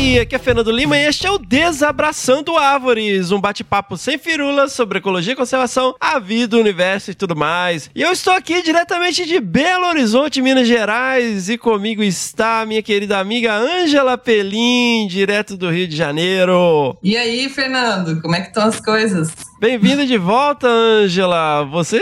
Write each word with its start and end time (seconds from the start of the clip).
Howdy! 0.00 0.18
Aqui 0.18 0.34
é 0.34 0.38
Fernando 0.38 0.70
Lima 0.70 0.96
e 0.96 1.04
este 1.04 1.26
é 1.26 1.30
o 1.30 1.38
Desabraçando 1.38 2.56
Árvores, 2.56 3.30
um 3.30 3.40
bate-papo 3.40 3.96
sem 3.96 4.16
firulas 4.16 4.72
sobre 4.72 4.98
ecologia 4.98 5.34
e 5.34 5.36
conservação, 5.36 5.94
a 6.00 6.18
vida, 6.18 6.56
o 6.56 6.60
universo 6.60 7.10
e 7.10 7.14
tudo 7.14 7.36
mais. 7.36 7.90
E 7.94 8.00
eu 8.00 8.10
estou 8.10 8.32
aqui 8.32 8.62
diretamente 8.62 9.26
de 9.26 9.38
Belo 9.40 9.86
Horizonte, 9.86 10.40
Minas 10.40 10.66
Gerais, 10.66 11.48
e 11.48 11.58
comigo 11.58 12.02
está 12.02 12.62
a 12.62 12.66
minha 12.66 12.82
querida 12.82 13.18
amiga 13.18 13.54
Ângela 13.54 14.16
Pelim, 14.16 15.06
direto 15.06 15.56
do 15.56 15.70
Rio 15.70 15.86
de 15.86 15.96
Janeiro. 15.96 16.96
E 17.02 17.16
aí, 17.16 17.48
Fernando, 17.48 18.20
como 18.22 18.34
é 18.34 18.40
que 18.40 18.48
estão 18.48 18.64
as 18.64 18.80
coisas? 18.80 19.30
Bem-vinda 19.60 20.06
de 20.06 20.16
volta, 20.16 20.66
Ângela. 20.66 21.64
Você 21.64 22.00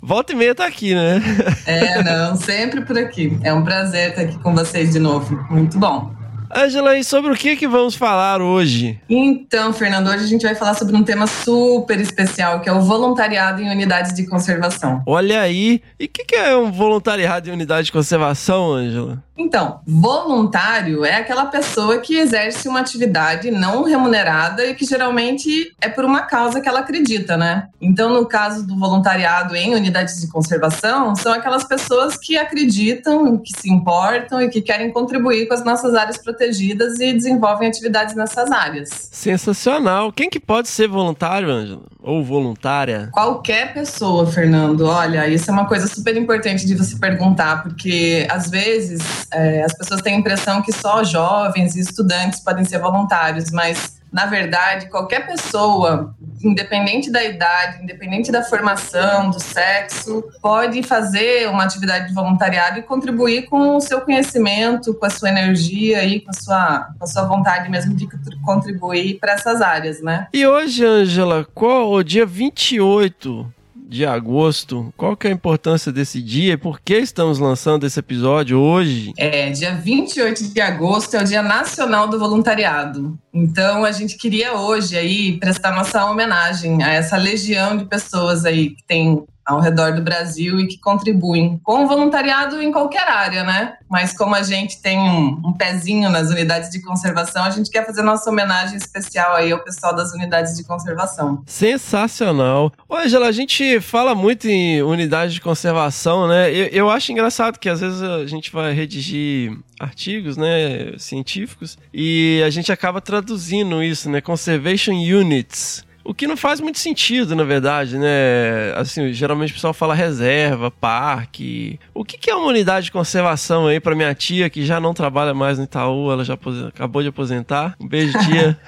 volta 0.00 0.32
e 0.32 0.36
meia 0.36 0.54
tá 0.54 0.66
aqui, 0.66 0.94
né? 0.94 1.20
É, 1.66 2.02
não, 2.02 2.36
sempre 2.36 2.82
por 2.82 2.96
aqui. 2.96 3.36
É 3.42 3.52
um 3.52 3.64
prazer 3.64 4.10
estar 4.10 4.22
aqui 4.22 4.38
com 4.38 4.54
vocês 4.54 4.92
de 4.92 5.00
novo. 5.00 5.44
Muito 5.50 5.78
bom. 5.78 6.19
Ângela, 6.54 6.98
e 6.98 7.04
sobre 7.04 7.32
o 7.32 7.36
que, 7.36 7.56
que 7.56 7.68
vamos 7.68 7.94
falar 7.94 8.42
hoje? 8.42 9.00
Então, 9.08 9.72
Fernando, 9.72 10.08
hoje 10.08 10.24
a 10.24 10.26
gente 10.26 10.42
vai 10.42 10.54
falar 10.54 10.74
sobre 10.74 10.96
um 10.96 11.04
tema 11.04 11.26
super 11.26 12.00
especial, 12.00 12.60
que 12.60 12.68
é 12.68 12.72
o 12.72 12.80
voluntariado 12.80 13.62
em 13.62 13.70
unidades 13.70 14.12
de 14.14 14.26
conservação. 14.26 15.02
Olha 15.06 15.40
aí, 15.40 15.80
e 15.98 16.06
o 16.06 16.08
que, 16.08 16.24
que 16.24 16.34
é 16.34 16.56
um 16.56 16.72
voluntariado 16.72 17.48
em 17.48 17.52
unidade 17.52 17.86
de 17.86 17.92
conservação, 17.92 18.72
Ângela? 18.72 19.22
Então, 19.40 19.80
voluntário 19.86 21.02
é 21.02 21.16
aquela 21.16 21.46
pessoa 21.46 21.98
que 21.98 22.18
exerce 22.18 22.68
uma 22.68 22.80
atividade 22.80 23.50
não 23.50 23.84
remunerada 23.84 24.66
e 24.66 24.74
que 24.74 24.84
geralmente 24.84 25.74
é 25.80 25.88
por 25.88 26.04
uma 26.04 26.20
causa 26.22 26.60
que 26.60 26.68
ela 26.68 26.80
acredita, 26.80 27.38
né? 27.38 27.68
Então, 27.80 28.12
no 28.12 28.26
caso 28.26 28.66
do 28.66 28.78
voluntariado 28.78 29.56
em 29.56 29.74
unidades 29.74 30.20
de 30.20 30.28
conservação, 30.28 31.16
são 31.16 31.32
aquelas 31.32 31.64
pessoas 31.64 32.18
que 32.18 32.36
acreditam, 32.36 33.38
que 33.38 33.58
se 33.58 33.70
importam 33.70 34.42
e 34.42 34.50
que 34.50 34.60
querem 34.60 34.92
contribuir 34.92 35.48
com 35.48 35.54
as 35.54 35.64
nossas 35.64 35.94
áreas 35.94 36.18
protegidas 36.18 37.00
e 37.00 37.14
desenvolvem 37.14 37.66
atividades 37.66 38.14
nessas 38.14 38.50
áreas. 38.50 39.08
Sensacional. 39.10 40.12
Quem 40.12 40.28
que 40.28 40.38
pode 40.38 40.68
ser 40.68 40.86
voluntário, 40.86 41.50
Ângela? 41.50 41.84
Ou 42.02 42.22
voluntária? 42.22 43.08
Qualquer 43.10 43.72
pessoa, 43.72 44.26
Fernando. 44.26 44.86
Olha, 44.86 45.26
isso 45.28 45.50
é 45.50 45.52
uma 45.52 45.66
coisa 45.66 45.86
super 45.86 46.14
importante 46.14 46.66
de 46.66 46.74
você 46.74 46.96
perguntar, 46.96 47.62
porque 47.62 48.26
às 48.30 48.50
vezes 48.50 49.00
é, 49.32 49.62
as 49.62 49.74
pessoas 49.74 50.02
têm 50.02 50.14
a 50.14 50.18
impressão 50.18 50.62
que 50.62 50.72
só 50.72 51.04
jovens 51.04 51.76
e 51.76 51.80
estudantes 51.80 52.40
podem 52.40 52.64
ser 52.64 52.78
voluntários, 52.78 53.50
mas 53.50 54.00
na 54.12 54.26
verdade, 54.26 54.88
qualquer 54.88 55.24
pessoa, 55.24 56.14
independente 56.42 57.12
da 57.12 57.22
idade, 57.22 57.82
independente 57.82 58.32
da 58.32 58.42
formação, 58.42 59.30
do 59.30 59.38
sexo, 59.38 60.24
pode 60.42 60.82
fazer 60.82 61.48
uma 61.48 61.62
atividade 61.62 62.08
de 62.08 62.14
voluntariado 62.14 62.80
e 62.80 62.82
contribuir 62.82 63.42
com 63.42 63.76
o 63.76 63.80
seu 63.80 64.00
conhecimento, 64.00 64.94
com 64.94 65.06
a 65.06 65.10
sua 65.10 65.28
energia 65.28 66.04
e 66.04 66.20
com 66.20 66.30
a 66.30 66.34
sua, 66.34 66.88
com 66.98 67.04
a 67.04 67.06
sua 67.06 67.22
vontade 67.22 67.68
mesmo 67.68 67.94
de 67.94 68.08
contribuir 68.44 69.18
para 69.20 69.34
essas 69.34 69.60
áreas, 69.60 70.02
né? 70.02 70.26
E 70.32 70.44
hoje, 70.44 70.84
Angela, 70.84 71.46
qual 71.54 71.92
o 71.92 72.02
dia 72.02 72.26
28 72.26 73.59
de 73.90 74.06
agosto. 74.06 74.94
Qual 74.96 75.16
que 75.16 75.26
é 75.26 75.30
a 75.30 75.34
importância 75.34 75.90
desse 75.90 76.22
dia 76.22 76.52
e 76.52 76.56
por 76.56 76.80
que 76.80 76.96
estamos 76.96 77.40
lançando 77.40 77.84
esse 77.84 77.98
episódio 77.98 78.58
hoje? 78.58 79.12
É, 79.18 79.50
dia 79.50 79.74
28 79.74 80.54
de 80.54 80.60
agosto 80.60 81.16
é 81.16 81.20
o 81.20 81.24
Dia 81.24 81.42
Nacional 81.42 82.06
do 82.06 82.18
Voluntariado. 82.18 83.18
Então 83.34 83.84
a 83.84 83.90
gente 83.90 84.16
queria 84.16 84.54
hoje 84.54 84.96
aí 84.96 85.38
prestar 85.38 85.74
nossa 85.74 86.06
homenagem 86.06 86.82
a 86.84 86.92
essa 86.92 87.16
legião 87.16 87.76
de 87.76 87.84
pessoas 87.84 88.44
aí 88.44 88.70
que 88.70 88.84
tem 88.86 89.24
ao 89.50 89.60
redor 89.60 89.92
do 89.92 90.02
Brasil 90.02 90.60
e 90.60 90.66
que 90.66 90.78
contribuem 90.78 91.60
com 91.62 91.84
o 91.84 91.88
voluntariado 91.88 92.62
em 92.62 92.70
qualquer 92.70 93.08
área, 93.08 93.42
né? 93.42 93.74
Mas 93.88 94.16
como 94.16 94.34
a 94.34 94.42
gente 94.42 94.80
tem 94.80 94.98
um, 94.98 95.40
um, 95.48 95.52
pezinho 95.52 96.08
nas 96.08 96.30
unidades 96.30 96.70
de 96.70 96.80
conservação, 96.80 97.42
a 97.42 97.50
gente 97.50 97.70
quer 97.70 97.84
fazer 97.84 98.02
nossa 98.02 98.30
homenagem 98.30 98.76
especial 98.76 99.34
aí 99.34 99.50
ao 99.50 99.58
pessoal 99.58 99.94
das 99.94 100.12
unidades 100.12 100.56
de 100.56 100.64
conservação. 100.64 101.42
Sensacional. 101.46 102.72
Ô, 102.88 102.94
Angela, 102.94 103.26
a 103.26 103.32
gente 103.32 103.80
fala 103.80 104.14
muito 104.14 104.46
em 104.46 104.82
unidade 104.82 105.34
de 105.34 105.40
conservação, 105.40 106.28
né? 106.28 106.50
Eu, 106.50 106.66
eu 106.66 106.90
acho 106.90 107.10
engraçado 107.10 107.58
que 107.58 107.68
às 107.68 107.80
vezes 107.80 108.00
a 108.00 108.26
gente 108.26 108.52
vai 108.52 108.72
redigir 108.72 109.58
artigos, 109.80 110.36
né, 110.36 110.92
científicos, 110.98 111.78
e 111.92 112.42
a 112.44 112.50
gente 112.50 112.70
acaba 112.70 113.00
traduzindo 113.00 113.82
isso, 113.82 114.10
né, 114.10 114.20
conservation 114.20 114.92
units. 114.92 115.82
O 116.04 116.14
que 116.14 116.26
não 116.26 116.36
faz 116.36 116.60
muito 116.60 116.78
sentido, 116.78 117.36
na 117.36 117.44
verdade, 117.44 117.98
né? 117.98 118.72
Assim, 118.76 119.12
geralmente 119.12 119.50
o 119.50 119.54
pessoal 119.54 119.74
fala 119.74 119.94
reserva, 119.94 120.70
parque. 120.70 121.78
O 121.94 122.04
que, 122.04 122.16
que 122.16 122.30
é 122.30 122.34
uma 122.34 122.48
unidade 122.48 122.86
de 122.86 122.92
conservação 122.92 123.66
aí 123.66 123.78
para 123.78 123.94
minha 123.94 124.14
tia 124.14 124.48
que 124.48 124.64
já 124.64 124.80
não 124.80 124.94
trabalha 124.94 125.34
mais 125.34 125.58
no 125.58 125.64
Itaú? 125.64 126.10
Ela 126.10 126.24
já 126.24 126.38
acabou 126.68 127.02
de 127.02 127.08
aposentar. 127.08 127.74
Um 127.78 127.86
beijo, 127.86 128.18
tia. 128.20 128.58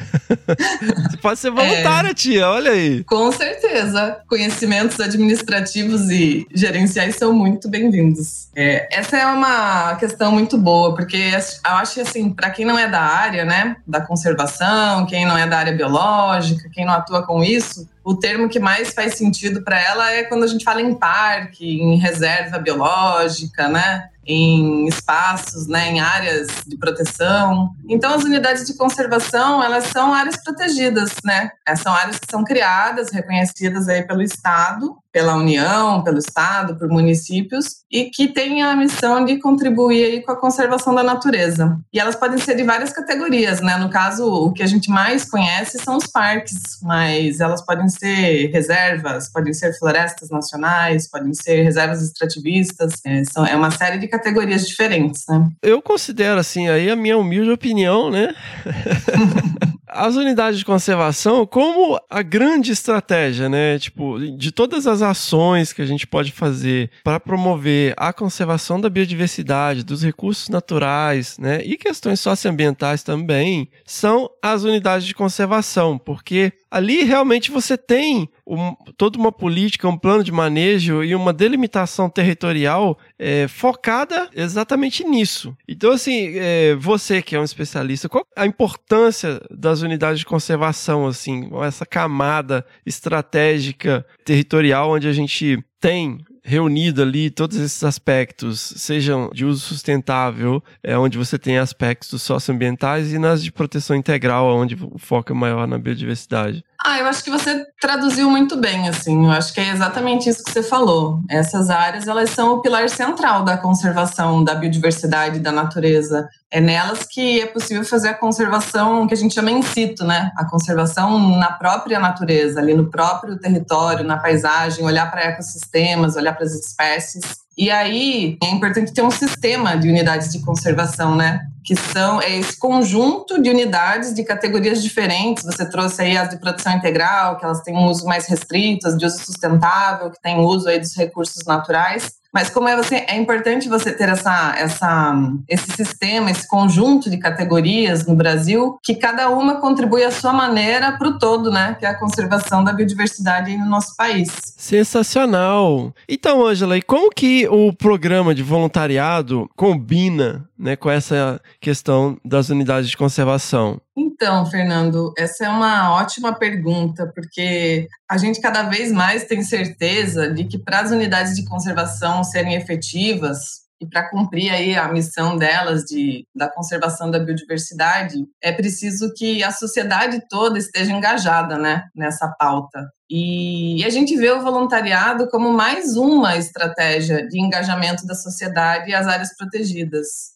Você 1.09 1.17
pode 1.23 1.39
ser 1.39 1.51
voluntária, 1.51 2.11
é, 2.11 2.15
tia, 2.15 2.49
olha 2.49 2.73
aí. 2.73 3.03
Com 3.05 3.33
certeza. 3.33 4.21
Conhecimentos 4.29 5.01
administrativos 5.01 6.11
e 6.11 6.47
gerenciais 6.55 7.17
são 7.17 7.33
muito 7.33 7.69
bem-vindos. 7.69 8.49
É, 8.55 8.87
essa 8.93 9.17
é 9.17 9.27
uma 9.27 9.95
questão 9.97 10.31
muito 10.31 10.59
boa, 10.59 10.95
porque 10.95 11.17
eu 11.17 11.71
acho 11.77 11.95
que, 11.95 12.01
assim, 12.01 12.31
para 12.31 12.51
quem 12.51 12.67
não 12.67 12.79
é 12.79 12.87
da 12.87 13.01
área, 13.01 13.45
né, 13.45 13.77
da 13.87 14.01
conservação, 14.01 15.07
quem 15.07 15.25
não 15.25 15.37
é 15.37 15.47
da 15.47 15.59
área 15.59 15.73
biológica, 15.73 16.69
quem 16.71 16.85
não 16.85 16.93
atua 16.93 17.22
com 17.23 17.43
isso, 17.43 17.89
o 18.05 18.15
termo 18.15 18.49
que 18.49 18.59
mais 18.59 18.93
faz 18.93 19.17
sentido 19.17 19.63
para 19.63 19.81
ela 19.81 20.13
é 20.13 20.25
quando 20.25 20.45
a 20.45 20.47
gente 20.47 20.65
fala 20.65 20.81
em 20.81 20.95
parque, 20.95 21.81
em 21.81 21.97
reserva 21.97 22.59
biológica, 22.59 23.69
né? 23.69 24.09
Em 24.27 24.87
espaços, 24.87 25.67
né, 25.67 25.91
em 25.91 26.01
áreas 26.01 26.49
de 26.67 26.77
proteção. 26.77 27.71
Então, 27.89 28.15
as 28.15 28.25
unidades 28.25 28.67
de 28.67 28.75
conservação, 28.75 29.63
elas 29.63 29.87
são 29.87 30.13
áreas 30.15 30.37
protegidas, 30.43 31.13
né? 31.25 31.51
São 31.77 31.93
áreas 31.93 32.19
que 32.19 32.31
são 32.31 32.45
criadas, 32.45 33.11
reconhecidas 33.11 33.89
aí 33.89 34.03
pelo 34.03 34.23
Estado, 34.23 34.97
pela 35.13 35.37
União, 35.37 36.03
pelo 36.03 36.19
Estado, 36.19 36.77
por 36.77 36.89
municípios, 36.89 37.83
e 37.91 38.05
que 38.05 38.29
têm 38.29 38.63
a 38.63 38.75
missão 38.75 39.25
de 39.25 39.39
contribuir 39.39 40.05
aí 40.05 40.23
com 40.23 40.33
a 40.33 40.41
conservação 40.41 40.95
da 40.95 41.03
natureza. 41.03 41.79
E 41.93 42.01
elas 42.01 42.17
podem 42.17 42.39
ser 42.39 42.57
de 42.57 42.63
várias 42.63 42.93
categorias, 42.93 43.61
né? 43.61 43.77
No 43.77 43.91
caso, 43.91 44.27
o 44.27 44.53
que 44.53 44.63
a 44.63 44.67
gente 44.67 44.91
mais 44.91 45.25
conhece 45.29 45.79
são 45.79 45.99
os 45.99 46.07
parques, 46.07 46.59
mas 46.83 47.41
elas 47.41 47.61
podem 47.65 47.89
ser 47.89 48.51
reservas, 48.51 49.31
podem 49.31 49.53
ser 49.53 49.77
florestas 49.79 50.31
nacionais, 50.31 51.11
podem 51.11 51.35
ser 51.35 51.63
reservas 51.63 52.03
extrativistas, 52.03 52.95
é, 53.05 53.23
são, 53.25 53.45
é 53.45 53.55
uma 53.55 53.71
série 53.71 53.99
de 53.99 54.09
categorias 54.13 54.69
diferentes, 54.69 55.25
né? 55.27 55.49
Eu 55.63 55.81
considero, 55.81 56.39
assim, 56.39 56.69
aí 56.69 56.91
a 56.91 56.95
minha 56.95 57.17
humilde 57.17 57.51
opinião, 57.51 58.11
né? 58.11 58.35
as 59.89 60.17
unidades 60.17 60.59
de 60.59 60.65
conservação 60.65 61.47
como 61.47 61.99
a 62.11 62.23
grande 62.23 62.73
estratégia, 62.73 63.49
né? 63.49 63.79
Tipo, 63.79 64.19
de 64.37 64.53
todas 64.53 64.87
as 64.87 65.01
ações 65.01 65.73
que 65.73 65.81
a 65.81 65.87
gente 65.87 66.07
pode 66.07 66.31
fazer 66.31 66.91
para 67.03 67.19
promover 67.19 67.95
a 67.97 68.13
conservação 68.13 68.79
da 68.79 68.91
biodiversidade, 68.91 69.83
dos 69.83 70.03
recursos 70.03 70.51
naturais, 70.51 71.39
né? 71.39 71.63
E 71.65 71.79
questões 71.79 72.21
socioambientais 72.21 73.03
também, 73.03 73.71
são 73.85 74.29
as 74.43 74.63
unidades 74.63 75.07
de 75.07 75.15
conservação, 75.15 75.97
porque 75.97 76.53
ali 76.71 77.03
realmente 77.05 77.51
você 77.51 77.77
tem 77.77 78.29
um, 78.47 78.75
toda 78.97 79.19
uma 79.19 79.33
política, 79.33 79.89
um 79.89 79.97
plano 79.97 80.25
de 80.25 80.33
manejo 80.33 81.03
e 81.03 81.15
uma 81.15 81.33
delimitação 81.33 82.11
territorial 82.11 82.99
é, 83.19 83.47
focada 83.49 84.29
exatamente 84.35 85.05
nisso. 85.05 85.57
Então, 85.69 85.93
assim, 85.93 86.33
é, 86.37 86.75
você 86.75 87.23
que 87.23 87.37
é 87.37 87.41
um 87.41 87.45
especialista, 87.45 88.09
qual 88.09 88.27
a 88.37 88.47
importância 88.47 89.41
das 89.51 89.83
unidades 89.83 90.21
de 90.21 90.27
conservação, 90.27 91.07
assim, 91.07 91.51
essa 91.63 91.87
camada 91.87 92.65
estratégica 92.85 94.05
territorial 94.25 94.91
onde 94.91 95.09
a 95.09 95.13
gente 95.13 95.63
tem 95.81 96.19
reunido 96.45 97.03
ali 97.03 97.31
todos 97.31 97.57
esses 97.57 97.83
aspectos, 97.85 98.61
sejam 98.77 99.31
de 99.33 99.45
uso 99.45 99.61
sustentável, 99.61 100.63
é 100.83 100.99
onde 100.99 101.17
você 101.17 101.39
tem 101.39 101.59
aspectos 101.59 102.23
socioambientais 102.23 103.13
e 103.13 103.19
nas 103.19 103.43
de 103.43 103.53
proteção 103.53 103.95
integral, 103.97 104.47
onde 104.57 104.75
o 104.75 104.99
foco 104.99 105.33
é 105.33 105.35
maior 105.35 105.67
na 105.69 105.79
biodiversidade. 105.79 106.65
Ah, 106.85 106.99
eu 106.99 107.07
acho 107.07 107.23
que 107.23 107.31
você 107.31 107.65
traduziu 107.81 108.29
muito 108.29 108.57
bem, 108.57 108.89
assim. 108.89 109.25
Eu 109.25 109.31
acho 109.31 109.55
que 109.55 109.61
é 109.61 109.69
exatamente 109.69 110.29
isso 110.29 110.43
que 110.43 110.51
você 110.51 110.65
falou. 110.65 111.21
Essas 111.31 111.71
áreas, 111.71 112.09
elas 112.09 112.31
são 112.31 112.55
o 112.55 112.61
pilar 112.61 112.91
central 112.91 113.45
da 113.45 113.57
conservação 113.57 114.43
da 114.43 114.55
biodiversidade 114.57 115.39
da 115.39 115.53
natureza. 115.53 116.29
É 116.51 116.61
nelas 116.61 117.07
que 117.07 117.41
é 117.41 117.47
possível 117.47 117.85
fazer 117.85 118.09
a 118.09 118.15
conservação 118.15 119.07
que 119.07 119.15
a 119.15 119.17
gente 119.17 119.33
chama 119.33 119.53
in 119.53 119.63
situ, 119.63 120.05
né? 120.05 120.33
A 120.37 120.45
conservação 120.45 121.37
na 121.37 121.53
própria 121.53 122.01
natureza, 122.01 122.59
ali 122.59 122.75
no 122.75 122.91
próprio 122.91 123.39
território, 123.39 124.05
na 124.05 124.17
paisagem, 124.17 124.85
olhar 124.85 125.09
para 125.09 125.23
ecossistemas, 125.23 126.17
olhar 126.17 126.33
para 126.33 126.45
as 126.45 126.53
espécies. 126.53 127.23
E 127.57 127.71
aí 127.71 128.37
é 128.43 128.51
importante 128.51 128.93
ter 128.93 129.03
um 129.03 129.11
sistema 129.11 129.77
de 129.77 129.89
unidades 129.89 130.33
de 130.33 130.41
conservação, 130.41 131.15
né? 131.15 131.47
Que 131.65 131.77
são 131.77 132.21
é 132.21 132.39
esse 132.39 132.59
conjunto 132.59 133.41
de 133.41 133.51
unidades 133.51 134.15
de 134.15 134.25
categorias 134.25 134.83
diferentes. 134.83 135.45
Você 135.45 135.69
trouxe 135.69 136.03
aí 136.03 136.17
as 136.17 136.29
de 136.29 136.39
produção 136.39 136.73
integral, 136.73 137.39
que 137.39 137.45
elas 137.45 137.61
têm 137.63 137.77
um 137.77 137.87
uso 137.87 138.07
mais 138.07 138.27
restrito, 138.27 138.89
as 138.89 138.97
de 138.97 139.07
uso 139.07 139.19
sustentável, 139.19 140.11
que 140.11 140.21
têm 140.21 140.41
uso 140.41 140.69
aí 140.69 140.79
dos 140.79 140.97
recursos 140.97 141.45
naturais. 141.47 142.23
Mas 142.33 142.49
como 142.49 142.67
é, 142.67 142.75
você, 142.75 143.05
é 143.07 143.17
importante 143.17 143.69
você 143.69 143.93
ter 143.93 144.09
essa, 144.09 144.55
essa, 144.57 145.15
esse 145.47 145.71
sistema, 145.73 146.31
esse 146.31 146.49
conjunto 146.49 147.11
de 147.11 147.19
categorias 147.19 148.07
no 148.07 148.15
Brasil, 148.15 148.79
que 148.83 148.95
cada 148.95 149.29
uma 149.29 149.61
contribui 149.61 150.03
à 150.03 150.11
sua 150.11 150.33
maneira 150.33 150.93
para 150.97 151.09
o 151.09 151.19
todo, 151.19 151.51
né? 151.51 151.77
Que 151.79 151.85
é 151.85 151.91
a 151.91 151.99
conservação 151.99 152.65
da 152.65 152.73
biodiversidade 152.73 153.55
no 153.59 153.67
nosso 153.67 153.95
país. 153.97 154.31
Sensacional! 154.57 155.93
Então, 156.09 156.47
Angela, 156.47 156.79
e 156.79 156.83
como 156.83 157.11
que 157.11 157.47
o 157.49 157.71
programa 157.71 158.35
de 158.35 158.43
voluntariado 158.43 159.47
combina 159.55 160.49
né, 160.63 160.77
com 160.77 160.89
essa 160.89 161.41
questão 161.61 162.17
das 162.25 162.49
unidades 162.49 162.89
de 162.89 162.97
conservação? 162.97 163.81
Então, 163.97 164.47
Fernando, 164.47 165.13
essa 165.19 165.45
é 165.45 165.49
uma 165.49 165.93
ótima 165.95 166.33
pergunta, 166.33 167.11
porque 167.13 167.89
a 168.09 168.17
gente 168.17 168.41
cada 168.41 168.63
vez 168.63 168.93
mais 168.93 169.25
tem 169.25 169.43
certeza 169.43 170.33
de 170.33 170.45
que 170.45 170.59
para 170.59 170.81
as 170.81 170.93
unidades 170.93 171.35
de 171.35 171.45
conservação 171.45 172.23
serem 172.23 172.55
efetivas, 172.55 173.63
e 173.83 173.87
para 173.89 174.09
cumprir 174.09 174.49
aí 174.51 174.77
a 174.77 174.87
missão 174.93 175.37
delas 175.37 175.83
de, 175.83 176.25
da 176.33 176.49
conservação 176.49 177.11
da 177.11 177.19
biodiversidade, 177.19 178.15
é 178.41 178.53
preciso 178.53 179.13
que 179.13 179.43
a 179.43 179.51
sociedade 179.51 180.23
toda 180.31 180.57
esteja 180.57 180.93
engajada 180.93 181.59
né, 181.59 181.83
nessa 181.93 182.29
pauta. 182.39 182.89
E 183.11 183.85
a 183.85 183.91
gente 183.91 184.17
vê 184.17 184.31
o 184.31 184.41
voluntariado 184.41 185.29
como 185.29 185.53
mais 185.53 185.97
uma 185.97 186.37
estratégia 186.37 187.27
de 187.27 187.43
engajamento 187.43 188.07
da 188.07 188.15
sociedade 188.15 188.95
as 188.95 189.09
áreas 189.09 189.37
protegidas. 189.37 190.32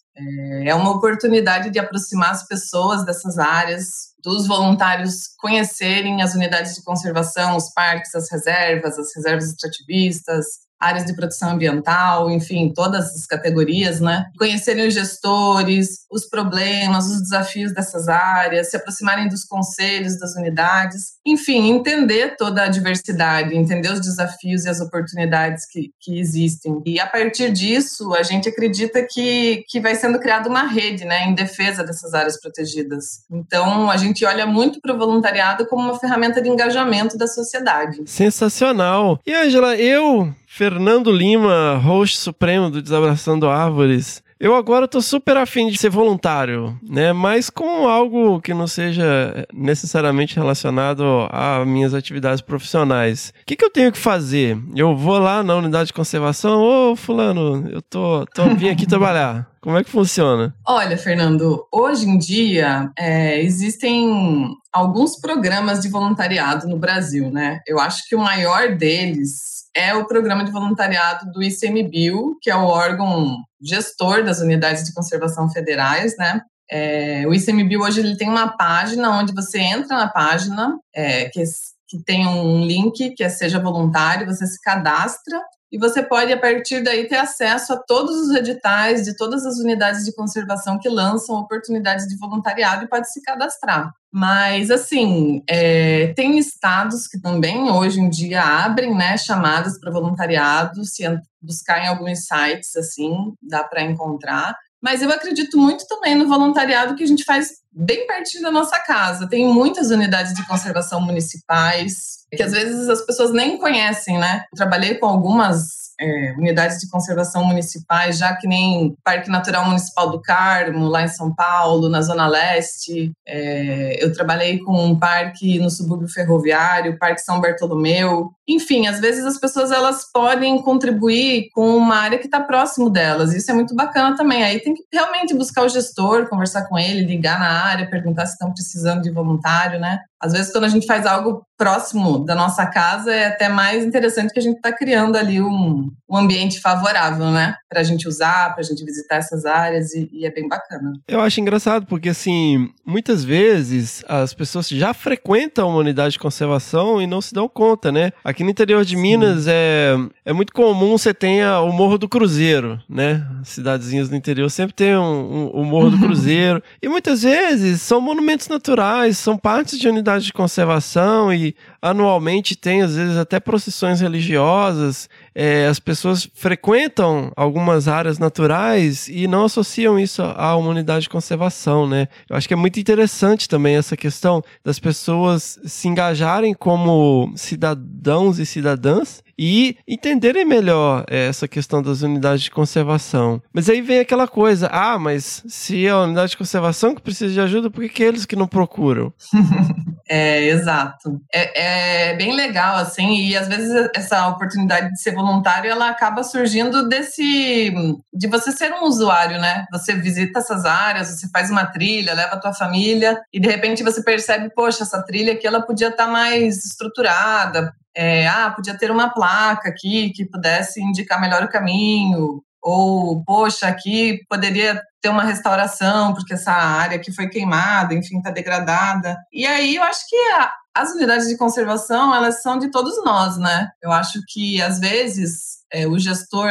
É 0.64 0.74
uma 0.74 0.90
oportunidade 0.92 1.70
de 1.70 1.78
aproximar 1.78 2.30
as 2.30 2.46
pessoas 2.46 3.04
dessas 3.04 3.38
áreas, 3.38 4.14
dos 4.22 4.46
voluntários 4.46 5.28
conhecerem 5.38 6.22
as 6.22 6.34
unidades 6.34 6.74
de 6.74 6.82
conservação, 6.82 7.56
os 7.56 7.72
parques, 7.72 8.14
as 8.14 8.30
reservas, 8.30 8.98
as 8.98 9.14
reservas 9.14 9.50
extrativistas, 9.50 10.46
áreas 10.80 11.06
de 11.06 11.14
proteção 11.14 11.50
ambiental, 11.50 12.30
enfim, 12.30 12.72
todas 12.74 13.06
as 13.14 13.26
categorias, 13.26 14.00
né? 14.00 14.26
Conhecerem 14.38 14.86
os 14.86 14.94
gestores, 14.94 16.06
os 16.10 16.28
problemas, 16.28 17.06
os 17.06 17.22
desafios 17.22 17.72
dessas 17.72 18.08
áreas, 18.08 18.70
se 18.70 18.76
aproximarem 18.76 19.28
dos 19.28 19.44
conselhos, 19.44 20.18
das 20.18 20.34
unidades, 20.36 21.16
enfim, 21.26 21.70
entender 21.70 22.36
toda 22.36 22.62
a 22.62 22.68
diversidade, 22.68 23.56
entender 23.56 23.90
os 23.92 24.00
desafios 24.00 24.64
e 24.64 24.68
as 24.68 24.80
oportunidades 24.80 25.64
que, 25.70 25.90
que 26.00 26.18
existem. 26.18 26.82
E 26.84 27.00
a 27.00 27.06
partir 27.06 27.50
disso, 27.50 28.14
a 28.14 28.22
gente 28.22 28.48
acredita 28.48 29.06
que, 29.08 29.64
que 29.68 29.80
vai 29.80 29.94
sendo 29.94 30.18
criada 30.18 30.48
uma 30.48 30.64
rede, 30.64 31.04
né, 31.04 31.24
em 31.24 31.34
defesa 31.34 31.82
dessas 31.82 32.14
áreas 32.14 32.40
protegidas. 32.40 33.24
Então, 33.30 33.90
a 33.90 33.96
gente 33.96 34.24
olha 34.24 34.46
muito 34.46 34.80
para 34.80 34.94
o 34.94 34.98
voluntariado 34.98 35.66
como 35.66 35.82
uma 35.82 35.98
ferramenta 35.98 36.40
de 36.40 36.48
engajamento 36.48 37.16
da 37.16 37.26
sociedade. 37.26 38.02
Sensacional! 38.06 39.18
E, 39.26 39.32
Angela, 39.32 39.76
eu 39.76 40.34
Fernando 40.56 41.12
Lima, 41.12 41.76
host 41.76 42.16
supremo 42.16 42.70
do 42.70 42.80
Desabraçando 42.80 43.46
Árvores. 43.46 44.22
Eu 44.40 44.54
agora 44.54 44.88
tô 44.88 45.02
super 45.02 45.36
afim 45.36 45.68
de 45.68 45.76
ser 45.76 45.90
voluntário, 45.90 46.80
né? 46.82 47.12
Mas 47.12 47.50
com 47.50 47.86
algo 47.86 48.40
que 48.40 48.54
não 48.54 48.66
seja 48.66 49.46
necessariamente 49.52 50.34
relacionado 50.34 51.04
a 51.30 51.62
minhas 51.66 51.92
atividades 51.92 52.40
profissionais. 52.40 53.34
O 53.42 53.44
que, 53.44 53.54
que 53.54 53.66
eu 53.66 53.70
tenho 53.70 53.92
que 53.92 53.98
fazer? 53.98 54.58
Eu 54.74 54.96
vou 54.96 55.18
lá 55.18 55.42
na 55.42 55.54
unidade 55.56 55.88
de 55.88 55.92
conservação, 55.92 56.62
ô 56.62 56.96
fulano, 56.96 57.68
eu 57.68 57.82
tô, 57.82 58.24
tô 58.34 58.48
vim 58.56 58.70
aqui 58.70 58.86
trabalhar. 58.86 59.46
Como 59.60 59.76
é 59.76 59.84
que 59.84 59.90
funciona? 59.90 60.54
Olha, 60.66 60.96
Fernando, 60.96 61.66
hoje 61.70 62.08
em 62.08 62.16
dia 62.16 62.90
é, 62.98 63.42
existem 63.42 64.48
alguns 64.72 65.20
programas 65.20 65.80
de 65.80 65.90
voluntariado 65.90 66.66
no 66.66 66.78
Brasil, 66.78 67.30
né? 67.30 67.60
Eu 67.66 67.78
acho 67.78 68.08
que 68.08 68.14
o 68.14 68.20
maior 68.20 68.74
deles 68.76 69.65
é 69.76 69.94
o 69.94 70.06
programa 70.06 70.42
de 70.42 70.50
voluntariado 70.50 71.30
do 71.30 71.42
ICMBio, 71.42 72.38
que 72.40 72.50
é 72.50 72.56
o 72.56 72.64
órgão 72.64 73.36
gestor 73.62 74.24
das 74.24 74.40
unidades 74.40 74.84
de 74.84 74.94
conservação 74.94 75.50
federais, 75.50 76.16
né? 76.16 76.40
É, 76.68 77.24
o 77.28 77.34
ICMBio 77.34 77.82
hoje 77.82 78.00
ele 78.00 78.16
tem 78.16 78.28
uma 78.28 78.56
página 78.56 79.10
onde 79.10 79.34
você 79.34 79.58
entra 79.58 79.96
na 79.96 80.08
página, 80.08 80.78
é, 80.94 81.26
que, 81.28 81.42
que 81.88 82.02
tem 82.04 82.26
um 82.26 82.64
link 82.64 83.10
que 83.10 83.22
é 83.22 83.28
Seja 83.28 83.60
Voluntário, 83.60 84.26
você 84.26 84.46
se 84.46 84.60
cadastra 84.60 85.40
e 85.76 85.78
você 85.78 86.02
pode, 86.02 86.32
a 86.32 86.40
partir 86.40 86.82
daí, 86.82 87.06
ter 87.06 87.16
acesso 87.16 87.74
a 87.74 87.76
todos 87.76 88.16
os 88.16 88.34
editais 88.34 89.04
de 89.04 89.14
todas 89.14 89.44
as 89.44 89.58
unidades 89.58 90.06
de 90.06 90.14
conservação 90.14 90.78
que 90.78 90.88
lançam 90.88 91.36
oportunidades 91.36 92.08
de 92.08 92.16
voluntariado 92.16 92.84
e 92.84 92.88
pode 92.88 93.12
se 93.12 93.20
cadastrar. 93.20 93.92
Mas, 94.10 94.70
assim, 94.70 95.42
é, 95.46 96.14
tem 96.14 96.38
estados 96.38 97.06
que 97.06 97.20
também 97.20 97.70
hoje 97.70 98.00
em 98.00 98.08
dia 98.08 98.42
abrem 98.42 98.94
né, 98.94 99.18
chamadas 99.18 99.78
para 99.78 99.92
voluntariado, 99.92 100.82
se 100.86 101.04
buscar 101.42 101.84
em 101.84 101.88
alguns 101.88 102.20
sites, 102.20 102.74
assim, 102.74 103.34
dá 103.42 103.62
para 103.62 103.82
encontrar. 103.82 104.56
Mas 104.80 105.02
eu 105.02 105.10
acredito 105.10 105.58
muito 105.58 105.86
também 105.86 106.14
no 106.14 106.26
voluntariado 106.26 106.94
que 106.94 107.04
a 107.04 107.06
gente 107.06 107.24
faz 107.24 107.50
bem 107.76 108.06
pertinho 108.06 108.42
da 108.42 108.50
nossa 108.50 108.78
casa. 108.78 109.28
Tem 109.28 109.46
muitas 109.46 109.90
unidades 109.90 110.32
de 110.32 110.46
conservação 110.46 111.00
municipais 111.00 112.16
que 112.32 112.42
às 112.42 112.52
vezes 112.52 112.88
as 112.88 113.02
pessoas 113.02 113.32
nem 113.32 113.58
conhecem, 113.58 114.18
né? 114.18 114.44
Eu 114.52 114.56
trabalhei 114.56 114.96
com 114.96 115.06
algumas 115.06 115.86
é, 115.98 116.34
unidades 116.36 116.78
de 116.78 116.88
conservação 116.90 117.44
municipais, 117.44 118.18
já 118.18 118.34
que 118.36 118.46
nem 118.46 118.94
Parque 119.02 119.30
Natural 119.30 119.64
Municipal 119.64 120.10
do 120.10 120.20
Carmo, 120.20 120.88
lá 120.88 121.02
em 121.02 121.08
São 121.08 121.34
Paulo, 121.34 121.88
na 121.88 122.02
Zona 122.02 122.26
Leste. 122.26 123.12
É, 123.26 124.04
eu 124.04 124.12
trabalhei 124.12 124.58
com 124.58 124.72
um 124.72 124.98
parque 124.98 125.58
no 125.58 125.70
subúrbio 125.70 126.08
ferroviário, 126.08 126.98
Parque 126.98 127.22
São 127.22 127.40
Bartolomeu. 127.40 128.30
Enfim, 128.46 128.86
às 128.86 129.00
vezes 129.00 129.24
as 129.24 129.38
pessoas 129.38 129.72
elas 129.72 130.06
podem 130.12 130.60
contribuir 130.62 131.48
com 131.52 131.76
uma 131.76 131.96
área 131.96 132.18
que 132.18 132.26
está 132.26 132.40
próximo 132.40 132.90
delas. 132.90 133.32
Isso 133.32 133.50
é 133.50 133.54
muito 133.54 133.74
bacana 133.74 134.16
também. 134.16 134.44
Aí 134.44 134.60
tem 134.60 134.74
que 134.74 134.84
realmente 134.92 135.34
buscar 135.34 135.64
o 135.64 135.68
gestor, 135.68 136.28
conversar 136.28 136.68
com 136.68 136.78
ele, 136.78 137.04
ligar 137.04 137.40
na 137.40 137.64
perguntar 137.90 138.26
se 138.26 138.32
estão 138.32 138.52
precisando 138.52 139.02
de 139.02 139.10
voluntário, 139.10 139.80
né? 139.80 140.00
Às 140.20 140.32
vezes, 140.32 140.50
quando 140.50 140.64
a 140.64 140.68
gente 140.68 140.86
faz 140.86 141.04
algo 141.04 141.46
próximo 141.58 142.24
da 142.24 142.34
nossa 142.34 142.66
casa, 142.66 143.12
é 143.12 143.26
até 143.28 143.48
mais 143.48 143.84
interessante 143.84 144.32
que 144.32 144.38
a 144.38 144.42
gente 144.42 144.56
está 144.56 144.72
criando 144.72 145.16
ali 145.16 145.40
um, 145.40 145.90
um 146.08 146.16
ambiente 146.16 146.60
favorável, 146.60 147.30
né? 147.30 147.54
Para 147.68 147.80
a 147.80 147.84
gente 147.84 148.06
usar, 148.06 148.52
para 148.52 148.60
a 148.60 148.64
gente 148.64 148.84
visitar 148.84 149.16
essas 149.16 149.46
áreas 149.46 149.94
e, 149.94 150.08
e, 150.12 150.26
é 150.26 150.30
bem 150.30 150.48
bacana. 150.48 150.92
Eu 151.08 151.20
acho 151.20 151.40
engraçado 151.40 151.86
porque, 151.86 152.10
assim, 152.10 152.68
muitas 152.84 153.24
vezes 153.24 154.04
as 154.06 154.34
pessoas 154.34 154.68
já 154.68 154.92
frequentam 154.92 155.68
uma 155.68 155.78
unidade 155.78 156.12
de 156.12 156.18
conservação 156.18 157.00
e 157.00 157.06
não 157.06 157.20
se 157.20 157.32
dão 157.32 157.48
conta, 157.48 157.90
né? 157.90 158.12
Aqui 158.22 158.44
no 158.44 158.50
interior 158.50 158.84
de 158.84 158.94
Sim. 158.94 159.02
Minas 159.02 159.46
é, 159.48 159.96
é 160.24 160.32
muito 160.32 160.52
comum 160.52 160.96
você 160.98 161.14
tenha 161.14 161.60
o 161.60 161.72
Morro 161.72 161.96
do 161.96 162.08
Cruzeiro, 162.08 162.78
né? 162.88 163.26
Cidadezinhas 163.44 164.08
do 164.08 164.16
interior 164.16 164.50
sempre 164.50 164.74
tem 164.74 164.96
um, 164.96 165.00
um, 165.02 165.46
o 165.48 165.64
Morro 165.64 165.90
do 165.90 165.98
Cruzeiro. 165.98 166.62
e 166.82 166.88
muitas 166.88 167.22
vezes 167.22 167.80
são 167.80 168.00
monumentos 168.00 168.48
naturais, 168.48 169.16
são 169.16 169.38
partes 169.38 169.78
de 169.78 169.88
unidades 169.88 170.05
de 170.14 170.32
conservação 170.32 171.32
e 171.32 171.54
anualmente 171.90 172.56
tem 172.56 172.82
às 172.82 172.94
vezes 172.94 173.16
até 173.16 173.38
procissões 173.40 174.00
religiosas. 174.00 175.08
É, 175.34 175.66
as 175.66 175.78
pessoas 175.78 176.28
frequentam 176.34 177.32
algumas 177.36 177.88
áreas 177.88 178.18
naturais 178.18 179.08
e 179.08 179.26
não 179.26 179.44
associam 179.44 179.98
isso 179.98 180.22
a 180.22 180.56
uma 180.56 180.70
unidade 180.70 181.02
de 181.02 181.08
conservação, 181.08 181.88
né? 181.88 182.08
Eu 182.28 182.36
acho 182.36 182.48
que 182.48 182.54
é 182.54 182.56
muito 182.56 182.80
interessante 182.80 183.48
também 183.48 183.76
essa 183.76 183.96
questão 183.96 184.42
das 184.64 184.78
pessoas 184.78 185.58
se 185.64 185.88
engajarem 185.88 186.54
como 186.54 187.32
cidadãos 187.36 188.38
e 188.38 188.46
cidadãs 188.46 189.22
e 189.38 189.76
entenderem 189.86 190.44
melhor 190.44 191.04
é, 191.08 191.26
essa 191.26 191.46
questão 191.46 191.82
das 191.82 192.02
unidades 192.02 192.44
de 192.44 192.50
conservação. 192.50 193.42
Mas 193.52 193.68
aí 193.68 193.82
vem 193.82 193.98
aquela 193.98 194.26
coisa: 194.26 194.68
ah, 194.72 194.98
mas 194.98 195.42
se 195.46 195.86
é 195.86 195.90
a 195.90 196.02
unidade 196.02 196.30
de 196.30 196.38
conservação 196.38 196.94
que 196.94 197.02
precisa 197.02 197.32
de 197.32 197.40
ajuda, 197.40 197.70
por 197.70 197.82
que, 197.82 197.88
que 197.88 198.02
eles 198.02 198.24
que 198.24 198.36
não 198.36 198.46
procuram? 198.46 199.12
é, 200.08 200.48
exato. 200.48 201.20
É, 201.32 201.60
é, 201.60 201.75
bem 202.14 202.34
legal, 202.34 202.76
assim, 202.76 203.16
e 203.22 203.36
às 203.36 203.48
vezes 203.48 203.90
essa 203.94 204.28
oportunidade 204.28 204.90
de 204.92 205.00
ser 205.00 205.12
voluntário 205.12 205.70
ela 205.70 205.88
acaba 205.88 206.22
surgindo 206.22 206.88
desse. 206.88 207.72
de 208.12 208.28
você 208.28 208.52
ser 208.52 208.72
um 208.72 208.84
usuário, 208.84 209.40
né? 209.40 209.64
Você 209.72 209.94
visita 209.94 210.40
essas 210.40 210.64
áreas, 210.64 211.08
você 211.08 211.28
faz 211.28 211.50
uma 211.50 211.66
trilha, 211.66 212.14
leva 212.14 212.34
a 212.34 212.40
tua 212.40 212.52
família, 212.52 213.20
e 213.32 213.40
de 213.40 213.48
repente 213.48 213.82
você 213.82 214.02
percebe, 214.02 214.50
poxa, 214.54 214.82
essa 214.82 215.02
trilha 215.02 215.32
aqui 215.32 215.46
ela 215.46 215.62
podia 215.62 215.88
estar 215.88 216.06
tá 216.06 216.10
mais 216.10 216.64
estruturada, 216.64 217.72
é, 217.96 218.26
ah, 218.28 218.50
podia 218.50 218.76
ter 218.76 218.90
uma 218.90 219.08
placa 219.08 219.68
aqui 219.68 220.10
que 220.10 220.26
pudesse 220.26 220.80
indicar 220.82 221.20
melhor 221.20 221.42
o 221.42 221.48
caminho, 221.48 222.42
ou, 222.66 223.22
poxa, 223.24 223.68
aqui 223.68 224.20
poderia 224.28 224.82
ter 225.00 225.08
uma 225.08 225.22
restauração, 225.22 226.12
porque 226.12 226.34
essa 226.34 226.50
área 226.50 226.96
aqui 226.96 227.12
foi 227.12 227.28
queimada, 227.28 227.94
enfim, 227.94 228.18
está 228.18 228.30
degradada. 228.32 229.16
E 229.32 229.46
aí 229.46 229.76
eu 229.76 229.84
acho 229.84 230.00
que 230.08 230.16
a, 230.32 230.52
as 230.76 230.92
unidades 230.92 231.26
de 231.28 231.36
conservação, 231.36 232.14
elas 232.14 232.42
são 232.42 232.58
de 232.58 232.70
todos 232.70 233.02
nós, 233.02 233.38
né? 233.38 233.70
Eu 233.82 233.90
acho 233.90 234.20
que, 234.28 234.60
às 234.60 234.78
vezes, 234.78 235.64
é, 235.72 235.86
o 235.86 235.98
gestor. 235.98 236.50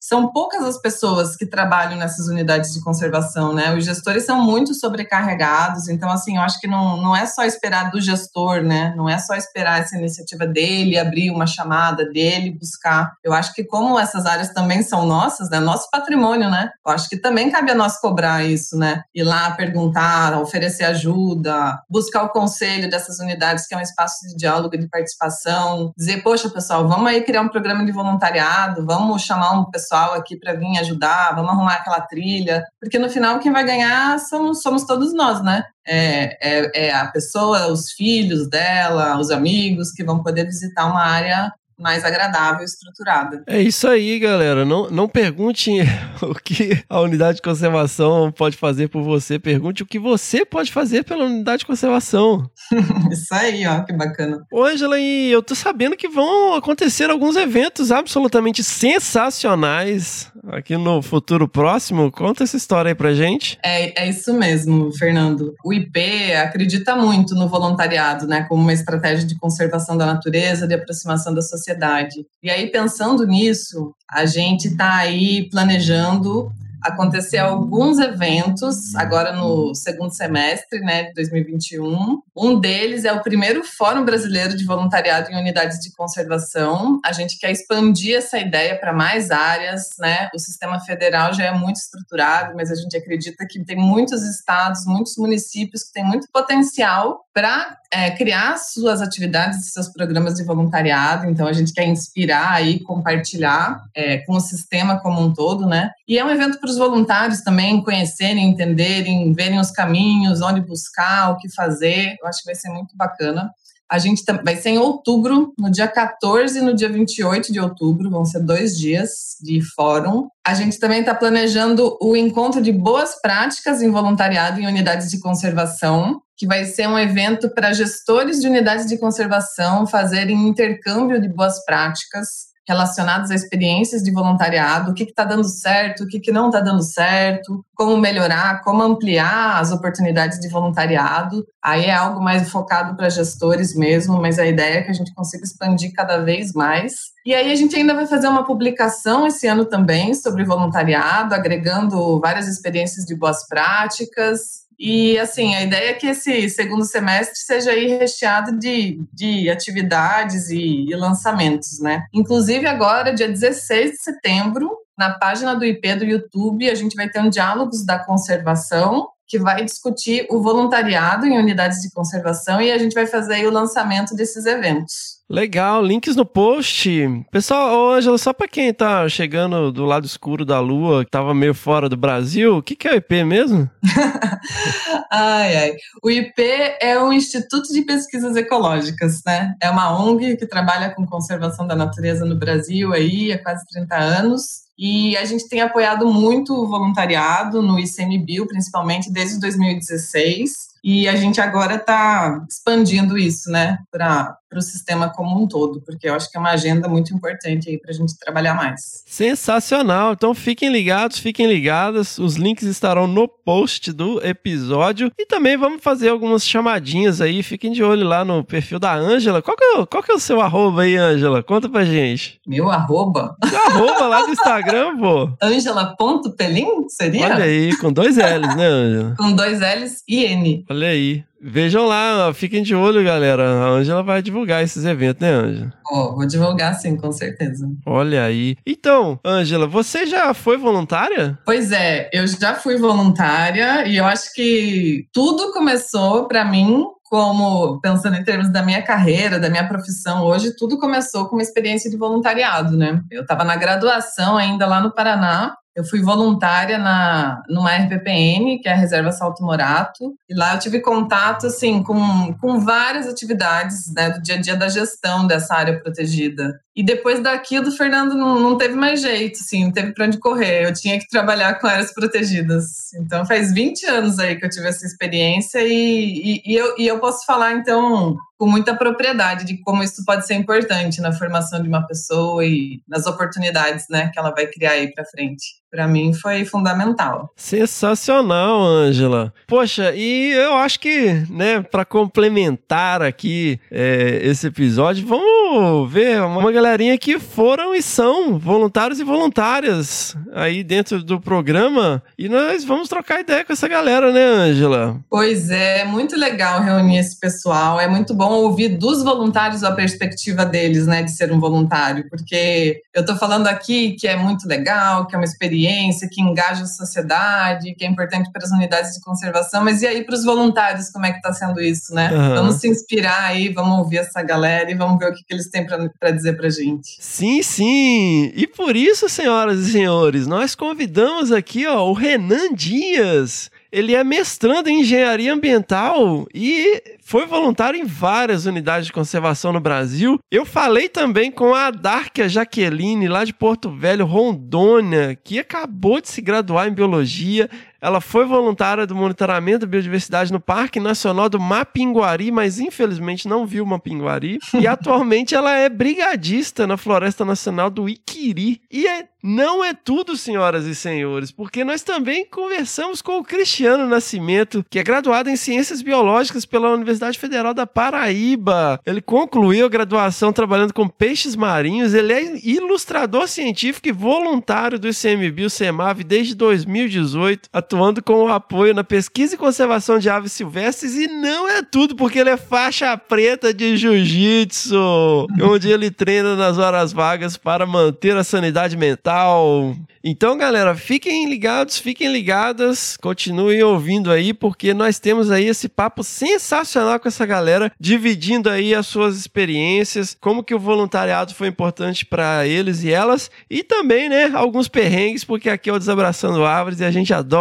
São 0.00 0.32
poucas 0.32 0.62
as 0.62 0.80
pessoas 0.80 1.36
que 1.36 1.46
trabalham 1.46 1.98
nessas 1.98 2.28
unidades 2.28 2.72
de 2.72 2.82
conservação, 2.82 3.52
né? 3.52 3.74
Os 3.74 3.84
gestores 3.84 4.24
são 4.24 4.42
muito 4.42 4.74
sobrecarregados, 4.74 5.88
então, 5.88 6.10
assim, 6.10 6.36
eu 6.36 6.42
acho 6.42 6.60
que 6.60 6.66
não, 6.66 6.96
não 6.96 7.16
é 7.16 7.26
só 7.26 7.44
esperar 7.44 7.90
do 7.90 8.00
gestor, 8.00 8.62
né? 8.62 8.94
Não 8.96 9.08
é 9.08 9.18
só 9.18 9.34
esperar 9.34 9.80
essa 9.80 9.96
iniciativa 9.96 10.46
dele, 10.46 10.98
abrir 10.98 11.30
uma 11.30 11.46
chamada 11.46 12.04
dele, 12.04 12.56
buscar. 12.58 13.12
Eu 13.24 13.32
acho 13.32 13.52
que, 13.54 13.64
como 13.64 13.98
essas 13.98 14.26
áreas 14.26 14.50
também 14.50 14.82
são 14.82 15.06
nossas, 15.06 15.50
né? 15.50 15.60
Nosso 15.60 15.88
patrimônio, 15.90 16.50
né? 16.50 16.70
Eu 16.86 16.92
acho 16.92 17.08
que 17.08 17.16
também 17.16 17.50
cabe 17.50 17.70
a 17.70 17.74
nós 17.74 17.98
cobrar 18.00 18.44
isso, 18.44 18.76
né? 18.76 19.02
Ir 19.14 19.24
lá 19.24 19.50
perguntar, 19.52 20.38
oferecer 20.40 20.84
ajuda, 20.84 21.78
buscar 21.88 22.22
o 22.24 22.28
conselho 22.30 22.90
dessas 22.90 23.18
unidades, 23.18 23.66
que 23.66 23.74
é 23.74 23.78
um 23.78 23.82
espaço 23.82 24.26
de 24.28 24.36
diálogo 24.36 24.74
e 24.74 24.78
de 24.78 24.88
participação, 24.88 25.92
dizer, 25.96 26.22
poxa, 26.22 26.48
pessoal, 26.48 26.86
vamos 26.88 27.06
aí 27.06 27.22
criar 27.22 27.42
um 27.42 27.48
programa 27.48 27.84
de 27.84 27.92
voluntariado, 27.92 28.55
vamos 28.84 29.22
chamar 29.22 29.52
um 29.52 29.64
pessoal 29.64 30.14
aqui 30.14 30.36
para 30.36 30.54
vir 30.54 30.78
ajudar, 30.78 31.34
vamos 31.34 31.50
arrumar 31.50 31.74
aquela 31.74 32.00
trilha, 32.00 32.64
porque 32.80 32.98
no 32.98 33.08
final 33.08 33.38
quem 33.38 33.52
vai 33.52 33.64
ganhar 33.64 34.18
somos, 34.18 34.62
somos 34.62 34.84
todos 34.84 35.14
nós, 35.14 35.42
né? 35.42 35.64
É, 35.86 36.38
é, 36.40 36.86
é, 36.86 36.94
a 36.94 37.06
pessoa, 37.06 37.68
os 37.68 37.92
filhos 37.92 38.48
dela, 38.48 39.18
os 39.18 39.30
amigos 39.30 39.92
que 39.92 40.04
vão 40.04 40.22
poder 40.22 40.44
visitar 40.44 40.86
uma 40.86 41.04
área 41.04 41.52
mais 41.78 42.04
agradável, 42.04 42.64
estruturada. 42.64 43.42
É 43.46 43.60
isso 43.60 43.86
aí, 43.86 44.18
galera. 44.18 44.64
Não, 44.64 44.88
não 44.90 45.08
pergunte 45.08 45.70
o 46.22 46.34
que 46.34 46.82
a 46.88 47.00
unidade 47.00 47.36
de 47.36 47.42
conservação 47.42 48.32
pode 48.32 48.56
fazer 48.56 48.88
por 48.88 49.02
você, 49.02 49.38
pergunte 49.38 49.82
o 49.82 49.86
que 49.86 49.98
você 49.98 50.44
pode 50.44 50.72
fazer 50.72 51.04
pela 51.04 51.24
unidade 51.24 51.60
de 51.60 51.66
conservação. 51.66 52.50
isso 53.10 53.34
aí, 53.34 53.66
ó, 53.66 53.82
que 53.82 53.92
bacana. 53.92 54.44
Ô, 54.50 54.64
Angela, 54.64 54.98
e 54.98 55.30
eu 55.30 55.42
tô 55.42 55.54
sabendo 55.54 55.96
que 55.96 56.08
vão 56.08 56.54
acontecer 56.54 57.10
alguns 57.10 57.36
eventos 57.36 57.92
absolutamente 57.92 58.64
sensacionais 58.64 60.32
aqui 60.48 60.76
no 60.76 61.02
futuro 61.02 61.48
próximo. 61.48 62.10
Conta 62.10 62.44
essa 62.44 62.56
história 62.56 62.90
aí 62.90 62.94
pra 62.94 63.14
gente. 63.14 63.58
É, 63.62 64.04
é 64.04 64.08
isso 64.08 64.32
mesmo, 64.34 64.92
Fernando. 64.92 65.54
O 65.64 65.72
IP 65.72 66.32
acredita 66.34 66.96
muito 66.96 67.34
no 67.34 67.48
voluntariado, 67.48 68.26
né, 68.26 68.44
como 68.48 68.62
uma 68.62 68.72
estratégia 68.72 69.26
de 69.26 69.38
conservação 69.38 69.96
da 69.96 70.06
natureza, 70.06 70.66
de 70.66 70.74
aproximação 70.74 71.34
da 71.34 71.42
sociedade. 71.42 72.26
E 72.42 72.50
aí, 72.50 72.70
pensando 72.70 73.26
nisso, 73.26 73.92
a 74.10 74.26
gente 74.26 74.68
está 74.68 74.96
aí 74.96 75.48
planejando 75.50 76.50
acontecer 76.82 77.38
alguns 77.38 77.98
eventos 77.98 78.94
agora 78.94 79.32
no 79.32 79.74
segundo 79.74 80.14
semestre 80.14 80.80
né, 80.80 81.04
de 81.04 81.14
2021. 81.14 82.20
Um 82.36 82.58
deles 82.58 83.04
é 83.04 83.12
o 83.12 83.22
primeiro 83.22 83.64
Fórum 83.64 84.04
Brasileiro 84.04 84.56
de 84.56 84.64
Voluntariado 84.64 85.30
em 85.30 85.38
Unidades 85.38 85.78
de 85.80 85.92
Conservação. 85.92 87.00
A 87.04 87.12
gente 87.12 87.38
quer 87.38 87.50
expandir 87.50 88.16
essa 88.16 88.38
ideia 88.38 88.78
para 88.78 88.92
mais 88.92 89.30
áreas. 89.30 89.90
Né? 89.98 90.28
O 90.34 90.38
sistema 90.38 90.80
federal 90.80 91.32
já 91.32 91.44
é 91.44 91.52
muito 91.52 91.76
estruturado, 91.76 92.54
mas 92.54 92.70
a 92.70 92.74
gente 92.74 92.96
acredita 92.96 93.46
que 93.48 93.64
tem 93.64 93.76
muitos 93.76 94.22
estados, 94.22 94.84
muitos 94.86 95.16
municípios 95.16 95.84
que 95.84 95.92
têm 95.92 96.04
muito 96.04 96.28
potencial 96.32 97.25
para 97.36 97.76
é, 97.92 98.12
criar 98.12 98.56
suas 98.56 99.02
atividades, 99.02 99.70
seus 99.70 99.90
programas 99.90 100.36
de 100.36 100.42
voluntariado. 100.42 101.28
Então, 101.28 101.46
a 101.46 101.52
gente 101.52 101.70
quer 101.70 101.84
inspirar 101.84 102.66
e 102.66 102.80
compartilhar 102.80 103.84
é, 103.94 104.16
com 104.20 104.36
o 104.36 104.40
sistema 104.40 104.98
como 105.00 105.20
um 105.20 105.34
todo, 105.34 105.66
né? 105.66 105.90
E 106.08 106.18
é 106.18 106.24
um 106.24 106.30
evento 106.30 106.58
para 106.58 106.70
os 106.70 106.78
voluntários 106.78 107.42
também 107.42 107.82
conhecerem, 107.82 108.48
entenderem, 108.48 109.34
verem 109.34 109.60
os 109.60 109.70
caminhos, 109.70 110.40
onde 110.40 110.62
buscar, 110.62 111.30
o 111.30 111.36
que 111.36 111.54
fazer. 111.54 112.16
Eu 112.22 112.26
acho 112.26 112.38
que 112.38 112.46
vai 112.46 112.54
ser 112.54 112.70
muito 112.70 112.96
bacana. 112.96 113.50
A 113.90 113.98
gente 113.98 114.24
vai 114.44 114.56
ser 114.56 114.70
em 114.70 114.78
outubro, 114.78 115.52
no 115.58 115.70
dia 115.70 115.86
14 115.86 116.58
e 116.58 116.62
no 116.62 116.74
dia 116.74 116.88
28 116.88 117.52
de 117.52 117.60
outubro, 117.60 118.10
vão 118.10 118.24
ser 118.24 118.40
dois 118.40 118.76
dias 118.76 119.36
de 119.40 119.60
fórum. 119.74 120.28
A 120.44 120.54
gente 120.54 120.78
também 120.78 121.00
está 121.00 121.14
planejando 121.14 121.96
o 122.00 122.16
encontro 122.16 122.60
de 122.60 122.72
boas 122.72 123.20
práticas 123.20 123.80
em 123.82 123.90
voluntariado 123.90 124.60
em 124.60 124.66
unidades 124.66 125.10
de 125.10 125.20
conservação, 125.20 126.20
que 126.36 126.46
vai 126.46 126.64
ser 126.64 126.88
um 126.88 126.98
evento 126.98 127.48
para 127.54 127.72
gestores 127.72 128.40
de 128.40 128.48
unidades 128.48 128.86
de 128.86 128.98
conservação 128.98 129.86
fazerem 129.86 130.48
intercâmbio 130.48 131.20
de 131.20 131.28
boas 131.28 131.64
práticas 131.64 132.55
relacionados 132.66 133.30
a 133.30 133.34
experiências 133.34 134.02
de 134.02 134.10
voluntariado, 134.10 134.90
o 134.90 134.94
que 134.94 135.04
está 135.04 135.24
dando 135.24 135.48
certo, 135.48 136.02
o 136.02 136.06
que, 136.08 136.18
que 136.18 136.32
não 136.32 136.46
está 136.46 136.60
dando 136.60 136.82
certo, 136.82 137.64
como 137.74 137.96
melhorar, 137.96 138.62
como 138.62 138.82
ampliar 138.82 139.60
as 139.60 139.70
oportunidades 139.70 140.40
de 140.40 140.48
voluntariado. 140.48 141.46
Aí 141.62 141.84
é 141.84 141.94
algo 141.94 142.20
mais 142.20 142.50
focado 142.50 142.96
para 142.96 143.08
gestores 143.08 143.74
mesmo, 143.76 144.20
mas 144.20 144.38
a 144.38 144.46
ideia 144.46 144.78
é 144.78 144.82
que 144.82 144.90
a 144.90 144.94
gente 144.94 145.14
consiga 145.14 145.44
expandir 145.44 145.92
cada 145.94 146.18
vez 146.18 146.52
mais. 146.52 147.16
E 147.24 147.34
aí 147.34 147.52
a 147.52 147.56
gente 147.56 147.76
ainda 147.76 147.94
vai 147.94 148.06
fazer 148.06 148.28
uma 148.28 148.44
publicação 148.44 149.26
esse 149.26 149.46
ano 149.46 149.64
também 149.64 150.14
sobre 150.14 150.44
voluntariado, 150.44 151.34
agregando 151.34 152.20
várias 152.20 152.48
experiências 152.48 153.04
de 153.04 153.14
boas 153.14 153.46
práticas, 153.46 154.65
e, 154.78 155.18
assim, 155.18 155.54
a 155.54 155.62
ideia 155.62 155.90
é 155.90 155.94
que 155.94 156.06
esse 156.06 156.48
segundo 156.50 156.84
semestre 156.84 157.38
seja 157.38 157.70
aí 157.70 157.86
recheado 157.86 158.58
de, 158.58 159.00
de 159.12 159.48
atividades 159.48 160.50
e, 160.50 160.86
e 160.88 160.94
lançamentos, 160.94 161.80
né? 161.80 162.04
Inclusive, 162.12 162.66
agora, 162.66 163.14
dia 163.14 163.28
16 163.28 163.92
de 163.92 164.02
setembro, 164.02 164.70
na 164.96 165.18
página 165.18 165.54
do 165.54 165.64
IP 165.64 165.94
do 165.96 166.04
YouTube, 166.04 166.68
a 166.68 166.74
gente 166.74 166.94
vai 166.94 167.08
ter 167.08 167.20
um 167.20 167.30
Diálogos 167.30 167.84
da 167.84 167.98
Conservação, 167.98 169.08
que 169.26 169.38
vai 169.38 169.64
discutir 169.64 170.26
o 170.30 170.40
voluntariado 170.40 171.26
em 171.26 171.38
unidades 171.38 171.80
de 171.80 171.90
conservação 171.90 172.60
e 172.60 172.70
a 172.70 172.78
gente 172.78 172.94
vai 172.94 173.06
fazer 173.06 173.46
o 173.46 173.50
lançamento 173.50 174.14
desses 174.14 174.46
eventos. 174.46 175.16
Legal, 175.28 175.84
links 175.84 176.14
no 176.14 176.24
post. 176.24 176.88
Pessoal, 177.32 177.76
ô 177.76 177.90
Ângela, 177.90 178.16
só 178.16 178.32
para 178.32 178.46
quem 178.46 178.72
tá 178.72 179.08
chegando 179.08 179.72
do 179.72 179.84
lado 179.84 180.06
escuro 180.06 180.44
da 180.44 180.60
lua, 180.60 181.04
que 181.04 181.10
tava 181.10 181.34
meio 181.34 181.52
fora 181.52 181.88
do 181.88 181.96
Brasil, 181.96 182.58
o 182.58 182.62
que, 182.62 182.76
que 182.76 182.86
é 182.86 182.92
o 182.92 182.96
IP 182.96 183.24
mesmo? 183.24 183.68
ai, 185.10 185.56
ai. 185.56 185.76
O 186.00 186.08
IP 186.08 186.40
é 186.80 186.96
um 187.02 187.12
Instituto 187.12 187.72
de 187.72 187.82
Pesquisas 187.82 188.36
Ecológicas, 188.36 189.20
né? 189.26 189.52
É 189.60 189.68
uma 189.68 190.00
ONG 190.00 190.36
que 190.36 190.46
trabalha 190.46 190.94
com 190.94 191.04
conservação 191.04 191.66
da 191.66 191.74
natureza 191.74 192.24
no 192.24 192.38
Brasil 192.38 192.92
aí 192.92 193.32
há 193.32 193.42
quase 193.42 193.64
30 193.66 193.96
anos. 193.96 194.65
E 194.78 195.16
a 195.16 195.24
gente 195.24 195.48
tem 195.48 195.60
apoiado 195.60 196.06
muito 196.12 196.52
o 196.52 196.66
voluntariado 196.66 197.62
no 197.62 197.78
ICMBio, 197.78 198.46
principalmente 198.46 199.10
desde 199.10 199.40
2016. 199.40 200.75
E 200.86 201.08
a 201.08 201.16
gente 201.16 201.40
agora 201.40 201.74
está 201.74 202.40
expandindo 202.48 203.18
isso, 203.18 203.50
né, 203.50 203.76
para 203.90 204.38
o 204.54 204.62
sistema 204.62 205.10
como 205.10 205.42
um 205.42 205.48
todo, 205.48 205.82
porque 205.84 206.08
eu 206.08 206.14
acho 206.14 206.30
que 206.30 206.36
é 206.36 206.40
uma 206.40 206.52
agenda 206.52 206.88
muito 206.88 207.12
importante 207.12 207.68
aí 207.68 207.76
para 207.76 207.90
a 207.90 207.92
gente 207.92 208.16
trabalhar 208.16 208.54
mais. 208.54 209.02
Sensacional! 209.04 210.12
Então 210.12 210.32
fiquem 210.32 210.70
ligados, 210.70 211.18
fiquem 211.18 211.48
ligadas. 211.48 212.18
Os 212.18 212.36
links 212.36 212.68
estarão 212.68 213.08
no 213.08 213.26
post 213.26 213.92
do 213.92 214.24
episódio. 214.24 215.10
E 215.18 215.26
também 215.26 215.56
vamos 215.56 215.82
fazer 215.82 216.08
algumas 216.08 216.46
chamadinhas 216.46 217.20
aí. 217.20 217.42
Fiquem 217.42 217.72
de 217.72 217.82
olho 217.82 218.06
lá 218.06 218.24
no 218.24 218.44
perfil 218.44 218.78
da 218.78 218.94
Ângela. 218.94 219.42
Qual, 219.42 219.56
é, 219.60 219.84
qual 219.86 220.02
que 220.04 220.12
é 220.12 220.14
o 220.14 220.20
seu 220.20 220.40
arroba 220.40 220.82
aí, 220.82 220.96
Ângela? 220.96 221.42
Conta 221.42 221.68
pra 221.68 221.84
gente. 221.84 222.40
Meu 222.46 222.70
arroba? 222.70 223.34
Seu 223.44 223.58
arroba 223.58 224.06
lá 224.06 224.22
do 224.22 224.30
Instagram, 224.30 224.96
pô. 224.98 225.30
Ângela.pelim, 225.42 226.88
seria? 226.88 227.26
Olha 227.26 227.44
aí, 227.44 227.76
com 227.78 227.92
dois 227.92 228.16
L's, 228.16 228.54
né, 228.54 228.66
Ângela? 228.66 229.14
com 229.18 229.32
dois 229.32 229.58
L's 229.58 230.04
e 230.08 230.24
N. 230.24 230.64
Olha 230.70 230.75
aí. 230.84 231.24
Vejam 231.40 231.86
lá, 231.86 232.32
fiquem 232.34 232.62
de 232.62 232.74
olho, 232.74 233.04
galera. 233.04 233.44
A 233.44 233.68
Ângela 233.68 234.02
vai 234.02 234.20
divulgar 234.20 234.64
esses 234.64 234.84
eventos, 234.84 235.20
né, 235.20 235.30
Ângela? 235.30 235.72
Oh, 235.90 236.14
vou 236.14 236.26
divulgar 236.26 236.74
sim, 236.74 236.96
com 236.96 237.12
certeza. 237.12 237.70
Olha 237.86 238.24
aí. 238.24 238.56
Então, 238.66 239.20
Ângela, 239.24 239.66
você 239.66 240.06
já 240.06 240.34
foi 240.34 240.56
voluntária? 240.56 241.38
Pois 241.44 241.70
é, 241.70 242.10
eu 242.12 242.26
já 242.26 242.54
fui 242.54 242.76
voluntária 242.76 243.86
e 243.86 243.96
eu 243.96 244.04
acho 244.04 244.32
que 244.34 245.06
tudo 245.12 245.52
começou 245.52 246.26
para 246.26 246.44
mim 246.44 246.84
como 247.08 247.80
pensando 247.80 248.16
em 248.16 248.24
termos 248.24 248.50
da 248.50 248.62
minha 248.62 248.82
carreira, 248.82 249.38
da 249.38 249.48
minha 249.48 249.68
profissão 249.68 250.24
hoje, 250.24 250.56
tudo 250.56 250.78
começou 250.78 251.26
com 251.26 251.36
uma 251.36 251.42
experiência 251.42 251.88
de 251.88 251.96
voluntariado, 251.96 252.76
né? 252.76 253.00
Eu 253.10 253.22
estava 253.22 253.44
na 253.44 253.56
graduação 253.56 254.36
ainda 254.36 254.66
lá 254.66 254.80
no 254.80 254.92
Paraná 254.92 255.54
eu 255.76 255.84
fui 255.84 256.00
voluntária 256.00 256.78
na, 256.78 257.42
numa 257.50 257.70
RPPN, 257.70 258.58
que 258.62 258.68
é 258.68 258.72
a 258.72 258.76
Reserva 258.76 259.12
Salto 259.12 259.42
Morato, 259.44 260.16
e 260.26 260.34
lá 260.34 260.54
eu 260.54 260.58
tive 260.58 260.80
contato, 260.80 261.46
assim, 261.46 261.82
com, 261.82 262.32
com 262.40 262.60
várias 262.60 263.06
atividades 263.06 263.92
né, 263.94 264.08
do 264.08 264.22
dia 264.22 264.36
a 264.36 264.40
dia 264.40 264.56
da 264.56 264.70
gestão 264.70 265.26
dessa 265.26 265.54
área 265.54 265.78
protegida. 265.78 266.58
E 266.76 266.82
depois 266.82 267.20
daquilo, 267.20 267.68
o 267.68 267.72
Fernando 267.72 268.14
não, 268.14 268.38
não 268.38 268.58
teve 268.58 268.74
mais 268.74 269.00
jeito, 269.00 269.38
assim, 269.40 269.64
não 269.64 269.72
teve 269.72 269.94
para 269.94 270.04
onde 270.04 270.18
correr. 270.18 270.66
Eu 270.66 270.74
tinha 270.74 270.98
que 270.98 271.08
trabalhar 271.08 271.58
com 271.58 271.66
áreas 271.66 271.92
protegidas. 271.94 272.92
Então, 272.94 273.24
faz 273.24 273.52
20 273.54 273.86
anos 273.86 274.18
aí 274.18 274.36
que 274.36 274.44
eu 274.44 274.50
tive 274.50 274.68
essa 274.68 274.84
experiência 274.84 275.62
e, 275.62 275.72
e, 275.72 276.42
e 276.44 276.54
eu, 276.54 276.74
e 276.76 276.86
eu 276.86 277.00
posso 277.00 277.24
falar, 277.24 277.54
então, 277.54 278.18
com 278.38 278.46
muita 278.46 278.76
propriedade 278.76 279.44
de 279.44 279.58
como 279.58 279.82
isso 279.82 280.04
pode 280.04 280.26
ser 280.26 280.34
importante 280.34 281.00
na 281.00 281.12
formação 281.12 281.62
de 281.62 281.68
uma 281.68 281.86
pessoa 281.86 282.44
e 282.44 282.80
nas 282.86 283.06
oportunidades, 283.06 283.86
né, 283.88 284.10
que 284.12 284.18
ela 284.18 284.30
vai 284.30 284.46
criar 284.46 284.72
aí 284.72 284.92
para 284.92 285.04
frente. 285.04 285.56
Para 285.70 285.88
mim 285.88 286.14
foi 286.14 286.44
fundamental. 286.44 287.32
Sensacional, 287.36 288.60
Ângela. 288.62 289.32
Poxa, 289.46 289.92
e 289.94 290.32
eu 290.32 290.54
acho 290.54 290.78
que, 290.80 291.24
né, 291.28 291.60
para 291.60 291.84
complementar 291.84 293.02
aqui 293.02 293.58
é, 293.70 294.20
esse 294.22 294.46
episódio, 294.46 295.06
vamos 295.06 295.92
ver 295.92 296.22
uma 296.22 296.40
galerinha 296.66 296.98
que 296.98 297.20
foram 297.20 297.74
e 297.76 297.80
são 297.80 298.40
voluntários 298.40 298.98
e 298.98 299.04
voluntárias 299.04 300.16
aí 300.34 300.64
dentro 300.64 301.00
do 301.00 301.20
programa 301.20 302.02
e 302.18 302.28
nós 302.28 302.64
vamos 302.64 302.88
trocar 302.88 303.20
ideia 303.20 303.44
com 303.44 303.52
essa 303.52 303.68
galera, 303.68 304.12
né, 304.12 304.24
Ângela? 304.24 304.98
Pois 305.08 305.48
é, 305.48 305.84
muito 305.84 306.16
legal 306.16 306.60
reunir 306.60 306.98
esse 306.98 307.18
pessoal. 307.20 307.80
É 307.80 307.86
muito 307.86 308.12
bom 308.12 308.30
ouvir 308.32 308.70
dos 308.70 309.04
voluntários 309.04 309.62
a 309.62 309.70
perspectiva 309.70 310.44
deles, 310.44 310.88
né, 310.88 311.04
de 311.04 311.12
ser 311.12 311.30
um 311.30 311.38
voluntário, 311.38 312.08
porque 312.10 312.80
eu 312.92 313.04
tô 313.04 313.14
falando 313.14 313.46
aqui 313.46 313.92
que 313.92 314.08
é 314.08 314.16
muito 314.16 314.48
legal, 314.48 315.06
que 315.06 315.14
é 315.14 315.18
uma 315.18 315.24
experiência, 315.24 316.08
que 316.10 316.20
engaja 316.20 316.64
a 316.64 316.66
sociedade, 316.66 317.74
que 317.74 317.84
é 317.84 317.88
importante 317.88 318.30
para 318.32 318.44
as 318.44 318.50
unidades 318.50 318.92
de 318.92 319.00
conservação, 319.02 319.62
mas 319.62 319.82
e 319.82 319.86
aí 319.86 320.04
para 320.04 320.16
os 320.16 320.24
voluntários, 320.24 320.90
como 320.90 321.06
é 321.06 321.12
que 321.12 321.18
está 321.18 321.32
sendo 321.32 321.60
isso, 321.60 321.94
né? 321.94 322.10
Uhum. 322.12 322.34
Vamos 322.34 322.56
se 322.56 322.68
inspirar 322.68 323.26
aí, 323.26 323.50
vamos 323.50 323.78
ouvir 323.78 323.98
essa 323.98 324.20
galera 324.20 324.68
e 324.68 324.74
vamos 324.74 324.98
ver 324.98 325.12
o 325.12 325.14
que, 325.14 325.22
que 325.22 325.32
eles 325.32 325.48
têm 325.48 325.64
para 325.64 326.10
dizer 326.10 326.36
para 326.36 326.48
gente. 326.56 326.96
Sim, 326.98 327.42
sim. 327.42 328.32
E 328.34 328.46
por 328.46 328.76
isso, 328.76 329.08
senhoras 329.08 329.60
e 329.60 329.72
senhores, 329.72 330.26
nós 330.26 330.54
convidamos 330.54 331.32
aqui 331.32 331.66
ó, 331.66 331.88
o 331.88 331.92
Renan 331.92 332.52
Dias. 332.54 333.50
Ele 333.70 333.94
é 333.94 334.02
mestrando 334.02 334.68
em 334.68 334.80
engenharia 334.80 335.32
ambiental 335.32 336.26
e 336.32 336.82
foi 337.02 337.26
voluntário 337.26 337.78
em 337.78 337.84
várias 337.84 338.46
unidades 338.46 338.86
de 338.86 338.92
conservação 338.92 339.52
no 339.52 339.60
Brasil. 339.60 340.18
Eu 340.30 340.46
falei 340.46 340.88
também 340.88 341.30
com 341.30 341.54
a 341.54 341.70
Darkia 341.70 342.28
Jaqueline, 342.28 343.06
lá 343.06 343.24
de 343.24 343.34
Porto 343.34 343.70
Velho, 343.70 344.06
Rondônia, 344.06 345.18
que 345.22 345.38
acabou 345.38 346.00
de 346.00 346.08
se 346.08 346.22
graduar 346.22 346.68
em 346.68 346.74
biologia. 346.74 347.50
Ela 347.86 348.00
foi 348.00 348.24
voluntária 348.24 348.84
do 348.84 348.96
monitoramento 348.96 349.60
da 349.60 349.66
biodiversidade 349.68 350.32
no 350.32 350.40
Parque 350.40 350.80
Nacional 350.80 351.28
do 351.28 351.38
Mapinguari, 351.38 352.32
mas 352.32 352.58
infelizmente 352.58 353.28
não 353.28 353.46
viu 353.46 353.64
Mapinguari. 353.64 354.40
E 354.54 354.66
atualmente 354.66 355.36
ela 355.36 355.52
é 355.52 355.68
brigadista 355.68 356.66
na 356.66 356.76
Floresta 356.76 357.24
Nacional 357.24 357.70
do 357.70 357.88
Iquiri. 357.88 358.60
E 358.72 358.88
é, 358.88 359.06
não 359.22 359.64
é 359.64 359.72
tudo, 359.72 360.16
senhoras 360.16 360.64
e 360.64 360.74
senhores, 360.74 361.30
porque 361.30 361.62
nós 361.62 361.84
também 361.84 362.26
conversamos 362.26 363.00
com 363.00 363.18
o 363.18 363.24
Cristiano 363.24 363.86
Nascimento, 363.86 364.66
que 364.68 364.80
é 364.80 364.82
graduado 364.82 365.30
em 365.30 365.36
Ciências 365.36 365.80
Biológicas 365.80 366.44
pela 366.44 366.74
Universidade 366.74 367.16
Federal 367.16 367.54
da 367.54 367.68
Paraíba. 367.68 368.80
Ele 368.84 369.00
concluiu 369.00 369.64
a 369.64 369.68
graduação 369.68 370.32
trabalhando 370.32 370.74
com 370.74 370.88
peixes 370.88 371.36
marinhos. 371.36 371.94
Ele 371.94 372.12
é 372.12 372.36
ilustrador 372.44 373.28
científico 373.28 373.88
e 373.88 373.92
voluntário 373.92 374.76
do 374.76 374.88
ICMBio 374.88 375.48
CEMAV 375.48 376.02
desde 376.02 376.34
2018 376.34 377.48
atuando 377.52 377.75
com 378.02 378.24
o 378.24 378.28
apoio 378.28 378.74
na 378.74 378.84
pesquisa 378.84 379.34
e 379.34 379.38
conservação 379.38 379.98
de 379.98 380.08
aves 380.08 380.32
silvestres 380.32 380.94
e 380.94 381.06
não 381.06 381.48
é 381.48 381.62
tudo, 381.62 381.94
porque 381.96 382.18
ele 382.18 382.30
é 382.30 382.36
faixa 382.36 382.96
preta 382.96 383.52
de 383.52 383.76
jiu-jitsu, 383.76 385.26
onde 385.42 385.70
ele 385.70 385.90
treina 385.90 386.36
nas 386.36 386.58
horas 386.58 386.92
vagas 386.92 387.36
para 387.36 387.66
manter 387.66 388.16
a 388.16 388.24
sanidade 388.24 388.76
mental. 388.76 389.74
Então, 390.08 390.38
galera, 390.38 390.76
fiquem 390.76 391.28
ligados, 391.28 391.78
fiquem 391.78 392.12
ligadas, 392.12 392.96
continuem 392.96 393.60
ouvindo 393.64 394.12
aí, 394.12 394.32
porque 394.32 394.72
nós 394.72 395.00
temos 395.00 395.32
aí 395.32 395.46
esse 395.46 395.68
papo 395.68 396.04
sensacional 396.04 397.00
com 397.00 397.08
essa 397.08 397.26
galera, 397.26 397.72
dividindo 397.80 398.48
aí 398.48 398.72
as 398.72 398.86
suas 398.86 399.16
experiências, 399.16 400.16
como 400.20 400.44
que 400.44 400.54
o 400.54 400.60
voluntariado 400.60 401.34
foi 401.34 401.48
importante 401.48 402.06
para 402.06 402.46
eles 402.46 402.84
e 402.84 402.92
elas, 402.92 403.28
e 403.50 403.64
também, 403.64 404.08
né, 404.08 404.30
alguns 404.32 404.68
perrengues, 404.68 405.24
porque 405.24 405.50
aqui 405.50 405.68
é 405.68 405.72
o 405.72 405.78
Desabraçando 405.78 406.44
Árvores 406.44 406.78
e 406.78 406.84
a 406.84 406.90
gente 406.92 407.12
adora 407.12 407.36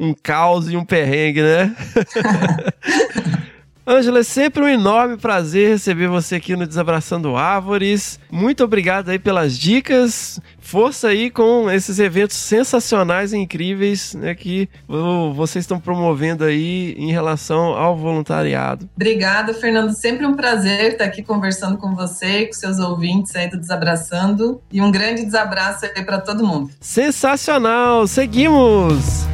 um 0.00 0.14
caos 0.14 0.70
e 0.70 0.76
um 0.76 0.84
perrengue, 0.84 1.42
né? 1.42 1.74
Ângela, 3.90 4.20
é 4.20 4.22
sempre 4.22 4.62
um 4.62 4.68
enorme 4.68 5.16
prazer 5.16 5.70
receber 5.70 6.06
você 6.06 6.36
aqui 6.36 6.54
no 6.54 6.64
Desabraçando 6.64 7.34
Árvores. 7.34 8.20
Muito 8.30 8.62
obrigado 8.62 9.08
aí 9.08 9.18
pelas 9.18 9.58
dicas. 9.58 10.38
Força 10.60 11.08
aí 11.08 11.28
com 11.28 11.68
esses 11.68 11.98
eventos 11.98 12.36
sensacionais 12.36 13.32
e 13.32 13.36
incríveis 13.36 14.14
né, 14.14 14.32
que 14.32 14.68
vocês 15.34 15.64
estão 15.64 15.80
promovendo 15.80 16.44
aí 16.44 16.94
em 16.96 17.10
relação 17.10 17.74
ao 17.74 17.96
voluntariado. 17.96 18.88
Obrigada, 18.94 19.52
Fernando. 19.52 19.92
Sempre 19.92 20.24
um 20.24 20.36
prazer 20.36 20.92
estar 20.92 21.06
aqui 21.06 21.20
conversando 21.20 21.76
com 21.76 21.92
você 21.92 22.46
com 22.46 22.52
seus 22.52 22.78
ouvintes 22.78 23.34
aí 23.34 23.50
do 23.50 23.58
Desabraçando. 23.58 24.62
E 24.70 24.80
um 24.80 24.92
grande 24.92 25.24
desabraço 25.24 25.86
aí 25.86 26.04
para 26.04 26.20
todo 26.20 26.46
mundo. 26.46 26.70
Sensacional! 26.80 28.06
Seguimos! 28.06 29.26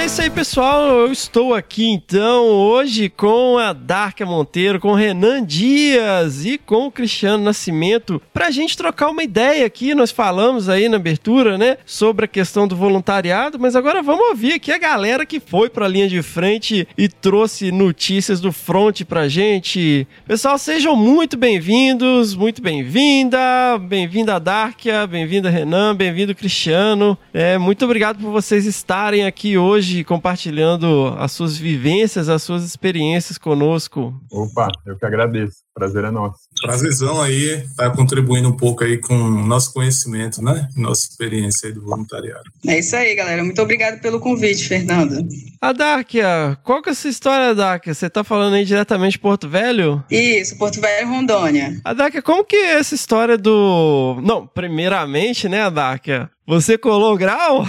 É 0.00 0.06
isso 0.06 0.22
aí, 0.22 0.30
pessoal. 0.30 0.88
Eu 0.88 1.12
estou 1.12 1.52
aqui 1.52 1.86
então 1.86 2.46
hoje 2.46 3.10
com 3.10 3.58
a 3.58 3.74
Darka 3.74 4.24
Monteiro, 4.24 4.80
com 4.80 4.92
o 4.92 4.94
Renan 4.94 5.44
Dias 5.44 6.46
e 6.46 6.56
com 6.56 6.86
o 6.86 6.90
Cristiano 6.90 7.44
Nascimento 7.44 8.20
para 8.32 8.46
a 8.46 8.50
gente 8.50 8.78
trocar 8.78 9.10
uma 9.10 9.22
ideia 9.22 9.66
aqui. 9.66 9.94
Nós 9.94 10.10
falamos 10.10 10.70
aí 10.70 10.88
na 10.88 10.96
abertura, 10.96 11.58
né, 11.58 11.76
sobre 11.84 12.24
a 12.24 12.28
questão 12.28 12.66
do 12.66 12.74
voluntariado, 12.74 13.58
mas 13.58 13.76
agora 13.76 14.02
vamos 14.02 14.30
ouvir 14.30 14.54
aqui 14.54 14.72
a 14.72 14.78
galera 14.78 15.26
que 15.26 15.38
foi 15.38 15.68
para 15.68 15.84
a 15.84 15.88
linha 15.88 16.08
de 16.08 16.22
frente 16.22 16.88
e 16.96 17.06
trouxe 17.06 17.70
notícias 17.70 18.40
do 18.40 18.52
front 18.52 19.02
pra 19.02 19.28
gente. 19.28 20.08
Pessoal, 20.26 20.56
sejam 20.56 20.96
muito 20.96 21.36
bem-vindos, 21.36 22.34
muito 22.34 22.62
bem-vinda, 22.62 23.38
bem-vinda 23.78 24.40
Darkia, 24.40 25.06
bem-vinda 25.06 25.50
Renan, 25.50 25.94
bem-vindo 25.94 26.34
Cristiano. 26.34 27.18
É, 27.34 27.58
muito 27.58 27.84
obrigado 27.84 28.18
por 28.18 28.30
vocês 28.30 28.64
estarem 28.64 29.26
aqui 29.26 29.58
hoje 29.58 29.89
hoje 29.90 30.04
compartilhando 30.04 31.14
as 31.18 31.32
suas 31.32 31.56
vivências, 31.56 32.28
as 32.28 32.42
suas 32.42 32.64
experiências 32.64 33.36
conosco. 33.36 34.14
Opa, 34.30 34.68
eu 34.86 34.96
que 34.96 35.04
agradeço. 35.04 35.56
Prazer 35.74 36.04
é 36.04 36.10
nosso. 36.10 36.38
Prazerzão 36.62 37.22
aí, 37.22 37.64
tá 37.76 37.88
contribuindo 37.90 38.48
um 38.48 38.56
pouco 38.56 38.84
aí 38.84 38.98
com 38.98 39.14
o 39.14 39.46
nosso 39.46 39.72
conhecimento, 39.72 40.42
né? 40.42 40.68
Nossa 40.76 41.08
experiência 41.08 41.68
aí 41.68 41.72
do 41.74 41.80
voluntariado. 41.80 42.42
É 42.66 42.78
isso 42.78 42.94
aí, 42.94 43.14
galera. 43.14 43.42
Muito 43.42 43.60
obrigado 43.62 44.00
pelo 44.00 44.20
convite, 44.20 44.68
Fernando. 44.68 45.26
A 45.60 45.72
Dáquia, 45.72 46.58
qual 46.62 46.82
que 46.82 46.90
é 46.90 46.92
essa 46.92 47.08
história, 47.08 47.54
Dáquia? 47.54 47.94
Você 47.94 48.10
tá 48.10 48.22
falando 48.22 48.54
aí 48.54 48.64
diretamente 48.64 49.12
de 49.12 49.20
Porto 49.20 49.48
Velho? 49.48 50.04
Isso, 50.10 50.58
Porto 50.58 50.80
Velho, 50.80 51.08
Rondônia. 51.08 51.80
A 51.84 51.94
Dáquia, 51.94 52.20
como 52.20 52.44
que 52.44 52.56
é 52.56 52.78
essa 52.78 52.94
história 52.94 53.38
do... 53.38 54.20
Não, 54.22 54.46
primeiramente, 54.46 55.48
né, 55.48 55.70
Dáquia? 55.70 56.30
Você 56.50 56.76
colou 56.76 57.14
o 57.14 57.16
grau? 57.16 57.64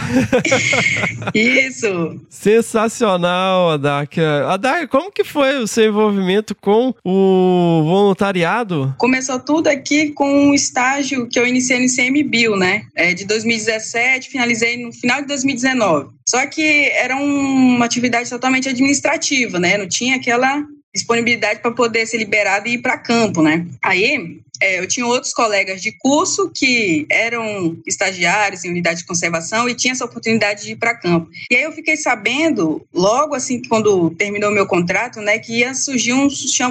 Isso! 1.36 2.20
Sensacional, 2.28 3.70
Adáquia. 3.70 4.48
Adáquia, 4.48 4.88
como 4.88 5.12
que 5.12 5.24
foi 5.24 5.60
o 5.60 5.68
seu 5.68 5.90
envolvimento 5.90 6.56
com 6.56 6.92
o 7.06 7.84
voluntariado? 7.84 8.96
Começou 8.98 9.40
tudo 9.40 9.68
aqui 9.68 10.10
com 10.14 10.48
um 10.48 10.56
estágio 10.56 11.30
que 11.30 11.40
eu 11.40 11.46
iniciei 11.46 11.78
no 11.78 11.86
ICMBio, 11.86 12.56
né? 12.56 12.82
É 12.96 13.14
de 13.14 13.24
2017, 13.26 14.32
finalizei 14.32 14.84
no 14.84 14.92
final 14.92 15.22
de 15.22 15.28
2019. 15.28 16.10
Só 16.28 16.44
que 16.48 16.90
era 16.90 17.16
uma 17.16 17.86
atividade 17.86 18.32
totalmente 18.32 18.68
administrativa, 18.68 19.60
né? 19.60 19.78
Não 19.78 19.88
tinha 19.88 20.16
aquela 20.16 20.66
disponibilidade 20.92 21.60
para 21.60 21.72
poder 21.72 22.08
ser 22.08 22.18
liberado 22.18 22.68
e 22.68 22.74
ir 22.74 22.78
para 22.80 22.98
campo, 22.98 23.44
né? 23.44 23.64
Aí 23.80 24.42
é, 24.62 24.80
eu 24.80 24.88
tinha 24.88 25.06
outros 25.06 25.34
colegas 25.34 25.82
de 25.82 25.92
curso 25.92 26.52
que 26.54 27.06
eram 27.10 27.78
estagiários 27.86 28.64
em 28.64 28.70
unidade 28.70 29.00
de 29.00 29.06
conservação 29.06 29.68
e 29.68 29.76
tinha 29.76 29.92
essa 29.92 30.06
oportunidade 30.06 30.64
de 30.64 30.74
ir 30.74 30.76
para 30.76 30.96
campo. 30.96 31.30
E 31.50 31.56
aí 31.56 31.64
eu 31.64 31.72
fiquei 31.72 31.98
sabendo, 31.98 32.86
logo 32.94 33.34
assim, 33.34 33.62
quando 33.68 34.12
terminou 34.12 34.52
meu 34.52 34.68
contrato, 34.68 35.20
né, 35.20 35.40
que 35.40 35.60
ia 35.60 35.74
surgir 35.74 36.14
um, 36.14 36.28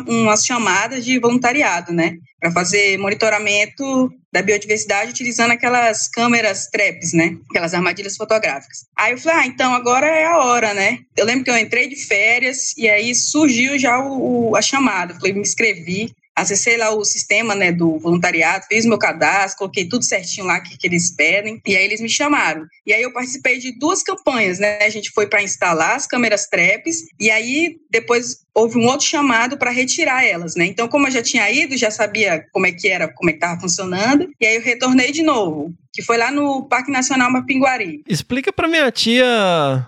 umas 0.07 0.47
chamadas 0.47 1.05
de 1.05 1.19
voluntariado, 1.19 1.93
né, 1.93 2.17
para 2.39 2.53
fazer 2.53 2.97
monitoramento 2.97 4.11
da 4.33 4.41
biodiversidade 4.43 5.11
utilizando 5.11 5.51
aquelas 5.51 6.09
câmeras 6.09 6.69
traps, 6.69 7.13
né? 7.13 7.37
Aquelas 7.51 7.75
armadilhas 7.75 8.17
fotográficas. 8.17 8.87
Aí 8.97 9.13
eu 9.13 9.19
falei, 9.19 9.39
ah, 9.39 9.47
então 9.47 9.75
agora 9.75 10.07
é 10.07 10.25
a 10.25 10.39
hora, 10.39 10.73
né? 10.73 11.01
Eu 11.17 11.27
lembro 11.27 11.45
que 11.45 11.51
eu 11.51 11.59
entrei 11.59 11.89
de 11.89 11.97
férias 11.97 12.73
e 12.79 12.89
aí 12.89 13.15
surgiu 13.15 13.79
já 13.79 13.99
o, 13.99 14.51
o 14.51 14.57
a 14.57 14.63
chamada. 14.63 15.13
Eu 15.13 15.17
falei, 15.17 15.33
me 15.33 15.41
inscrevi 15.41 16.15
acessei 16.41 16.77
lá 16.77 16.91
o 16.91 17.05
sistema 17.05 17.55
né, 17.55 17.73
do 17.73 17.99
voluntariado, 17.99 18.67
fiz 18.69 18.85
meu 18.85 18.99
cadastro, 18.99 19.59
coloquei 19.59 19.89
tudo 19.89 20.05
certinho 20.05 20.47
lá 20.47 20.61
que, 20.61 20.77
que 20.77 20.87
eles 20.87 21.11
pedem, 21.11 21.61
e 21.67 21.77
aí 21.77 21.85
eles 21.85 22.01
me 22.01 22.09
chamaram. 22.09 22.67
E 22.87 22.93
aí 22.93 23.03
eu 23.03 23.13
participei 23.13 23.59
de 23.59 23.79
duas 23.79 24.03
campanhas, 24.03 24.59
né? 24.59 24.79
A 24.83 24.89
gente 24.89 25.11
foi 25.11 25.27
para 25.27 25.43
instalar 25.43 25.97
as 25.97 26.07
câmeras 26.07 26.47
TREPs, 26.47 27.05
e 27.19 27.31
aí 27.31 27.77
depois 27.91 28.39
houve 28.55 28.79
um 28.79 28.87
outro 28.87 29.07
chamado 29.07 29.57
para 29.57 29.71
retirar 29.71 30.25
elas, 30.25 30.55
né? 30.55 30.67
Então, 30.67 30.89
como 30.89 31.07
eu 31.07 31.11
já 31.11 31.23
tinha 31.23 31.51
ido, 31.51 31.77
já 31.77 31.91
sabia 31.91 32.45
como 32.53 32.67
é 32.67 32.73
que 32.73 32.89
era, 32.89 33.09
como 33.09 33.31
é 33.31 33.33
que 33.33 33.39
estava 33.39 33.61
funcionando, 33.61 34.29
e 34.41 34.47
aí 34.47 34.57
eu 34.57 34.63
retornei 34.63 35.13
de 35.13 35.23
novo. 35.23 35.75
Que 35.93 36.03
foi 36.03 36.17
lá 36.17 36.31
no 36.31 36.65
Parque 36.65 36.91
Nacional 36.91 37.31
Mapinguari. 37.31 38.03
Explica 38.09 38.53
pra 38.53 38.69
minha 38.69 38.91
tia 38.91 39.27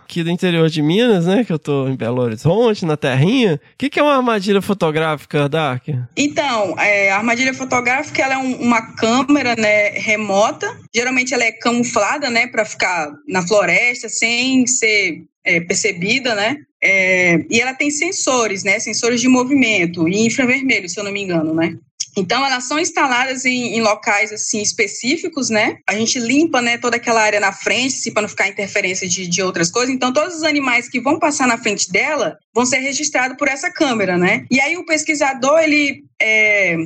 aqui 0.04 0.22
do 0.22 0.30
interior 0.30 0.68
de 0.68 0.82
Minas, 0.82 1.26
né, 1.26 1.44
que 1.44 1.52
eu 1.52 1.58
tô 1.58 1.88
em 1.88 1.96
Belo 1.96 2.20
Horizonte, 2.20 2.84
na 2.84 2.96
terrinha, 2.96 3.54
o 3.54 3.76
que, 3.78 3.90
que 3.90 4.00
é 4.00 4.02
uma 4.02 4.16
armadilha 4.16 4.60
fotográfica, 4.60 5.48
Dark? 5.48 5.88
Então, 6.16 6.78
é, 6.78 7.10
a 7.10 7.18
armadilha 7.18 7.54
fotográfica 7.54 8.22
ela 8.22 8.34
é 8.34 8.38
um, 8.38 8.56
uma 8.56 8.94
câmera 8.94 9.54
né, 9.56 9.90
remota, 9.90 10.76
geralmente 10.94 11.32
ela 11.34 11.44
é 11.44 11.52
camuflada, 11.52 12.30
né, 12.30 12.46
para 12.46 12.64
ficar 12.64 13.10
na 13.28 13.46
floresta 13.46 14.08
sem 14.08 14.66
ser 14.66 15.24
é, 15.44 15.60
percebida, 15.60 16.34
né? 16.34 16.56
É, 16.84 17.44
e 17.48 17.60
ela 17.60 17.74
tem 17.74 17.90
sensores, 17.90 18.64
né? 18.64 18.78
Sensores 18.80 19.20
de 19.20 19.28
movimento 19.28 20.08
e 20.08 20.26
infravermelho, 20.26 20.88
se 20.88 20.98
eu 20.98 21.04
não 21.04 21.12
me 21.12 21.22
engano, 21.22 21.54
né? 21.54 21.76
Então, 22.16 22.44
elas 22.44 22.64
são 22.64 22.78
instaladas 22.78 23.44
em, 23.44 23.76
em, 23.76 23.80
locais 23.80 24.32
assim 24.32 24.60
específicos, 24.60 25.48
né? 25.48 25.78
A 25.88 25.94
gente 25.94 26.18
limpa, 26.18 26.60
né, 26.60 26.76
toda 26.76 26.96
aquela 26.96 27.22
área 27.22 27.40
na 27.40 27.52
frente, 27.52 27.96
assim, 27.96 28.12
para 28.12 28.22
não 28.22 28.28
ficar 28.28 28.48
interferência 28.48 29.08
de, 29.08 29.26
de 29.26 29.42
outras 29.42 29.70
coisas. 29.70 29.94
Então, 29.94 30.12
todos 30.12 30.36
os 30.36 30.42
animais 30.42 30.88
que 30.88 31.00
vão 31.00 31.18
passar 31.18 31.46
na 31.46 31.58
frente 31.58 31.90
dela 31.90 32.38
vão 32.54 32.66
ser 32.66 32.78
registrados 32.78 33.36
por 33.36 33.48
essa 33.48 33.70
câmera, 33.70 34.18
né? 34.18 34.44
E 34.50 34.60
aí 34.60 34.76
o 34.76 34.84
pesquisador 34.84 35.60
ele 35.60 36.04
é, 36.20 36.76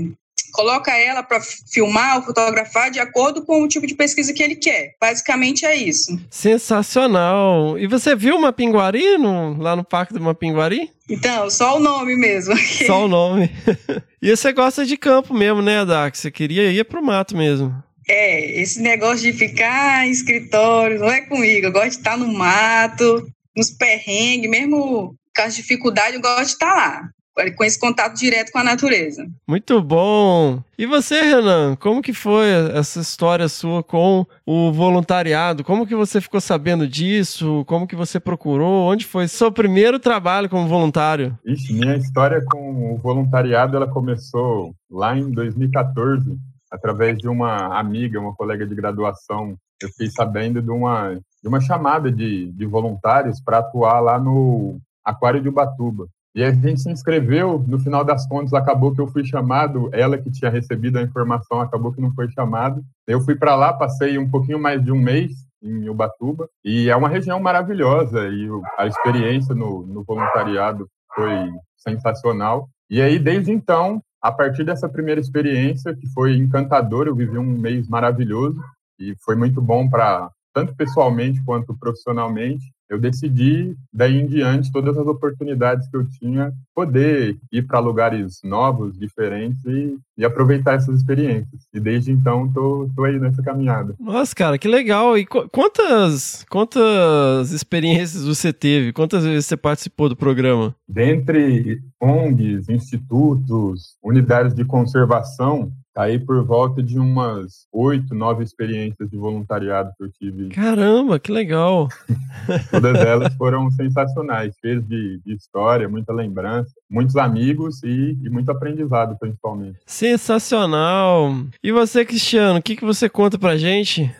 coloca 0.56 0.96
ela 0.96 1.22
para 1.22 1.40
filmar 1.40 2.16
ou 2.16 2.22
fotografar 2.22 2.90
de 2.90 2.98
acordo 2.98 3.44
com 3.44 3.62
o 3.62 3.68
tipo 3.68 3.86
de 3.86 3.94
pesquisa 3.94 4.32
que 4.32 4.42
ele 4.42 4.56
quer. 4.56 4.94
Basicamente 4.98 5.66
é 5.66 5.76
isso. 5.76 6.18
Sensacional. 6.30 7.78
E 7.78 7.86
você 7.86 8.16
viu 8.16 8.36
uma 8.36 8.52
pinguari 8.52 9.18
no, 9.18 9.56
lá 9.58 9.76
no 9.76 9.84
Parque 9.84 10.14
do 10.14 10.20
Mapinguari? 10.20 10.90
Então, 11.08 11.48
só 11.50 11.76
o 11.76 11.80
nome 11.80 12.16
mesmo. 12.16 12.56
Só 12.86 13.04
o 13.04 13.08
nome. 13.08 13.50
e 14.20 14.34
você 14.34 14.52
gosta 14.52 14.84
de 14.84 14.96
campo 14.96 15.34
mesmo, 15.34 15.60
né, 15.60 15.84
Dax? 15.84 16.18
Você 16.18 16.30
queria 16.30 16.70
ir 16.72 16.84
pro 16.84 17.04
mato 17.04 17.36
mesmo. 17.36 17.74
É, 18.08 18.60
esse 18.60 18.80
negócio 18.80 19.30
de 19.30 19.32
ficar 19.32 20.06
em 20.06 20.10
escritório 20.10 20.98
não 20.98 21.10
é 21.10 21.20
comigo. 21.20 21.66
Eu 21.66 21.72
gosto 21.72 21.90
de 21.90 21.96
estar 21.96 22.16
no 22.16 22.32
mato, 22.32 23.26
nos 23.54 23.70
perrengues, 23.70 24.48
mesmo 24.48 25.14
com 25.36 25.42
as 25.42 25.54
dificuldades, 25.54 26.14
eu 26.14 26.20
gosto 26.20 26.44
de 26.44 26.52
estar 26.52 26.74
lá 26.74 27.10
com 27.56 27.64
esse 27.64 27.78
contato 27.78 28.14
direto 28.14 28.50
com 28.50 28.58
a 28.58 28.64
natureza. 28.64 29.26
Muito 29.46 29.82
bom. 29.82 30.62
E 30.78 30.86
você, 30.86 31.20
Renan, 31.20 31.76
como 31.76 32.02
que 32.02 32.12
foi 32.12 32.46
essa 32.74 33.00
história 33.00 33.46
sua 33.48 33.82
com 33.82 34.26
o 34.44 34.72
voluntariado? 34.72 35.62
Como 35.62 35.86
que 35.86 35.94
você 35.94 36.20
ficou 36.20 36.40
sabendo 36.40 36.88
disso? 36.88 37.64
Como 37.66 37.86
que 37.86 37.94
você 37.94 38.18
procurou? 38.18 38.90
Onde 38.90 39.04
foi 39.04 39.28
seu 39.28 39.52
primeiro 39.52 39.98
trabalho 39.98 40.48
como 40.48 40.66
voluntário? 40.66 41.38
Ixi, 41.44 41.74
minha 41.74 41.96
história 41.96 42.42
com 42.50 42.94
o 42.94 42.98
voluntariado 42.98 43.76
ela 43.76 43.86
começou 43.86 44.74
lá 44.90 45.16
em 45.16 45.30
2014, 45.30 46.38
através 46.70 47.18
de 47.18 47.28
uma 47.28 47.78
amiga, 47.78 48.18
uma 48.18 48.34
colega 48.34 48.66
de 48.66 48.74
graduação. 48.74 49.56
Eu 49.82 49.88
fiquei 49.90 50.08
sabendo 50.10 50.62
de 50.62 50.70
uma, 50.70 51.14
de 51.14 51.48
uma 51.48 51.60
chamada 51.60 52.10
de, 52.10 52.50
de 52.52 52.64
voluntários 52.66 53.42
para 53.42 53.58
atuar 53.58 54.00
lá 54.00 54.18
no 54.18 54.78
Aquário 55.04 55.42
de 55.42 55.48
Ubatuba. 55.48 56.08
E 56.36 56.44
a 56.44 56.52
gente 56.52 56.82
se 56.82 56.90
inscreveu, 56.90 57.64
no 57.66 57.78
final 57.78 58.04
das 58.04 58.28
contas 58.28 58.52
acabou 58.52 58.94
que 58.94 59.00
eu 59.00 59.06
fui 59.06 59.24
chamado, 59.24 59.88
ela 59.90 60.18
que 60.18 60.30
tinha 60.30 60.50
recebido 60.50 60.98
a 60.98 61.02
informação 61.02 61.62
acabou 61.62 61.90
que 61.94 62.00
não 62.00 62.12
foi 62.12 62.28
chamado. 62.28 62.84
Eu 63.06 63.22
fui 63.22 63.34
para 63.34 63.56
lá, 63.56 63.72
passei 63.72 64.18
um 64.18 64.28
pouquinho 64.28 64.60
mais 64.60 64.84
de 64.84 64.92
um 64.92 64.98
mês 64.98 65.32
em 65.62 65.88
Ubatuba, 65.88 66.46
e 66.62 66.90
é 66.90 66.94
uma 66.94 67.08
região 67.08 67.40
maravilhosa, 67.40 68.28
e 68.28 68.50
a 68.76 68.86
experiência 68.86 69.54
no, 69.54 69.86
no 69.86 70.04
voluntariado 70.04 70.86
foi 71.14 71.50
sensacional. 71.78 72.68
E 72.90 73.00
aí, 73.00 73.18
desde 73.18 73.50
então, 73.50 74.02
a 74.20 74.30
partir 74.30 74.62
dessa 74.62 74.90
primeira 74.90 75.18
experiência, 75.18 75.96
que 75.96 76.06
foi 76.08 76.36
encantadora, 76.36 77.08
eu 77.08 77.16
vivi 77.16 77.38
um 77.38 77.58
mês 77.58 77.88
maravilhoso, 77.88 78.60
e 79.00 79.14
foi 79.24 79.36
muito 79.36 79.62
bom 79.62 79.88
para 79.88 80.30
tanto 80.52 80.76
pessoalmente 80.76 81.42
quanto 81.44 81.74
profissionalmente 81.78 82.75
eu 82.88 82.98
decidi, 82.98 83.76
daí 83.92 84.16
em 84.20 84.26
diante, 84.26 84.70
todas 84.70 84.96
as 84.96 85.06
oportunidades 85.06 85.88
que 85.88 85.96
eu 85.96 86.08
tinha, 86.08 86.52
poder 86.74 87.36
ir 87.50 87.62
para 87.62 87.78
lugares 87.78 88.40
novos, 88.44 88.98
diferentes 88.98 89.64
e, 89.64 89.96
e, 90.18 90.24
aproveitar 90.24 90.74
essas 90.74 91.00
experiências. 91.00 91.66
E 91.74 91.80
desde 91.80 92.12
então, 92.12 92.50
tô, 92.52 92.88
tô 92.94 93.04
aí 93.04 93.18
nessa 93.18 93.42
caminhada. 93.42 93.94
Nossa, 93.98 94.34
cara, 94.34 94.58
que 94.58 94.68
legal! 94.68 95.18
E 95.18 95.26
quantas, 95.26 96.44
quantas 96.48 97.50
experiências 97.52 98.24
você 98.24 98.52
teve? 98.52 98.92
Quantas 98.92 99.24
vezes 99.24 99.46
você 99.46 99.56
participou 99.56 100.08
do 100.08 100.16
programa? 100.16 100.74
Dentre 100.88 101.80
ONGs, 102.00 102.68
institutos, 102.68 103.96
unidades 104.02 104.54
de 104.54 104.64
conservação, 104.64 105.72
aí 105.96 106.18
por 106.18 106.44
volta 106.44 106.82
de 106.82 106.98
umas 106.98 107.66
oito, 107.72 108.14
nove 108.14 108.44
experiências 108.44 109.08
de 109.08 109.16
voluntariado 109.16 109.90
que 109.96 110.04
eu 110.04 110.10
tive. 110.10 110.50
Caramba, 110.50 111.18
que 111.18 111.32
legal! 111.32 111.88
Todas 112.70 112.96
elas 113.00 113.34
foram 113.34 113.70
sensacionais, 113.70 114.54
fez 114.60 114.86
de, 114.86 115.20
de, 115.24 115.34
história, 115.34 115.88
muita 115.88 116.12
lembrança, 116.12 116.70
muitos 116.88 117.16
amigos 117.16 117.82
e, 117.82 118.16
e, 118.22 118.28
muito 118.28 118.50
aprendizado, 118.50 119.16
principalmente. 119.18 119.78
Sensacional! 119.86 121.34
E 121.62 121.72
você, 121.72 122.04
Cristiano, 122.04 122.58
o 122.58 122.62
que, 122.62 122.76
que 122.76 122.84
você 122.84 123.08
conta 123.08 123.38
pra 123.38 123.56
gente? 123.56 124.14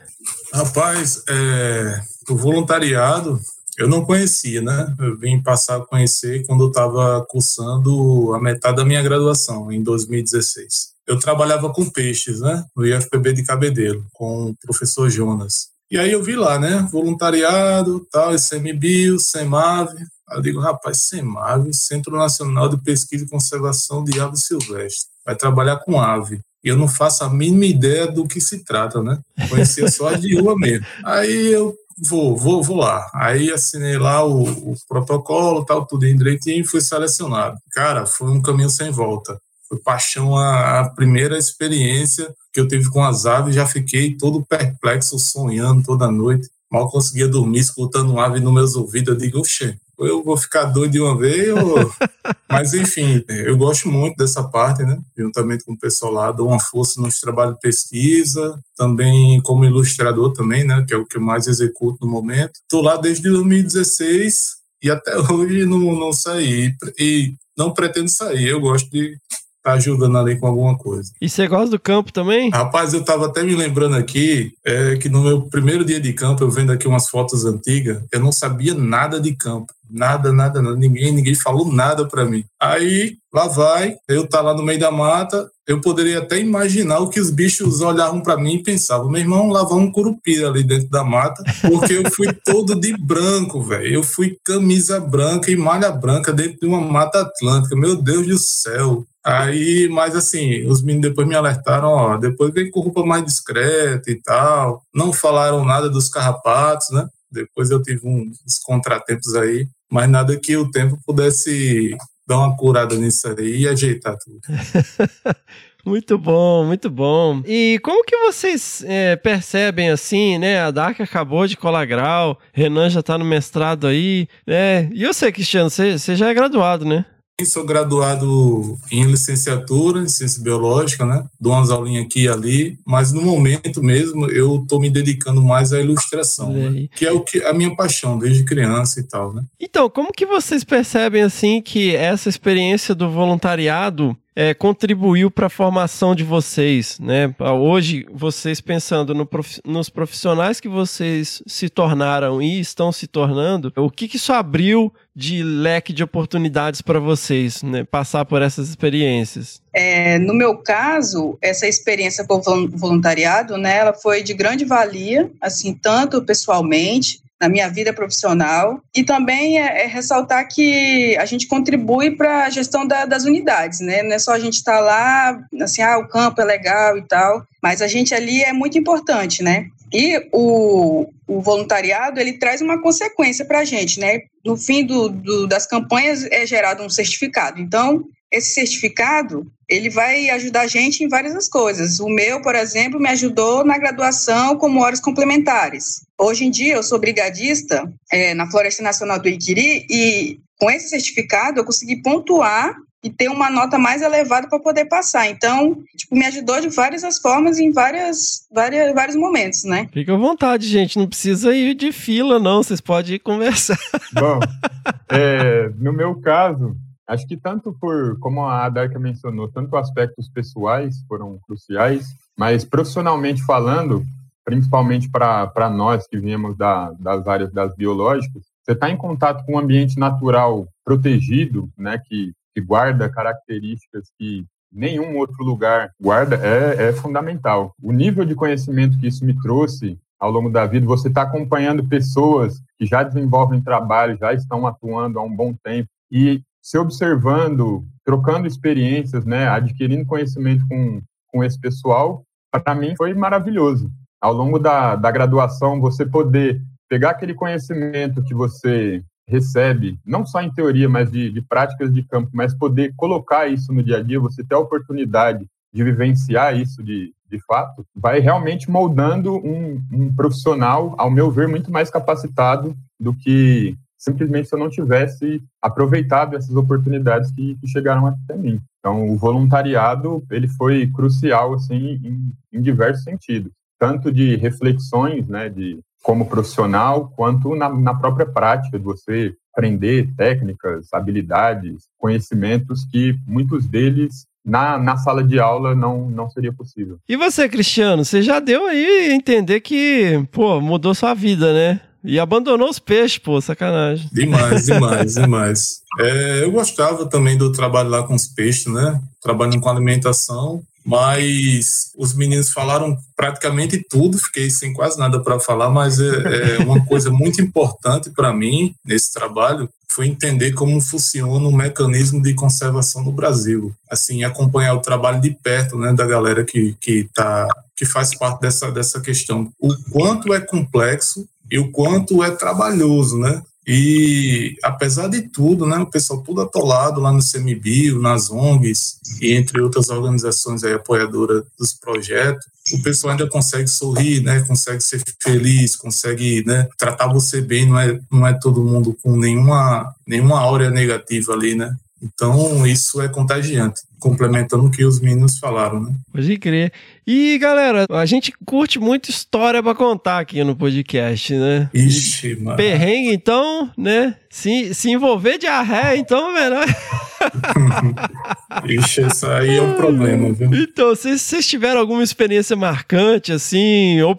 Rapaz, 0.53 1.23
é, 1.29 2.01
o 2.31 2.37
voluntariado 2.37 3.39
eu 3.79 3.87
não 3.87 4.05
conhecia, 4.05 4.63
né? 4.63 4.95
Eu 4.99 5.19
vim 5.19 5.43
passar 5.43 5.77
a 5.77 5.85
conhecer 5.85 6.47
quando 6.47 6.65
eu 6.65 6.69
estava 6.69 7.25
cursando 7.29 8.33
a 8.35 8.41
metade 8.41 8.77
da 8.77 8.85
minha 8.87 9.03
graduação, 9.03 9.71
em 9.71 9.83
2016 9.83 10.96
eu 11.07 11.19
trabalhava 11.19 11.73
com 11.73 11.89
peixes, 11.89 12.41
né? 12.41 12.65
No 12.75 12.85
IFPB 12.85 13.33
de 13.33 13.45
Cabedelo, 13.45 14.05
com 14.13 14.51
o 14.51 14.57
professor 14.57 15.09
Jonas. 15.09 15.69
E 15.91 15.97
aí 15.97 16.11
eu 16.11 16.23
vi 16.23 16.35
lá, 16.35 16.59
né? 16.59 16.87
Voluntariado, 16.91 18.05
tal, 18.11 18.35
ICMBio, 18.35 19.21
SEMAVE. 19.21 19.99
Aí 20.29 20.39
eu 20.39 20.43
digo, 20.43 20.59
rapaz, 20.59 21.03
SEMAVE, 21.05 21.73
Centro 21.73 22.17
Nacional 22.17 22.69
de 22.69 22.77
Pesquisa 22.83 23.25
e 23.25 23.29
Conservação 23.29 24.03
de 24.03 24.19
Aves 24.19 24.47
Silvestres. 24.47 25.07
Vai 25.25 25.37
trabalhar 25.37 25.77
com 25.79 26.01
ave. 26.01 26.41
E 26.65 26.69
eu 26.69 26.77
não 26.77 26.89
faço 26.89 27.23
a 27.23 27.31
mínima 27.31 27.67
ideia 27.67 28.09
do 28.09 28.27
que 28.27 28.41
se 28.41 28.65
trata, 28.65 29.01
né? 29.01 29.21
Conhecia 29.49 29.89
só 29.89 30.09
a 30.09 30.17
de 30.17 30.37
rua 30.37 30.57
mesmo. 30.59 30.85
Aí 31.05 31.53
eu 31.53 31.77
vou, 31.97 32.37
vou, 32.37 32.61
vou 32.65 32.79
lá. 32.79 33.09
Aí 33.15 33.53
assinei 33.53 33.97
lá 33.97 34.25
o, 34.25 34.73
o 34.73 34.77
protocolo, 34.89 35.65
tal, 35.65 35.87
tudo 35.87 36.05
direitinho 36.05 36.61
e 36.61 36.67
fui 36.67 36.81
selecionado. 36.81 37.57
Cara, 37.71 38.07
foi 38.07 38.29
um 38.29 38.43
caminho 38.43 38.69
sem 38.69 38.91
volta 38.91 39.39
foi 39.69 39.79
paixão 39.79 40.37
a, 40.37 40.81
a, 40.81 40.91
primeira 40.91 41.37
experiência 41.37 42.33
que 42.53 42.61
eu 42.61 42.69
tive 42.69 42.89
com 42.91 43.03
as 43.03 43.27
aves, 43.27 43.55
já 43.55 43.67
fiquei 43.67 44.17
todo 44.17 44.45
perplexo, 44.45 45.19
sonhando 45.19 45.83
toda 45.83 46.11
noite. 46.11 46.49
Mal 46.71 46.91
conseguia 46.91 47.29
dormir, 47.29 47.61
escutando 47.61 48.19
ave 48.19 48.41
nos 48.41 48.53
meus 48.53 48.75
ouvidos. 48.75 49.15
Eu 49.15 49.21
digo, 49.21 49.41
oxe, 49.41 49.79
eu 49.99 50.23
vou 50.23 50.37
ficar 50.37 50.65
doido 50.65 50.93
de 50.93 51.01
uma 51.01 51.17
vez. 51.17 51.51
Ou... 51.51 51.93
Mas, 52.51 52.75
enfim, 52.75 53.25
eu 53.29 53.57
gosto 53.57 53.89
muito 53.89 54.17
dessa 54.17 54.43
parte, 54.43 54.83
né? 54.83 54.99
Juntamente 55.17 55.65
com 55.65 55.73
o 55.73 55.79
pessoal 55.79 56.13
lá, 56.13 56.33
dou 56.33 56.49
uma 56.49 56.61
força 56.61 57.01
nos 57.01 57.19
trabalhos 57.19 57.55
de 57.55 57.61
pesquisa, 57.61 58.59
também 58.77 59.41
como 59.43 59.65
ilustrador 59.65 60.33
também, 60.33 60.65
né? 60.65 60.85
Que 60.87 60.95
é 60.95 60.97
o 60.97 61.07
que 61.07 61.17
eu 61.17 61.23
mais 61.23 61.47
executo 61.47 62.05
no 62.05 62.11
momento. 62.11 62.53
Estou 62.63 62.83
lá 62.83 62.97
desde 62.97 63.29
2016 63.31 64.57
e 64.83 64.91
até 64.91 65.17
hoje 65.33 65.65
não, 65.65 65.79
não 65.79 66.13
saí. 66.13 66.75
E 66.99 67.35
não 67.57 67.73
pretendo 67.73 68.11
sair. 68.11 68.49
Eu 68.49 68.61
gosto 68.61 68.91
de 68.91 69.19
tá 69.67 69.73
ajudando 69.73 70.17
ali 70.17 70.39
com 70.39 70.47
alguma 70.47 70.79
coisa. 70.79 71.11
E 71.21 71.29
você 71.29 71.49
gosta 71.49 71.71
do 71.71 71.81
campo 71.81 72.13
também? 72.13 72.51
Rapaz, 72.51 72.95
eu 72.95 73.05
tava 73.05 73.27
até 73.27 73.43
me 73.43 73.57
lembrando 73.57 73.97
aqui 73.97 74.53
é, 74.65 74.95
que 74.95 75.09
no 75.09 75.23
meu 75.23 75.43
primeiro 75.43 75.85
dia 75.85 75.99
de 75.99 76.13
campo, 76.13 76.45
eu 76.45 76.51
vendo 76.51 76.71
aqui 76.71 76.87
umas 76.87 77.09
fotos 77.09 77.45
antigas, 77.45 78.01
eu 78.13 78.21
não 78.21 78.31
sabia 78.31 78.75
nada 78.75 79.21
de 79.21 79.35
campo. 79.35 79.75
Nada, 79.89 80.33
nada, 80.33 80.61
nada. 80.63 80.77
Ninguém, 80.77 81.13
ninguém 81.13 81.35
falou 81.35 81.73
nada 81.73 82.07
para 82.07 82.25
mim. 82.25 82.45
Aí, 82.61 83.17
lá 83.33 83.47
vai, 83.47 83.97
eu 84.09 84.27
tá 84.27 84.41
lá 84.41 84.53
no 84.53 84.63
meio 84.63 84.81
da 84.81 84.91
mata, 84.91 85.49
eu 85.67 85.81
poderia 85.81 86.19
até 86.19 86.39
imaginar 86.39 86.99
o 86.99 87.09
que 87.09 87.21
os 87.21 87.31
bichos 87.31 87.81
olhavam 87.81 88.21
para 88.21 88.37
mim 88.37 88.55
e 88.55 88.63
pensavam: 88.63 89.09
meu 89.09 89.21
irmão, 89.21 89.49
lá 89.49 89.63
vai 89.63 89.79
um 89.79 89.91
curupira 89.91 90.49
ali 90.49 90.65
dentro 90.65 90.89
da 90.89 91.05
mata, 91.05 91.43
porque 91.63 91.95
eu 91.95 92.11
fui 92.11 92.33
todo 92.45 92.75
de 92.75 92.97
branco, 92.97 93.63
velho. 93.63 93.95
Eu 93.95 94.03
fui 94.03 94.37
camisa 94.45 94.99
branca 94.99 95.51
e 95.51 95.57
malha 95.57 95.91
branca 95.91 96.33
dentro 96.33 96.59
de 96.61 96.67
uma 96.67 96.81
mata 96.81 97.21
atlântica. 97.21 97.77
Meu 97.77 97.97
Deus 97.97 98.27
do 98.27 98.39
céu. 98.39 99.05
Aí, 99.27 99.89
mas 99.89 100.15
assim, 100.15 100.65
os 100.67 100.81
meninos 100.81 101.09
depois 101.09 101.27
me 101.27 101.35
alertaram, 101.35 101.89
ó, 101.89 102.17
depois 102.17 102.55
vem 102.55 102.71
com 102.71 102.79
roupa 102.79 103.05
mais 103.05 103.25
discreta 103.25 104.09
e 104.09 104.23
tal. 104.23 104.85
Não 104.95 105.13
falaram 105.13 105.65
nada 105.65 105.91
dos 105.91 106.09
carrapatos, 106.09 106.91
né? 106.93 107.09
Depois 107.29 107.73
eu 107.73 107.83
tive 107.83 108.07
uns 108.07 108.59
contratempos 108.63 109.35
aí, 109.35 109.67
mas 109.91 110.09
nada 110.09 110.39
que 110.39 110.57
o 110.57 110.71
tempo 110.71 110.97
pudesse 111.05 111.97
dar 112.25 112.39
uma 112.39 112.57
curada 112.57 112.95
nisso 112.95 113.27
aí 113.27 113.63
e 113.63 113.69
ajeitar 113.69 114.17
tudo. 114.17 114.39
Muito 115.85 116.19
bom, 116.19 116.65
muito 116.65 116.91
bom. 116.91 117.43
E 117.47 117.79
como 117.81 118.05
que 118.05 118.17
vocês 118.17 118.83
é, 118.89 119.15
percebem 119.15 119.89
assim, 119.89 120.37
né? 120.37 120.59
A 120.59 120.73
Dark 120.73 121.01
acabou 121.01 121.47
de 121.47 121.57
colar 121.57 121.85
grau, 121.85 122.37
Renan 122.53 122.91
já 122.91 123.05
tá 123.05 123.17
no 123.17 123.25
mestrado 123.25 123.87
aí, 123.87 124.27
né? 124.45 124.91
E 124.93 125.07
você, 125.07 125.31
Cristiano, 125.31 125.71
você, 125.71 125.97
você 125.97 126.17
já 126.17 126.29
é 126.29 126.35
graduado, 126.35 126.85
né? 126.85 127.05
Sou 127.45 127.67
graduado 127.67 128.79
em 128.91 129.05
licenciatura 129.05 130.01
em 130.01 130.09
ciência 130.09 130.43
biológica, 130.43 131.05
né? 131.05 131.27
Dou 131.39 131.53
umas 131.53 131.71
aulinhas 131.71 132.07
aqui 132.07 132.23
e 132.23 132.29
ali, 132.29 132.79
mas 132.87 133.13
no 133.13 133.21
momento 133.21 133.83
mesmo 133.83 134.31
eu 134.31 134.63
estou 134.63 134.81
me 134.81 134.89
dedicando 134.89 135.43
mais 135.43 135.73
à 135.73 135.81
ilustração, 135.81 136.51
né? 136.53 136.89
que 136.97 137.05
é 137.05 137.13
o 137.13 137.21
que 137.21 137.43
a 137.45 137.53
minha 137.53 137.77
paixão 137.77 138.19
desde 138.19 138.45
criança 138.45 139.01
e 139.01 139.03
tal, 139.03 139.35
né? 139.35 139.45
Então, 139.61 139.91
como 139.91 140.13
que 140.13 140.25
vocês 140.25 140.65
percebem 140.65 141.23
assim 141.23 141.61
que 141.61 141.95
essa 141.95 142.31
experiência 142.31 142.95
do 142.95 143.11
voluntariado 143.11 144.17
é, 144.37 144.53
contribuiu 144.53 145.31
para 145.31 145.47
a 145.47 145.51
formação 145.51 146.15
de 146.15 146.23
vocês, 146.23 146.99
né? 147.01 147.35
Hoje, 147.41 148.07
vocês 148.13 148.61
pensando 148.61 149.15
no 149.15 149.25
prof... 149.25 149.59
nos 149.65 149.89
profissionais 149.89 150.61
que 150.61 150.69
vocês 150.69 151.43
se 151.47 151.71
tornaram 151.71 152.43
e 152.43 152.61
estão 152.61 152.93
se 152.93 153.07
tornando, 153.07 153.73
o 153.75 153.91
que, 153.91 154.07
que 154.07 154.19
isso 154.19 154.35
abriu 154.35 154.93
de 155.15 155.43
leque 155.43 155.95
de 155.95 156.05
oportunidades 156.05 156.83
para 156.83 157.01
vocês, 157.01 157.63
né? 157.63 157.85
Passar 157.85 158.27
por 158.27 158.43
essas 158.43 158.69
experiências? 158.69 159.63
É, 159.73 160.19
no 160.19 160.35
meu 160.35 160.59
caso, 160.59 161.39
essa 161.41 161.67
experiência 161.67 162.27
com 162.27 162.39
voluntariado, 162.43 163.57
né, 163.57 163.79
ela 163.79 163.95
foi 163.95 164.23
de 164.23 164.35
grande 164.35 164.67
valia, 164.67 165.31
assim, 165.41 165.73
tanto 165.73 166.23
pessoalmente 166.23 167.21
na 167.41 167.49
minha 167.49 167.69
vida 167.69 167.93
profissional 167.93 168.81
e 168.95 169.05
também 169.05 169.59
é, 169.59 169.85
é 169.85 169.87
ressaltar 169.87 170.49
que 170.49 171.17
a 171.19 171.25
gente 171.27 171.47
contribui 171.47 172.11
para 172.11 172.45
a 172.45 172.51
gestão 172.51 172.87
da, 172.87 173.05
das 173.05 173.25
unidades, 173.25 173.81
né? 173.81 174.03
Não 174.03 174.13
é 174.13 174.19
só 174.19 174.33
a 174.33 174.39
gente 174.39 174.55
estar 174.55 174.79
tá 174.79 174.81
lá, 174.81 175.39
assim, 175.61 175.83
ah, 175.83 175.99
o 175.99 176.09
campo 176.09 176.41
é 176.41 176.45
legal 176.45 176.97
e 176.97 177.03
tal, 177.03 177.47
mas 177.63 177.83
a 177.83 177.87
gente 177.87 178.15
ali 178.15 178.43
é 178.43 178.53
muito 178.53 178.79
importante, 178.79 179.43
né? 179.43 179.67
E 179.93 180.29
o, 180.33 181.09
o 181.27 181.41
voluntariado, 181.41 182.19
ele 182.19 182.35
traz 182.35 182.61
uma 182.61 182.81
consequência 182.81 183.45
para 183.45 183.61
a 183.61 183.65
gente, 183.65 184.01
né? 184.01 184.23
No 184.45 184.57
fim 184.57 184.85
do, 184.85 185.09
do, 185.09 185.47
das 185.47 185.67
campanhas 185.67 186.25
é 186.25 186.47
gerado 186.47 186.83
um 186.83 186.91
certificado. 186.91 187.61
Então, 187.61 188.05
esse 188.31 188.55
certificado 188.55 189.47
ele 189.69 189.91
vai 189.91 190.31
ajudar 190.31 190.63
a 190.63 190.67
gente 190.67 191.03
em 191.03 191.09
várias 191.09 191.49
coisas. 191.49 191.99
O 191.99 192.09
meu, 192.09 192.41
por 192.41 192.55
exemplo, 192.55 193.01
me 193.01 193.09
ajudou 193.09 193.65
na 193.65 193.77
graduação 193.79 194.57
como 194.57 194.81
horas 194.81 195.01
complementares. 195.01 196.07
Hoje 196.19 196.45
em 196.45 196.51
dia, 196.51 196.75
eu 196.75 196.83
sou 196.83 197.01
brigadista 197.01 197.93
é, 198.13 198.33
na 198.33 198.49
Floresta 198.49 198.83
Nacional 198.83 199.19
do 199.21 199.29
Iquiri 199.29 199.85
e 199.91 200.39
com 200.59 200.71
esse 200.71 200.89
certificado 200.89 201.61
eu 201.61 201.65
consegui 201.65 202.01
pontuar 202.01 202.77
e 203.03 203.11
ter 203.11 203.29
uma 203.29 203.51
nota 203.51 203.79
mais 203.79 204.03
elevada 204.03 204.49
para 204.49 204.59
poder 204.59 204.87
passar. 204.87 205.29
Então, 205.29 205.77
tipo, 205.97 206.17
me 206.17 206.25
ajudou 206.27 206.61
de 206.61 206.69
várias 206.69 207.05
as 207.05 207.19
formas 207.19 207.59
em 207.59 207.71
várias, 207.71 208.47
várias, 208.51 208.93
vários 208.95 209.17
momentos, 209.17 209.65
né? 209.65 209.89
Fica 209.93 210.15
à 210.15 210.17
vontade, 210.17 210.67
gente. 210.67 210.99
Não 210.99 211.07
precisa 211.07 211.55
ir 211.55 211.75
de 211.75 211.93
fila, 211.93 212.39
não. 212.39 212.63
Vocês 212.63 212.81
podem 212.81 213.15
ir 213.15 213.19
conversar. 213.21 213.79
Bom, 214.13 214.41
é, 215.11 215.71
no 215.79 215.93
meu 215.93 216.21
caso, 216.21 216.77
Acho 217.07 217.27
que 217.27 217.37
tanto 217.37 217.73
por, 217.73 218.19
como 218.19 218.45
a 218.47 218.69
Darka 218.69 218.99
mencionou, 218.99 219.49
tanto 219.49 219.77
aspectos 219.77 220.29
pessoais 220.29 221.03
foram 221.07 221.39
cruciais, 221.47 222.09
mas 222.37 222.65
profissionalmente 222.65 223.45
falando, 223.45 224.05
principalmente 224.45 225.09
para 225.09 225.71
nós 225.71 226.07
que 226.07 226.19
viemos 226.19 226.57
da, 226.57 226.91
das 226.93 227.27
áreas 227.29 227.53
das 227.53 227.75
biológicas, 227.77 228.43
você 228.63 228.73
está 228.73 228.91
em 228.91 228.97
contato 228.97 229.45
com 229.45 229.55
um 229.55 229.59
ambiente 229.59 229.99
natural 229.99 230.67
protegido, 230.85 231.69
né, 231.79 232.01
que, 232.05 232.33
que 232.53 232.61
guarda 232.61 233.09
características 233.09 234.11
que 234.19 234.45
nenhum 234.73 235.17
outro 235.17 235.45
lugar 235.45 235.93
guarda, 236.01 236.37
é, 236.37 236.89
é 236.89 236.93
fundamental. 236.93 237.73
O 237.81 237.93
nível 237.93 238.25
de 238.25 238.35
conhecimento 238.35 238.99
que 238.99 239.07
isso 239.07 239.25
me 239.25 239.41
trouxe 239.41 239.97
ao 240.19 240.31
longo 240.31 240.51
da 240.51 240.67
vida, 240.67 240.87
você 240.87 241.09
está 241.09 241.23
acompanhando 241.23 241.87
pessoas 241.87 242.61
que 242.79 242.87
já 242.87 243.03
desenvolvem 243.03 243.61
trabalho, 243.61 244.19
já 244.19 244.33
estão 244.33 244.67
atuando 244.67 245.19
há 245.19 245.23
um 245.23 245.35
bom 245.35 245.55
tempo, 245.63 245.89
e 246.11 246.43
se 246.67 246.77
observando, 246.77 247.87
trocando 248.05 248.49
experiências, 248.49 249.25
né, 249.25 249.47
adquirindo 249.47 250.05
conhecimento 250.05 250.67
com, 250.67 251.01
com 251.29 251.45
esse 251.45 251.57
pessoal, 251.61 252.25
para 252.51 252.75
mim 252.75 252.97
foi 252.97 253.15
maravilhoso. 253.15 253.89
Ao 254.21 254.33
longo 254.33 254.59
da, 254.59 254.97
da 254.97 255.13
graduação, 255.13 255.81
você 255.81 256.05
poder 256.05 256.61
pegar 256.89 257.11
aquele 257.11 257.35
conhecimento 257.35 258.21
que 258.25 258.35
você 258.35 259.01
recebe, 259.29 259.97
não 260.05 260.27
só 260.27 260.43
em 260.43 260.53
teoria, 260.53 260.89
mas 260.89 261.09
de, 261.09 261.31
de 261.31 261.41
práticas 261.41 261.95
de 261.95 262.03
campo, 262.03 262.31
mas 262.33 262.53
poder 262.53 262.93
colocar 262.97 263.47
isso 263.47 263.73
no 263.73 263.81
dia 263.81 263.99
a 263.99 264.03
dia, 264.03 264.19
você 264.19 264.43
ter 264.43 264.57
a 264.57 264.59
oportunidade 264.59 265.47
de 265.73 265.85
vivenciar 265.85 266.57
isso 266.57 266.83
de, 266.83 267.15
de 267.31 267.39
fato, 267.47 267.87
vai 267.95 268.19
realmente 268.19 268.69
moldando 268.69 269.37
um, 269.37 269.81
um 269.93 270.13
profissional, 270.17 270.97
ao 270.99 271.13
meu 271.13 271.31
ver, 271.31 271.47
muito 271.47 271.71
mais 271.71 271.91
capacitado 271.91 272.77
do 272.99 273.15
que 273.15 273.79
simplesmente 274.07 274.49
se 274.49 274.55
eu 274.55 274.59
não 274.59 274.71
tivesse 274.71 275.43
aproveitado 275.61 276.37
essas 276.37 276.55
oportunidades 276.55 277.31
que, 277.33 277.57
que 277.57 277.67
chegaram 277.67 278.07
até 278.07 278.37
mim. 278.37 278.61
Então, 278.79 279.09
o 279.11 279.17
voluntariado 279.17 280.23
ele 280.31 280.47
foi 280.47 280.87
crucial 280.87 281.55
assim 281.55 282.01
em, 282.05 282.33
em 282.53 282.63
diversos 282.63 283.03
sentidos, 283.03 283.51
tanto 283.79 284.13
de 284.13 284.37
reflexões, 284.37 285.27
né, 285.27 285.49
de 285.49 285.81
como 286.03 286.27
profissional, 286.27 287.13
quanto 287.17 287.57
na, 287.57 287.69
na 287.69 287.93
própria 287.93 288.27
prática 288.27 288.79
de 288.79 288.85
você 288.85 289.35
aprender 289.53 290.09
técnicas, 290.17 290.87
habilidades, 290.93 291.89
conhecimentos 291.99 292.85
que 292.85 293.19
muitos 293.27 293.67
deles 293.67 294.27
na, 294.45 294.79
na 294.79 294.97
sala 294.97 295.25
de 295.25 295.41
aula 295.41 295.75
não, 295.75 296.09
não 296.09 296.31
seria 296.31 296.53
possível. 296.53 296.99
E 297.09 297.17
você, 297.17 297.49
Cristiano, 297.49 298.05
você 298.05 298.23
já 298.23 298.39
deu 298.39 298.67
aí 298.67 299.11
entender 299.11 299.61
que, 299.61 300.25
pô, 300.31 300.61
mudou 300.61 300.95
sua 300.95 301.13
vida, 301.15 301.53
né? 301.53 301.81
E 302.07 302.21
abandonou 302.21 302.71
os 302.71 302.79
peixes, 302.79 303.19
pô, 303.19 303.41
sacanagem. 303.41 304.09
Demais, 304.13 304.65
demais, 304.67 305.15
demais. 305.15 305.81
É, 305.99 306.45
eu 306.45 306.53
gostava 306.53 307.05
também 307.07 307.37
do 307.37 307.51
trabalho 307.51 307.89
lá 307.89 308.03
com 308.05 308.15
os 308.15 308.29
peixes, 308.29 308.73
né? 308.73 309.01
Trabalhando 309.21 309.61
com 309.61 309.69
alimentação, 309.69 310.63
mas 310.85 311.91
os 311.97 312.15
meninos 312.15 312.53
falaram 312.53 312.97
praticamente 313.17 313.85
tudo, 313.91 314.19
fiquei 314.19 314.49
sem 314.51 314.73
quase 314.73 314.97
nada 314.97 315.21
para 315.21 315.41
falar, 315.41 315.69
mas 315.69 315.99
é, 315.99 316.59
é, 316.59 316.59
uma 316.59 316.85
coisa 316.87 317.11
muito 317.11 317.43
importante 317.43 318.09
para 318.11 318.33
mim 318.33 318.73
nesse 318.85 319.13
trabalho 319.13 319.69
foi 319.89 320.07
entender 320.07 320.53
como 320.53 320.81
funciona 320.81 321.49
o 321.49 321.53
mecanismo 321.53 322.23
de 322.23 322.35
conservação 322.35 323.03
no 323.03 323.11
Brasil. 323.11 323.75
Assim, 323.91 324.23
acompanhar 324.23 324.75
o 324.75 324.81
trabalho 324.81 325.21
de 325.21 325.31
perto, 325.31 325.77
né, 325.77 325.93
da 325.93 326.07
galera 326.07 326.45
que 326.45 326.77
que 326.81 327.09
tá 327.13 327.49
que 327.75 327.85
faz 327.85 328.15
parte 328.15 328.43
dessa 328.43 328.71
dessa 328.71 329.01
questão. 329.01 329.51
O 329.59 329.75
quanto 329.91 330.33
é 330.33 330.41
complexo 330.41 331.27
e 331.51 331.59
o 331.59 331.71
quanto 331.71 332.23
é 332.23 332.31
trabalhoso, 332.31 333.19
né? 333.19 333.43
E 333.67 334.57
apesar 334.63 335.09
de 335.09 335.23
tudo, 335.23 335.67
né, 335.67 335.77
o 335.79 335.91
pessoal 335.91 336.23
tudo 336.23 336.41
atolado 336.41 337.01
lá 337.01 337.13
no 337.13 337.19
CMBio, 337.19 338.01
nas 338.01 338.31
ONGs 338.31 339.01
e 339.21 339.33
entre 339.33 339.61
outras 339.61 339.89
organizações 339.89 340.63
aí 340.63 340.73
apoiadoras 340.73 341.43
dos 341.59 341.75
projetos, 341.75 342.47
o 342.73 342.81
pessoal 342.81 343.13
ainda 343.13 343.29
consegue 343.29 343.67
sorrir, 343.67 344.23
né, 344.23 344.41
consegue 344.43 344.83
ser 344.83 345.03
feliz, 345.21 345.75
consegue, 345.75 346.45
né, 346.47 346.69
tratar 346.79 347.13
você 347.13 347.41
bem, 347.41 347.67
não 347.67 347.79
é, 347.79 348.01
não 348.11 348.27
é 348.27 348.35
todo 348.35 348.65
mundo 348.65 348.97
com 349.03 349.17
nenhuma 349.17 349.93
nenhuma 350.07 350.39
áurea 350.39 350.71
negativa 350.71 351.33
ali, 351.33 351.57
né? 351.57 351.75
Então, 352.01 352.65
isso 352.67 353.01
é 353.01 353.09
contagiante, 353.09 353.83
complementando 354.07 354.67
o 354.67 354.71
que 354.71 354.85
os 354.85 355.01
meninos 355.01 355.39
falaram, 355.39 355.83
né? 355.83 355.93
Pode 356.13 356.39
crer. 356.39 356.73
E, 357.05 357.37
galera, 357.39 357.87
a 357.91 358.07
gente 358.07 358.33
curte 358.45 358.79
muito 358.79 359.11
história 359.11 359.61
para 359.63 359.75
contar 359.75 360.21
aqui 360.21 360.45
no 360.45 360.55
podcast, 360.55 361.35
né? 361.35 361.69
Ixi, 361.75 362.37
mano. 362.37 362.57
Perrengue, 362.57 363.13
então, 363.13 363.71
né? 363.77 364.15
Se, 364.31 364.73
se 364.75 364.91
envolver 364.91 365.39
de 365.39 365.47
arré, 365.47 365.97
então, 365.97 366.33
melhor. 366.33 366.67
Ixi, 368.65 369.07
isso 369.07 369.27
aí 369.27 369.57
é 369.57 369.63
um 369.63 369.75
problema, 369.75 370.33
viu? 370.33 370.51
Então, 370.55 370.95
se 370.95 371.19
vocês 371.19 371.47
tiveram 371.47 371.81
alguma 371.81 372.03
experiência 372.03 372.55
marcante, 372.55 373.33
assim, 373.33 374.01
ou 374.03 374.17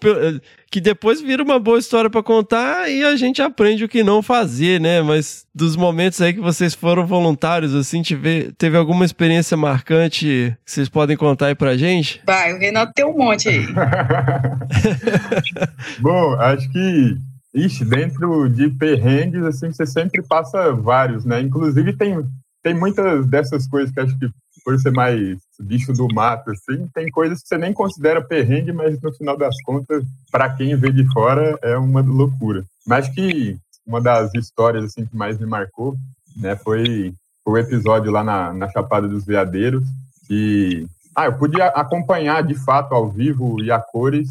que 0.70 0.82
depois 0.82 1.22
vira 1.22 1.42
uma 1.42 1.60
boa 1.60 1.80
história 1.80 2.10
para 2.10 2.22
contar 2.22 2.90
e 2.90 3.04
a 3.04 3.16
gente 3.16 3.42
aprende 3.42 3.86
o 3.86 3.90
que 3.90 4.04
não 4.04 4.22
fazer, 4.22 4.82
né? 4.82 5.02
Mas 5.02 5.46
dos 5.56 5.76
momentos 5.76 6.22
aí 6.22 6.34
que 6.34 6.42
vocês 6.42 6.74
foram 6.74 7.06
voluntários, 7.06 7.74
assim, 7.74 8.02
teve, 8.04 8.52
teve 8.58 8.78
alguma 8.78 9.06
experiência 9.06 9.56
marcante 9.56 9.77
que 9.84 10.56
vocês 10.66 10.90
podem 10.90 11.18
contar 11.18 11.48
aí 11.48 11.56
pra 11.56 11.78
gente? 11.78 12.22
Vai, 12.26 12.54
o 12.54 12.60
Renato 12.60 12.94
tem 12.94 13.06
um 13.06 13.18
monte 13.18 13.50
aí. 13.50 13.68
Bom, 16.00 16.34
acho 16.40 16.70
que 16.72 17.18
Ixi, 17.58 17.86
dentro 17.86 18.48
de 18.50 18.70
perrengues, 18.70 19.44
assim, 19.44 19.72
você 19.72 19.86
sempre 19.86 20.22
passa 20.22 20.72
vários, 20.74 21.26
né? 21.26 21.42
Inclusive 21.42 21.92
tem, 21.94 22.24
tem 22.62 22.76
muitas 22.76 23.26
dessas 23.26 23.68
coisas 23.68 23.92
que 23.92 24.00
acho 24.00 24.18
que 24.20 24.30
por 24.64 24.78
ser 24.80 24.92
mais 24.92 25.40
bicho 25.62 25.94
do 25.94 26.08
mato, 26.14 26.52
assim, 26.52 26.88
tem 26.94 27.10
coisas 27.10 27.42
que 27.42 27.48
você 27.48 27.58
nem 27.58 27.72
considera 27.72 28.22
perrengue, 28.22 28.74
mas 28.74 29.02
no 29.02 29.14
final 29.14 29.38
das 29.38 29.56
contas, 29.64 30.04
para 30.30 30.54
quem 30.54 30.76
vê 30.76 30.92
de 30.92 31.10
fora, 31.14 31.58
é 31.62 31.78
uma 31.78 32.02
loucura. 32.02 32.66
Mas 32.86 33.08
que 33.08 33.58
uma 33.86 34.02
das 34.02 34.30
histórias 34.36 34.84
assim 34.84 35.06
que 35.06 35.16
mais 35.16 35.40
me 35.40 35.46
marcou, 35.46 35.96
né, 36.36 36.58
foi 36.58 37.14
o 37.52 37.58
episódio 37.58 38.12
lá 38.12 38.24
na, 38.24 38.54
na 38.54 38.70
Chapada 38.70 39.08
dos 39.08 39.26
Veadeiros, 39.26 39.84
que 40.28 40.86
ah, 41.16 41.26
eu 41.26 41.34
podia 41.34 41.68
acompanhar 41.68 42.44
de 42.44 42.56
fato 42.56 42.94
ao 42.94 43.10
vivo 43.10 43.62
e 43.62 43.72
a 43.72 43.80
cores 43.80 44.30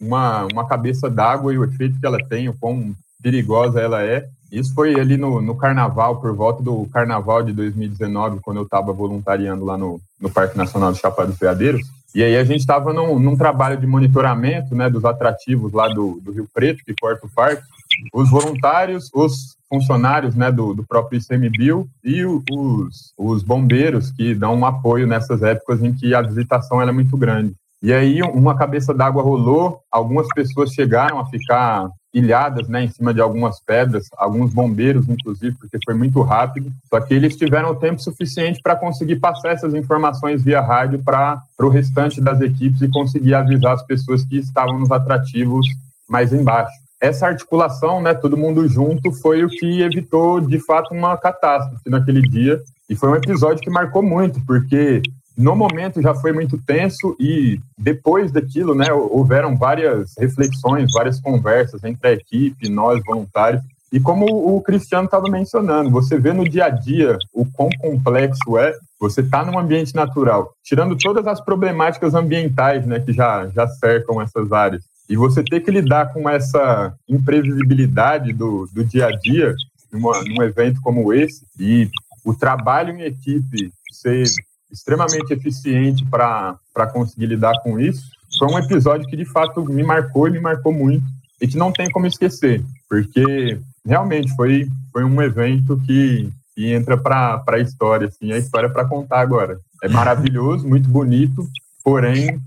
uma, 0.00 0.46
uma 0.52 0.66
cabeça 0.66 1.10
d'água 1.10 1.52
e 1.52 1.58
o 1.58 1.64
efeito 1.64 1.98
que 1.98 2.06
ela 2.06 2.18
tem, 2.28 2.48
o 2.48 2.54
quão 2.54 2.94
perigosa 3.22 3.80
ela 3.80 4.02
é. 4.02 4.28
Isso 4.52 4.72
foi 4.72 4.98
ali 4.98 5.16
no, 5.16 5.42
no 5.42 5.56
carnaval, 5.56 6.20
por 6.20 6.32
volta 6.32 6.62
do 6.62 6.86
carnaval 6.92 7.42
de 7.42 7.52
2019, 7.52 8.40
quando 8.40 8.58
eu 8.58 8.62
estava 8.62 8.92
voluntariando 8.92 9.64
lá 9.64 9.76
no, 9.76 10.00
no 10.20 10.30
Parque 10.30 10.56
Nacional 10.56 10.92
de 10.92 11.00
Chapada 11.00 11.28
dos 11.28 11.38
Veadeiros. 11.38 11.82
E 12.14 12.22
aí 12.22 12.36
a 12.36 12.44
gente 12.44 12.60
estava 12.60 12.92
num, 12.92 13.18
num, 13.18 13.36
trabalho 13.36 13.76
de 13.76 13.86
monitoramento 13.86 14.74
né, 14.76 14.88
dos 14.88 15.04
atrativos 15.04 15.72
lá 15.72 15.88
do, 15.88 16.20
do 16.22 16.30
Rio 16.30 16.48
Preto, 16.54 16.84
que 16.84 16.94
corta 16.94 17.26
o 17.26 17.30
parque. 17.30 17.64
Os 18.12 18.30
voluntários, 18.30 19.10
os 19.12 19.56
funcionários 19.74 20.36
né, 20.36 20.52
do, 20.52 20.72
do 20.72 20.84
próprio 20.84 21.20
ICMBio 21.20 21.88
e 22.04 22.24
os, 22.24 23.12
os 23.18 23.42
bombeiros 23.42 24.12
que 24.12 24.34
dão 24.34 24.54
um 24.54 24.64
apoio 24.64 25.06
nessas 25.06 25.42
épocas 25.42 25.82
em 25.82 25.92
que 25.92 26.14
a 26.14 26.22
visitação 26.22 26.80
é 26.80 26.92
muito 26.92 27.16
grande. 27.16 27.54
E 27.82 27.92
aí 27.92 28.22
uma 28.22 28.56
cabeça 28.56 28.94
d'água 28.94 29.22
rolou, 29.22 29.80
algumas 29.90 30.28
pessoas 30.28 30.70
chegaram 30.70 31.18
a 31.18 31.26
ficar 31.26 31.90
ilhadas 32.14 32.68
né, 32.68 32.84
em 32.84 32.88
cima 32.88 33.12
de 33.12 33.20
algumas 33.20 33.60
pedras, 33.60 34.06
alguns 34.16 34.54
bombeiros, 34.54 35.08
inclusive, 35.08 35.56
porque 35.58 35.78
foi 35.84 35.94
muito 35.94 36.22
rápido. 36.22 36.70
Só 36.88 37.00
que 37.00 37.12
eles 37.12 37.36
tiveram 37.36 37.74
tempo 37.74 38.00
suficiente 38.00 38.60
para 38.62 38.76
conseguir 38.76 39.16
passar 39.16 39.50
essas 39.50 39.74
informações 39.74 40.42
via 40.42 40.60
rádio 40.60 41.02
para 41.02 41.42
o 41.58 41.68
restante 41.68 42.20
das 42.20 42.40
equipes 42.40 42.80
e 42.80 42.88
conseguir 42.88 43.34
avisar 43.34 43.72
as 43.72 43.82
pessoas 43.82 44.24
que 44.24 44.38
estavam 44.38 44.78
nos 44.78 44.92
atrativos 44.92 45.66
mais 46.08 46.32
embaixo. 46.32 46.83
Essa 47.00 47.26
articulação, 47.26 48.00
né, 48.00 48.14
todo 48.14 48.36
mundo 48.36 48.66
junto, 48.68 49.12
foi 49.12 49.44
o 49.44 49.48
que 49.48 49.82
evitou, 49.82 50.40
de 50.40 50.58
fato, 50.58 50.94
uma 50.94 51.16
catástrofe 51.16 51.90
naquele 51.90 52.22
dia. 52.22 52.60
E 52.88 52.94
foi 52.94 53.10
um 53.10 53.16
episódio 53.16 53.62
que 53.62 53.70
marcou 53.70 54.02
muito, 54.02 54.40
porque 54.46 55.02
no 55.36 55.56
momento 55.56 56.00
já 56.00 56.14
foi 56.14 56.32
muito 56.32 56.56
tenso 56.58 57.16
e 57.18 57.60
depois 57.76 58.30
daquilo, 58.30 58.74
né, 58.74 58.92
houveram 58.92 59.56
várias 59.56 60.12
reflexões, 60.18 60.92
várias 60.92 61.20
conversas 61.20 61.82
entre 61.82 62.08
a 62.08 62.12
equipe, 62.12 62.68
nós 62.68 63.02
voluntários. 63.04 63.62
E 63.92 64.00
como 64.00 64.26
o 64.26 64.60
Cristiano 64.60 65.04
estava 65.04 65.28
mencionando, 65.28 65.90
você 65.90 66.18
vê 66.18 66.32
no 66.32 66.44
dia 66.44 66.66
a 66.66 66.70
dia 66.70 67.16
o 67.32 67.44
quão 67.44 67.68
complexo 67.78 68.58
é 68.58 68.74
você 68.98 69.20
estar 69.20 69.44
tá 69.44 69.50
num 69.50 69.58
ambiente 69.58 69.94
natural, 69.94 70.52
tirando 70.64 70.96
todas 70.96 71.26
as 71.26 71.40
problemáticas 71.40 72.14
ambientais 72.14 72.86
né, 72.86 72.98
que 72.98 73.12
já, 73.12 73.48
já 73.48 73.66
cercam 73.68 74.20
essas 74.20 74.50
áreas. 74.50 74.82
E 75.08 75.16
você 75.16 75.42
ter 75.42 75.60
que 75.60 75.70
lidar 75.70 76.12
com 76.12 76.28
essa 76.28 76.94
imprevisibilidade 77.08 78.32
do, 78.32 78.68
do 78.72 78.84
dia 78.84 79.06
a 79.06 79.10
dia, 79.10 79.54
numa, 79.92 80.22
num 80.24 80.42
evento 80.42 80.80
como 80.80 81.12
esse, 81.12 81.44
e 81.58 81.90
o 82.24 82.34
trabalho 82.34 82.94
em 82.94 83.02
equipe 83.02 83.72
ser 83.92 84.24
extremamente 84.72 85.32
eficiente 85.32 86.04
para 86.06 86.58
conseguir 86.92 87.26
lidar 87.26 87.60
com 87.62 87.78
isso. 87.78 88.02
Foi 88.38 88.48
um 88.48 88.58
episódio 88.58 89.06
que 89.06 89.16
de 89.16 89.24
fato 89.24 89.64
me 89.64 89.82
marcou 89.84 90.26
e 90.26 90.32
me 90.32 90.40
marcou 90.40 90.72
muito 90.72 91.04
e 91.40 91.46
que 91.46 91.56
não 91.56 91.72
tem 91.72 91.90
como 91.90 92.06
esquecer, 92.06 92.64
porque 92.88 93.60
realmente 93.86 94.34
foi, 94.34 94.68
foi 94.92 95.04
um 95.04 95.20
evento 95.20 95.80
que, 95.86 96.28
que 96.54 96.72
entra 96.72 96.96
para 96.96 97.44
a 97.46 97.58
história, 97.58 98.08
assim, 98.08 98.32
a 98.32 98.38
história 98.38 98.68
para 98.68 98.86
contar 98.86 99.20
agora. 99.20 99.58
É 99.82 99.88
maravilhoso, 99.88 100.66
muito 100.66 100.88
bonito, 100.88 101.46
porém 101.84 102.40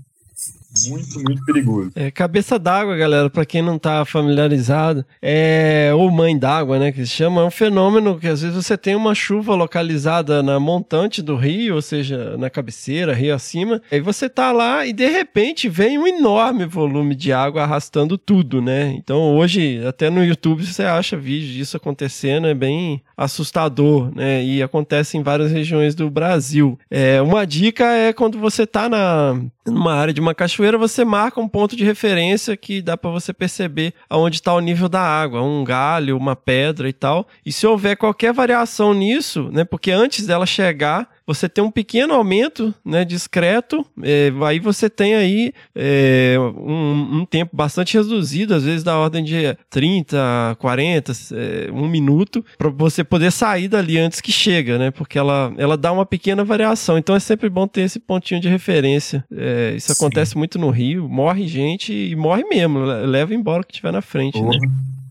muito, 0.86 1.20
muito 1.22 1.44
perigoso. 1.44 1.90
É, 1.94 2.10
cabeça 2.10 2.58
d'água, 2.58 2.96
galera, 2.96 3.30
para 3.30 3.44
quem 3.44 3.62
não 3.62 3.78
tá 3.78 4.04
familiarizado, 4.04 5.04
é 5.20 5.90
ou 5.94 6.10
mãe 6.10 6.38
d'água, 6.38 6.78
né, 6.78 6.92
que 6.92 7.04
se 7.04 7.12
chama, 7.12 7.42
é 7.42 7.44
um 7.44 7.50
fenômeno 7.50 8.18
que 8.18 8.28
às 8.28 8.42
vezes 8.42 8.56
você 8.56 8.76
tem 8.76 8.94
uma 8.94 9.14
chuva 9.14 9.54
localizada 9.54 10.42
na 10.42 10.60
montante 10.60 11.22
do 11.22 11.36
rio, 11.36 11.74
ou 11.74 11.82
seja, 11.82 12.36
na 12.36 12.50
cabeceira, 12.50 13.14
rio 13.14 13.34
acima, 13.34 13.80
e 13.90 14.00
você 14.00 14.28
tá 14.28 14.52
lá 14.52 14.86
e 14.86 14.92
de 14.92 15.08
repente 15.08 15.68
vem 15.68 15.98
um 15.98 16.06
enorme 16.06 16.64
volume 16.64 17.14
de 17.14 17.32
água 17.32 17.62
arrastando 17.62 18.16
tudo, 18.16 18.60
né? 18.60 18.94
Então 18.96 19.36
hoje, 19.36 19.84
até 19.86 20.10
no 20.10 20.24
YouTube 20.24 20.64
você 20.64 20.82
acha 20.82 21.16
vídeo 21.16 21.52
disso 21.52 21.76
acontecendo, 21.76 22.46
é 22.46 22.54
bem 22.54 23.02
assustador, 23.16 24.10
né? 24.14 24.44
E 24.44 24.62
acontece 24.62 25.16
em 25.16 25.22
várias 25.22 25.50
regiões 25.50 25.94
do 25.94 26.10
Brasil. 26.10 26.78
É, 26.90 27.20
uma 27.20 27.46
dica 27.46 27.84
é 27.84 28.12
quando 28.12 28.38
você 28.38 28.66
tá 28.66 28.88
na 28.88 29.40
numa 29.70 29.94
área 29.94 30.12
de 30.12 30.20
uma 30.20 30.34
cachoeira, 30.34 30.78
você 30.78 31.04
marca 31.04 31.40
um 31.40 31.48
ponto 31.48 31.76
de 31.76 31.84
referência 31.84 32.56
que 32.56 32.80
dá 32.82 32.96
para 32.96 33.10
você 33.10 33.32
perceber 33.32 33.94
aonde 34.08 34.36
está 34.36 34.52
o 34.54 34.60
nível 34.60 34.88
da 34.88 35.00
água, 35.00 35.42
um 35.42 35.64
galho, 35.64 36.16
uma 36.16 36.36
pedra 36.36 36.88
e 36.88 36.92
tal. 36.92 37.26
E 37.44 37.52
se 37.52 37.66
houver 37.66 37.96
qualquer 37.96 38.32
variação 38.32 38.94
nisso, 38.94 39.50
né, 39.52 39.64
porque 39.64 39.90
antes 39.90 40.26
dela 40.26 40.46
chegar, 40.46 41.08
você 41.28 41.46
tem 41.46 41.62
um 41.62 41.70
pequeno 41.70 42.14
aumento 42.14 42.74
né, 42.82 43.04
discreto, 43.04 43.84
é, 44.02 44.32
aí 44.46 44.58
você 44.58 44.88
tem 44.88 45.14
aí 45.14 45.52
é, 45.76 46.36
um, 46.38 47.18
um, 47.18 47.26
tempo 47.26 47.54
bastante 47.54 47.98
reduzido, 47.98 48.54
às 48.54 48.64
vezes 48.64 48.82
da 48.82 48.96
ordem 48.96 49.22
de 49.22 49.54
30, 49.68 50.56
40, 50.58 51.12
é, 51.32 51.70
um 51.70 51.86
minuto, 51.86 52.42
para 52.56 52.70
você 52.70 53.04
poder 53.04 53.30
sair 53.30 53.68
dali 53.68 53.98
antes 53.98 54.22
que 54.22 54.32
chega, 54.32 54.78
né? 54.78 54.90
Porque 54.90 55.18
ela, 55.18 55.52
ela 55.58 55.76
dá 55.76 55.92
uma 55.92 56.06
pequena 56.06 56.42
variação. 56.42 56.96
Então 56.96 57.14
é 57.14 57.20
sempre 57.20 57.50
bom 57.50 57.68
ter 57.68 57.82
esse 57.82 58.00
pontinho 58.00 58.40
de 58.40 58.48
referência. 58.48 59.22
É, 59.30 59.74
isso 59.76 59.92
Sim. 59.92 60.02
acontece 60.02 60.34
muito 60.34 60.58
no 60.58 60.70
Rio, 60.70 61.06
morre 61.10 61.46
gente 61.46 61.92
e 61.92 62.16
morre 62.16 62.44
mesmo, 62.44 62.78
leva 62.78 63.34
embora 63.34 63.60
o 63.60 63.66
que 63.66 63.74
tiver 63.74 63.92
na 63.92 64.00
frente. 64.00 64.40
Né? 64.40 64.58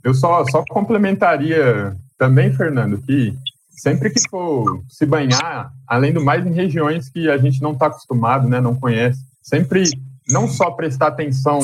Eu 0.03 0.15
só, 0.15 0.43
só 0.45 0.63
complementaria 0.67 1.95
também, 2.17 2.51
Fernando, 2.51 2.97
que 3.03 3.36
sempre 3.78 4.10
que 4.10 4.20
for 4.30 4.84
se 4.90 5.06
banhar, 5.06 5.72
além 5.88 6.12
do 6.12 6.24
mais 6.24 6.46
em 6.46 6.52
regiões 6.52 7.10
que 7.10 7.30
a 7.30 7.38
gente 7.38 7.62
não 7.62 7.74
está 7.74 7.88
acostumado, 7.88 8.50
né, 8.50 8.60
não 8.60 8.76
conhece, 8.76 9.20
sempre 9.42 9.84
não 10.30 10.48
só 10.48 10.72
prestar 10.72 11.08
atenção 11.08 11.60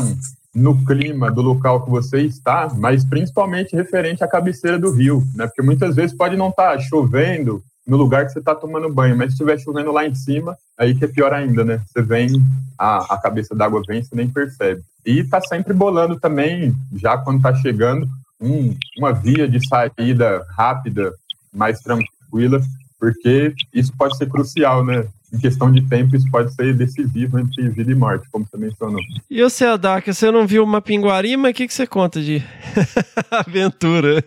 no 0.54 0.86
clima 0.86 1.32
do 1.32 1.41
local 1.41 1.84
que 1.84 1.89
você 1.89 2.21
está, 2.21 2.71
mas 2.76 3.04
principalmente 3.04 3.76
referente 3.76 4.23
à 4.23 4.28
cabeceira 4.28 4.78
do 4.78 4.91
rio, 4.91 5.23
né? 5.34 5.47
Porque 5.47 5.63
muitas 5.63 5.95
vezes 5.95 6.15
pode 6.15 6.38
não 6.38 6.49
estar 6.49 6.73
tá 6.73 6.80
chovendo 6.80 7.63
no 7.86 7.97
lugar 7.97 8.26
que 8.26 8.32
você 8.32 8.39
está 8.39 8.54
tomando 8.54 8.93
banho, 8.93 9.17
mas 9.17 9.30
se 9.30 9.34
estiver 9.34 9.60
chovendo 9.60 9.91
lá 9.91 10.06
em 10.06 10.13
cima, 10.13 10.56
aí 10.78 10.95
que 10.95 11.04
é 11.04 11.08
pior 11.08 11.34
ainda, 11.34 11.65
né? 11.65 11.82
Você 11.88 12.02
vem, 12.02 12.41
a, 12.78 13.15
a 13.15 13.17
cabeça 13.17 13.56
d'água 13.56 13.82
vem, 13.86 14.04
você 14.04 14.15
nem 14.15 14.30
percebe. 14.30 14.84
E 15.06 15.19
está 15.19 15.41
sempre 15.41 15.73
bolando 15.73 16.19
também, 16.19 16.73
já 16.95 17.17
quando 17.17 17.38
está 17.38 17.54
chegando, 17.56 18.08
um, 18.39 18.76
uma 18.97 19.12
via 19.12 19.47
de 19.47 19.65
saída 19.67 20.45
rápida 20.56 21.13
mais 21.53 21.79
tranquila, 21.79 22.61
porque 22.99 23.53
isso 23.73 23.93
pode 23.97 24.17
ser 24.17 24.29
crucial, 24.29 24.85
né? 24.85 25.05
Em 25.33 25.37
questão 25.39 25.71
de 25.71 25.81
tempo, 25.81 26.15
isso 26.15 26.29
pode 26.29 26.53
ser 26.53 26.75
decisivo 26.75 27.39
entre 27.39 27.67
vida 27.69 27.91
e 27.91 27.95
morte, 27.95 28.27
como 28.31 28.45
você 28.45 28.55
mencionou. 28.55 29.01
E 29.29 29.41
você, 29.41 29.65
Adak, 29.65 30.13
você 30.13 30.29
não 30.29 30.45
viu 30.45 30.63
uma 30.63 30.79
pinguari, 30.79 31.35
mas 31.35 31.51
o 31.51 31.53
que, 31.55 31.67
que 31.67 31.73
você 31.73 31.87
conta 31.87 32.21
de 32.21 32.43
aventura? 33.31 34.23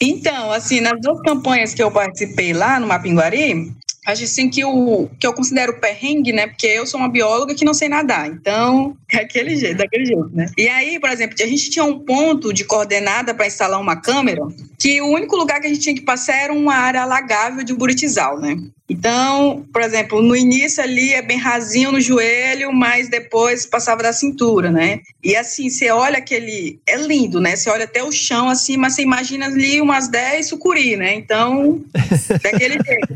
então, 0.00 0.52
assim, 0.52 0.80
nas 0.80 1.00
duas 1.00 1.20
campanhas 1.22 1.72
que 1.72 1.82
eu 1.82 1.90
participei 1.90 2.52
lá 2.52 2.78
no 2.78 2.86
Mapinguari, 2.86 3.74
assim 4.06 4.48
que 4.48 4.64
o 4.64 5.08
que 5.18 5.26
eu 5.26 5.32
considero 5.32 5.80
perrengue, 5.80 6.32
né? 6.32 6.46
Porque 6.46 6.66
eu 6.66 6.86
sou 6.86 7.00
uma 7.00 7.08
bióloga 7.08 7.54
que 7.54 7.64
não 7.64 7.74
sei 7.74 7.88
nadar, 7.88 8.28
então 8.28 8.96
é 9.10 9.18
aquele 9.18 9.56
jeito, 9.56 9.78
daquele 9.78 10.06
jeito, 10.06 10.30
né? 10.32 10.46
E 10.56 10.68
aí, 10.68 11.00
por 11.00 11.10
exemplo, 11.10 11.36
a 11.40 11.46
gente 11.46 11.70
tinha 11.70 11.84
um 11.84 11.98
ponto 11.98 12.52
de 12.52 12.64
coordenada 12.64 13.34
para 13.34 13.46
instalar 13.46 13.80
uma 13.80 13.96
câmera, 13.96 14.42
que 14.78 15.00
o 15.00 15.08
único 15.08 15.36
lugar 15.36 15.60
que 15.60 15.66
a 15.66 15.70
gente 15.70 15.80
tinha 15.80 15.94
que 15.94 16.02
passar 16.02 16.36
era 16.36 16.52
uma 16.52 16.74
área 16.74 17.02
alagável 17.02 17.64
de 17.64 17.74
Buritizal, 17.74 18.38
né? 18.38 18.56
Então, 18.88 19.66
por 19.72 19.82
exemplo, 19.82 20.22
no 20.22 20.36
início 20.36 20.80
ali 20.80 21.12
é 21.12 21.20
bem 21.20 21.38
rasinho 21.38 21.90
no 21.90 22.00
joelho, 22.00 22.72
mas 22.72 23.08
depois 23.08 23.66
passava 23.66 24.00
da 24.02 24.12
cintura, 24.12 24.70
né? 24.70 25.00
E 25.24 25.34
assim, 25.34 25.68
você 25.68 25.90
olha 25.90 26.18
aquele. 26.18 26.78
É 26.86 26.96
lindo, 26.96 27.40
né? 27.40 27.56
Você 27.56 27.68
olha 27.68 27.84
até 27.84 28.02
o 28.04 28.12
chão 28.12 28.48
assim, 28.48 28.76
mas 28.76 28.94
você 28.94 29.02
imagina 29.02 29.46
ali 29.46 29.80
umas 29.80 30.06
10 30.06 30.46
sucuri, 30.46 30.96
né? 30.96 31.14
Então, 31.14 31.82
daquele 32.42 32.74
jeito. 32.74 33.08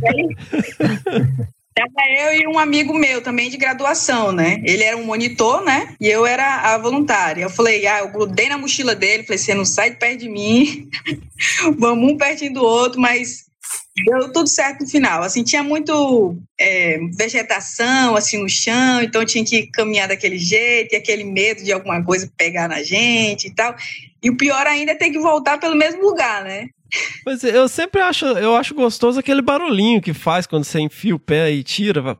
Tava 1.75 2.09
eu 2.19 2.35
e 2.35 2.47
um 2.47 2.59
amigo 2.59 2.93
meu 2.93 3.23
também 3.23 3.49
de 3.49 3.57
graduação, 3.57 4.33
né? 4.33 4.61
Ele 4.64 4.83
era 4.83 4.97
um 4.97 5.05
monitor, 5.05 5.62
né? 5.64 5.95
E 6.01 6.09
eu 6.09 6.27
era 6.27 6.75
a 6.75 6.79
voluntária. 6.79 7.43
Eu 7.43 7.51
falei, 7.51 7.87
ah, 7.87 8.01
eu 8.01 8.09
grudei 8.09 8.49
na 8.49 8.59
mochila 8.59 8.95
dele, 8.95 9.23
falei, 9.23 9.38
você 9.38 9.55
não 9.55 9.64
sai 9.64 9.93
perto 9.93 10.21
de 10.21 10.29
mim, 10.29 10.88
vamos 11.79 12.12
um 12.12 12.16
pertinho 12.16 12.55
do 12.55 12.62
outro, 12.62 13.01
mas 13.01 13.47
deu 14.05 14.33
tudo 14.33 14.49
certo 14.49 14.83
no 14.83 14.88
final. 14.88 15.23
Assim, 15.23 15.43
tinha 15.43 15.62
muito 15.62 16.37
é, 16.59 16.99
vegetação 17.16 18.16
assim 18.16 18.43
no 18.43 18.49
chão, 18.49 19.01
então 19.03 19.25
tinha 19.25 19.45
que 19.45 19.66
caminhar 19.69 20.09
daquele 20.09 20.38
jeito, 20.38 20.93
e 20.93 20.97
aquele 20.97 21.25
medo 21.25 21.62
de 21.62 21.73
alguma 21.73 22.03
coisa 22.05 22.31
pegar 22.37 22.69
na 22.69 22.83
gente 22.83 23.47
e 23.47 23.55
tal. 23.55 23.75
E 24.23 24.29
o 24.29 24.37
pior 24.37 24.66
ainda 24.66 24.93
é 24.93 24.97
ter 24.97 25.11
que 25.11 25.19
voltar 25.19 25.59
pelo 25.59 25.77
mesmo 25.77 26.03
lugar, 26.03 26.45
né? 26.45 26.69
Mas 27.24 27.44
eu 27.44 27.68
sempre 27.68 28.00
acho, 28.00 28.24
eu 28.26 28.57
acho 28.57 28.74
gostoso 28.74 29.20
aquele 29.20 29.42
barulhinho 29.42 30.00
que 30.00 30.12
faz 30.12 30.46
quando 30.46 30.64
você 30.64 30.81
enfia 30.81 31.14
o 31.14 31.18
pé 31.18 31.50
e 31.50 31.62
tira, 31.62 32.00
vai, 32.00 32.16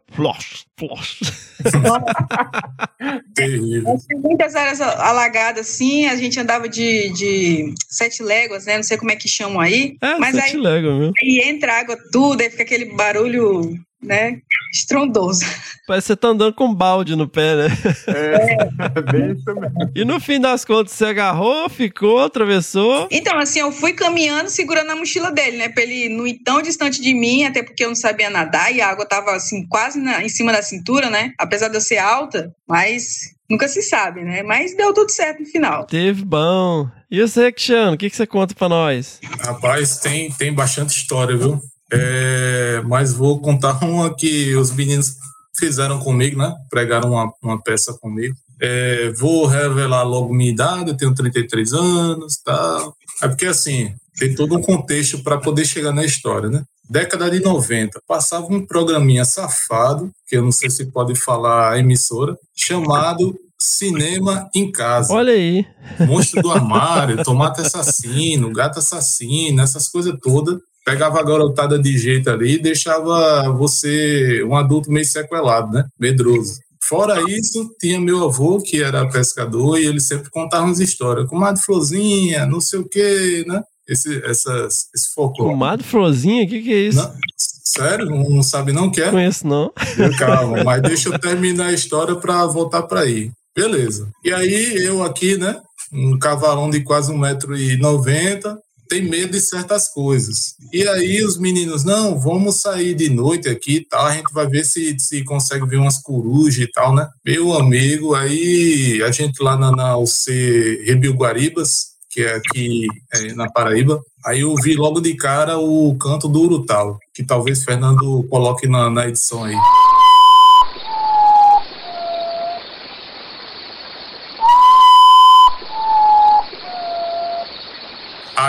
Terrível. 3.35 3.97
Tem 4.09 4.19
muitas 4.19 4.55
áreas 4.55 4.81
alagadas, 4.81 5.69
assim, 5.69 6.07
a 6.07 6.17
gente 6.17 6.39
andava 6.39 6.69
de, 6.69 7.11
de 7.13 7.75
sete 7.89 8.23
léguas, 8.23 8.67
né? 8.67 8.77
Não 8.77 8.83
sei 8.83 8.97
como 8.97 9.11
é 9.11 9.17
que 9.17 9.29
chamam 9.29 9.61
aí. 9.61 9.97
É, 10.01 10.19
mas 10.19 10.35
sete 10.35 10.57
aí, 10.57 10.63
léguas, 10.63 10.99
viu? 10.99 11.13
aí 11.21 11.41
entra 11.45 11.79
água 11.79 11.99
tudo, 12.13 12.41
aí 12.41 12.51
fica 12.51 12.63
aquele 12.63 12.95
barulho, 12.95 13.75
né? 14.03 14.39
Estrondoso. 14.75 15.45
Parece 15.87 16.07
que 16.07 16.13
você 16.13 16.17
tá 16.17 16.29
andando 16.29 16.55
com 16.55 16.67
um 16.67 16.75
balde 16.75 17.17
no 17.17 17.29
pé, 17.29 17.57
né? 17.57 17.69
É, 18.07 19.03
bem 19.11 19.33
isso 19.33 19.55
mesmo. 19.55 19.91
E 19.95 20.05
no 20.05 20.21
fim 20.21 20.41
das 20.41 20.65
contas, 20.65 20.93
você 20.93 21.07
agarrou, 21.07 21.69
ficou, 21.69 22.21
atravessou. 22.25 23.09
Então, 23.11 23.39
assim, 23.39 23.59
eu 23.61 23.73
fui 23.73 23.93
caminhando, 23.93 24.49
segurando 24.49 24.91
a 24.91 24.97
mochila 24.97 25.31
dele, 25.31 25.59
né? 25.59 25.69
Pra 25.69 25.83
ele 25.83 26.09
não 26.09 26.27
ir 26.27 26.39
tão 26.45 26.63
distante 26.63 27.01
de 27.01 27.13
mim, 27.13 27.45
até 27.45 27.63
porque 27.63 27.85
eu 27.85 27.89
não 27.89 27.95
sabia 27.97 28.31
nadar 28.31 28.75
e 28.75 28.81
a 28.81 28.89
água 28.89 29.05
tava, 29.07 29.33
assim, 29.33 29.67
quase 29.69 29.99
na- 29.99 30.23
em 30.23 30.29
cima 30.29 30.53
da 30.53 30.63
cintura, 30.63 31.11
né? 31.11 31.33
Apesar 31.39 31.69
de 31.69 31.77
eu 31.77 31.81
ser 31.81 31.99
alta, 31.99 32.55
mas 32.69 33.35
nunca 33.49 33.67
se 33.67 33.83
sabe, 33.83 34.23
né? 34.23 34.43
Mas 34.45 34.77
deu 34.77 34.95
tudo 34.95 35.11
certo 35.11 35.41
no 35.41 35.47
final. 35.47 35.85
Teve 35.87 36.25
bom. 36.25 36.89
E 37.11 37.21
você, 37.21 37.51
Cristiano, 37.51 37.95
o 37.95 37.99
que, 37.99 38.09
que 38.09 38.17
você 38.17 38.27
conta 38.27 38.55
pra 38.55 38.69
nós? 38.69 39.19
Rapaz, 39.41 39.99
tem, 39.99 40.31
tem 40.31 40.55
bastante 40.55 40.91
história, 40.97 41.37
viu? 41.37 41.61
É, 41.93 42.83
mas 42.87 43.13
vou 43.13 43.41
contar 43.41 43.83
uma 43.85 44.15
que 44.15 44.55
os 44.55 44.73
meninos 44.73 45.17
fizeram 45.59 45.99
comigo, 45.99 46.39
né? 46.39 46.55
Pregaram 46.71 47.13
uma, 47.13 47.33
uma 47.43 47.63
peça 47.63 47.93
comigo. 48.01 48.35
É, 48.61 49.11
vou 49.13 49.47
revelar 49.47 50.03
logo 50.03 50.35
minha 50.35 50.51
idade, 50.51 50.91
eu 50.91 50.97
tenho 50.97 51.15
33 51.15 51.73
anos 51.73 52.41
tal. 52.45 52.95
É 53.23 53.29
porque, 53.29 53.47
assim, 53.47 53.95
tem 54.19 54.35
todo 54.35 54.57
um 54.57 54.63
contexto 54.63 55.23
para 55.23 55.39
poder 55.39 55.65
chegar 55.65 55.93
na 55.93 56.05
história, 56.05 56.49
né? 56.49 56.63
Década 56.89 57.31
de 57.31 57.41
90, 57.41 58.01
passava 58.07 58.47
um 58.47 58.67
programinha 58.67 59.25
safado, 59.25 60.11
que 60.27 60.37
eu 60.37 60.43
não 60.43 60.51
sei 60.51 60.69
se 60.69 60.87
pode 60.87 61.15
falar 61.15 61.73
a 61.73 61.79
emissora, 61.79 62.37
chamado 62.55 63.39
Cinema 63.61 64.49
em 64.55 64.73
Casa. 64.73 65.13
Olha 65.13 65.33
aí. 65.33 65.65
Monstro 66.07 66.43
do 66.43 66.51
armário, 66.51 67.23
tomate 67.23 67.61
assassino, 67.61 68.53
gato 68.53 68.79
assassino, 68.79 69.63
essas 69.63 69.87
coisas 69.89 70.19
todas. 70.21 70.59
Pegava 70.91 71.21
a 71.21 71.23
garotada 71.23 71.79
de 71.79 71.97
jeito 71.97 72.29
ali 72.31 72.55
e 72.55 72.63
deixava 72.63 73.51
você 73.53 74.43
um 74.45 74.57
adulto 74.57 74.91
meio 74.91 75.07
sequelado, 75.07 75.73
né? 75.73 75.85
Medroso. 75.99 76.59
Fora 76.83 77.23
isso, 77.31 77.71
tinha 77.79 78.01
meu 78.01 78.25
avô, 78.25 78.61
que 78.61 78.83
era 78.83 79.09
pescador, 79.09 79.79
e 79.79 79.87
ele 79.87 80.01
sempre 80.01 80.29
contava 80.31 80.65
umas 80.65 80.81
histórias. 80.81 81.29
Comadre 81.29 81.63
Florzinha, 81.63 82.45
não 82.47 82.61
sei 82.61 82.81
o 82.81 82.89
quê, 82.89 83.45
né? 83.47 83.63
Esse, 83.91 84.25
essas, 84.25 84.89
esse 84.95 85.13
folclore. 85.15 85.51
Comadre 85.51 85.85
Frozinha, 85.85 86.45
o 86.45 86.49
que, 86.49 86.63
que 86.63 86.73
é 86.73 86.79
isso? 86.83 86.99
Não, 86.99 87.13
sério? 87.37 88.07
Não, 88.07 88.43
sabe 88.43 88.73
não 88.73 88.87
o 88.87 88.93
que 88.93 89.01
é? 89.01 89.07
Não 89.07 89.13
conheço, 89.13 89.47
não. 89.47 89.73
Calma, 90.19 90.63
mas 90.63 90.83
deixa 90.83 91.09
eu 91.09 91.19
terminar 91.19 91.67
a 91.67 91.73
história 91.73 92.15
para 92.15 92.47
voltar 92.47 92.83
para 92.83 93.01
aí. 93.01 93.33
Beleza. 93.55 94.09
E 94.25 94.33
aí 94.33 94.77
eu 94.85 95.03
aqui, 95.03 95.37
né? 95.37 95.61
Um 95.93 96.17
cavalão 96.19 96.71
de 96.71 96.83
quase 96.83 97.13
1,90m, 97.13 98.59
tem 98.91 99.09
medo 99.09 99.31
de 99.31 99.41
certas 99.41 99.89
coisas. 99.89 100.57
E 100.73 100.87
aí 100.89 101.23
os 101.23 101.39
meninos, 101.39 101.85
não, 101.85 102.19
vamos 102.19 102.61
sair 102.61 102.93
de 102.93 103.09
noite 103.09 103.49
aqui 103.49 103.77
e 103.77 103.85
tal, 103.85 104.05
a 104.05 104.13
gente 104.13 104.35
vai 104.35 104.49
ver 104.49 104.65
se, 104.65 104.99
se 104.99 105.23
consegue 105.23 105.65
ver 105.65 105.77
umas 105.77 106.03
corujas 106.03 106.59
e 106.59 106.67
tal, 106.67 106.93
né? 106.93 107.09
Meu 107.25 107.53
amigo, 107.53 108.17
aí 108.17 109.01
a 109.07 109.13
gente 109.13 109.41
lá 109.41 109.57
na, 109.57 109.71
na 109.71 109.97
UC 109.97 110.83
Rebio 110.85 111.15
Guaribas, 111.15 111.91
que 112.11 112.23
é 112.23 112.35
aqui 112.35 112.87
é, 113.15 113.33
na 113.35 113.49
Paraíba, 113.49 114.03
aí 114.27 114.41
eu 114.41 114.53
vi 114.57 114.75
logo 114.75 115.01
de 115.01 115.15
cara 115.15 115.57
o 115.57 115.97
canto 115.97 116.27
do 116.27 116.41
Urutau, 116.41 116.99
que 117.15 117.23
talvez 117.23 117.63
Fernando 117.63 118.27
coloque 118.29 118.67
na, 118.67 118.91
na 118.91 119.07
edição 119.07 119.45
aí. 119.45 119.55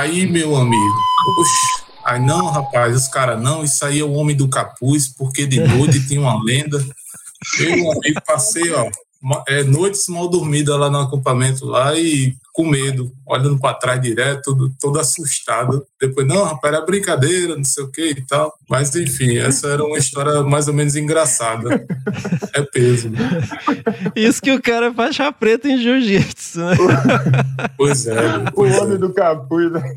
Aí, 0.02 0.26
meu 0.26 0.56
amigo, 0.56 0.96
oxe, 1.38 1.84
aí 2.04 2.20
não, 2.20 2.48
rapaz, 2.48 2.96
os 2.96 3.08
caras, 3.08 3.40
não, 3.40 3.64
isso 3.64 3.86
aí 3.86 4.00
é 4.00 4.04
o 4.04 4.14
homem 4.14 4.36
do 4.36 4.50
capuz, 4.50 5.08
porque 5.08 5.46
de 5.46 5.60
noite 5.60 6.08
tinha 6.08 6.20
uma 6.20 6.44
lenda. 6.44 6.84
Eu, 7.60 7.92
amigo, 7.92 8.20
passei, 8.26 8.72
ó, 8.72 8.90
é, 9.48 9.64
noites 9.64 10.08
mal 10.08 10.28
dormidas 10.28 10.78
lá 10.78 10.90
no 10.90 11.00
acampamento 11.00 11.66
lá 11.66 11.98
e 11.98 12.36
com 12.54 12.68
medo, 12.68 13.14
olhando 13.26 13.58
para 13.60 13.76
trás 13.76 14.02
direto, 14.02 14.42
todo, 14.44 14.72
todo 14.80 15.00
assustado. 15.00 15.86
Depois, 16.00 16.28
não, 16.28 16.44
rapaz, 16.44 16.74
era 16.74 16.86
brincadeira, 16.86 17.56
não 17.56 17.64
sei 17.64 17.84
o 17.84 17.92
que 17.92 18.10
e 18.10 18.26
tal. 18.26 18.54
Mas, 18.70 18.94
enfim, 18.96 19.38
essa 19.38 19.68
era 19.68 19.84
uma 19.84 19.98
história 19.98 20.42
mais 20.42 20.68
ou 20.68 20.74
menos 20.74 20.96
engraçada. 20.96 21.86
É 22.54 22.62
peso. 22.62 23.10
né? 23.10 23.20
Isso 24.16 24.42
que 24.42 24.52
o 24.52 24.62
cara 24.62 24.88
é 24.88 24.94
faixa 24.94 25.32
preta 25.32 25.70
em 25.70 25.78
jiu-jitsu, 25.78 26.60
né? 26.60 26.76
Pois 27.78 28.06
é. 28.06 28.38
O 28.38 28.52
Pois 28.54 28.78
homem 28.78 28.96
é. 28.96 28.98
do 28.98 29.14
capuz, 29.14 29.72
né? 29.72 29.96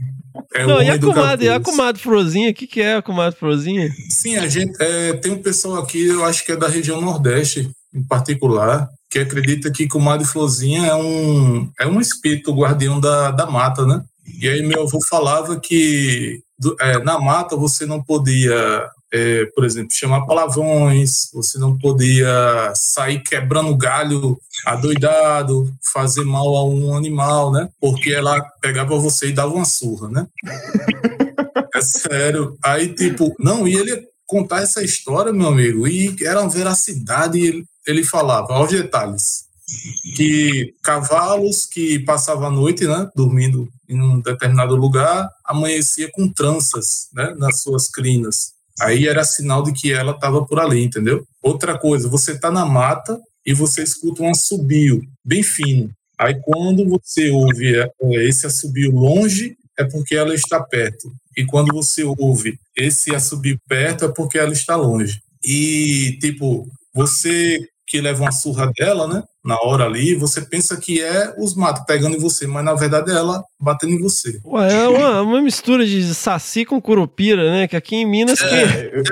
É 0.55 0.65
o 0.65 0.69
Não, 0.69 0.83
e 0.83 0.87
a 0.87 0.91
homem 0.91 0.99
do 0.99 1.13
comadre, 1.13 1.47
e 1.47 1.51
a 1.51 1.61
comadre 1.61 2.01
Frozinha, 2.01 2.51
o 2.51 2.55
que, 2.55 2.67
que 2.67 2.81
é 2.81 2.97
a 2.97 3.03
comadre 3.03 3.39
Frozinha? 3.39 3.91
Sim, 4.09 4.37
a 4.37 4.49
gente 4.49 4.73
é, 4.81 5.13
tem 5.15 5.33
um 5.33 5.43
pessoal 5.43 5.83
aqui, 5.83 6.07
eu 6.07 6.25
acho 6.25 6.45
que 6.45 6.53
é 6.53 6.57
da 6.57 6.69
região 6.69 7.01
Nordeste, 7.01 7.71
em 7.93 8.03
particular, 8.03 8.89
que 9.15 9.21
acredita 9.21 9.71
que 9.71 9.87
Comadre 9.87 10.27
Florzinha 10.27 10.89
é 10.89 10.95
um, 10.97 11.71
é 11.79 11.87
um 11.87 12.01
espírito 12.01 12.53
guardião 12.53 12.99
da, 12.99 13.31
da 13.31 13.47
mata, 13.47 13.87
né? 13.87 14.03
E 14.43 14.49
aí 14.49 14.61
meu 14.61 14.83
avô 14.83 14.99
falava 15.09 15.61
que 15.61 16.43
é, 16.81 16.99
na 16.99 17.21
mata 17.21 17.55
você 17.55 17.87
não 17.87 18.03
podia, 18.03 18.91
é, 19.13 19.45
por 19.55 19.65
exemplo, 19.65 19.93
chamar 19.93 20.27
palavrões, 20.27 21.31
você 21.33 21.61
não 21.61 21.79
podia 21.79 22.73
sair 22.75 23.23
quebrando 23.23 23.77
galho 23.77 24.37
adoidado, 24.67 25.73
fazer 25.93 26.25
mal 26.25 26.57
a 26.57 26.65
um 26.65 26.97
animal, 26.97 27.53
né? 27.53 27.69
Porque 27.81 28.11
ela 28.11 28.45
pegava 28.61 28.99
você 28.99 29.29
e 29.29 29.33
dava 29.33 29.55
uma 29.55 29.65
surra, 29.65 30.09
né? 30.09 30.27
É 31.73 31.81
sério. 31.81 32.57
Aí, 32.65 32.93
tipo, 32.93 33.33
não, 33.39 33.69
e 33.69 33.77
ele 33.77 34.09
contar 34.27 34.63
essa 34.63 34.83
história, 34.83 35.33
meu 35.33 35.47
amigo, 35.47 35.87
e 35.87 36.17
era 36.21 36.41
uma 36.41 36.51
veracidade. 36.51 37.65
Ele, 37.87 38.05
falava, 38.05 38.55
aos 38.55 38.71
detalhes, 38.71 39.45
que 40.17 40.75
cavalos 40.83 41.67
que 41.67 41.99
passavam 42.01 42.47
a 42.47 42.51
noite, 42.51 42.87
né, 42.87 43.09
dormindo 43.15 43.69
em 43.89 44.01
um 44.01 44.21
determinado 44.21 44.77
lugar, 44.77 45.29
amanhecia 45.45 46.11
com 46.13 46.29
tranças, 46.29 47.09
né, 47.13 47.35
nas 47.39 47.63
suas 47.63 47.89
crinas. 47.89 48.53
Aí 48.81 49.07
era 49.07 49.25
sinal 49.25 49.63
de 49.63 49.73
que 49.73 49.93
ela 49.93 50.13
estava 50.13 50.45
por 50.45 50.59
ali, 50.59 50.83
entendeu? 50.83 51.25
Outra 51.43 51.79
coisa, 51.79 52.09
você 52.09 52.33
está 52.33 52.51
na 52.51 52.67
mata 52.67 53.21
e 53.47 53.55
você 53.55 53.83
escuta 53.83 54.23
um 54.23 54.31
assobio 54.31 55.01
bem 55.25 55.43
fino. 55.43 55.91
Aí 56.19 56.41
quando 56.43 56.89
você 56.89 57.31
ouve 57.31 57.77
é, 57.77 57.89
esse 58.27 58.47
assobio 58.47 58.93
longe, 58.93 59.57
é 59.79 59.85
porque 59.85 60.15
ela 60.15 60.35
está 60.35 60.61
perto. 60.63 61.13
E 61.37 61.45
quando 61.45 61.73
você 61.73 62.05
ouve 62.05 62.59
esse 62.77 63.15
assobio 63.15 63.59
perto, 63.69 64.05
é 64.05 64.09
porque 64.09 64.39
ela 64.39 64.53
está 64.53 64.77
longe. 64.77 65.21
E, 65.45 66.17
tipo, 66.21 66.67
você 66.95 67.69
que 67.87 68.01
leva 68.01 68.23
uma 68.23 68.33
surra 68.33 68.71
dela, 68.77 69.07
né? 69.07 69.23
Na 69.45 69.61
hora 69.61 69.85
ali, 69.85 70.15
você 70.15 70.41
pensa 70.41 70.75
que 70.79 71.03
é 71.03 71.35
os 71.39 71.55
matos 71.55 71.85
pegando 71.87 72.17
em 72.17 72.19
você, 72.19 72.47
mas 72.47 72.65
na 72.65 72.73
verdade 72.73 73.11
é 73.11 73.15
ela 73.15 73.43
batendo 73.61 73.93
em 73.93 74.01
você. 74.01 74.41
Ué, 74.43 74.73
é 74.73 74.89
uma, 74.89 75.21
uma 75.21 75.43
mistura 75.43 75.85
de 75.85 76.15
saci 76.15 76.65
com 76.65 76.81
curupira, 76.81 77.51
né? 77.53 77.69
Que 77.69 77.77
aqui 77.77 77.97
em 77.97 78.07
Minas, 78.07 78.41
quem, 78.41 78.67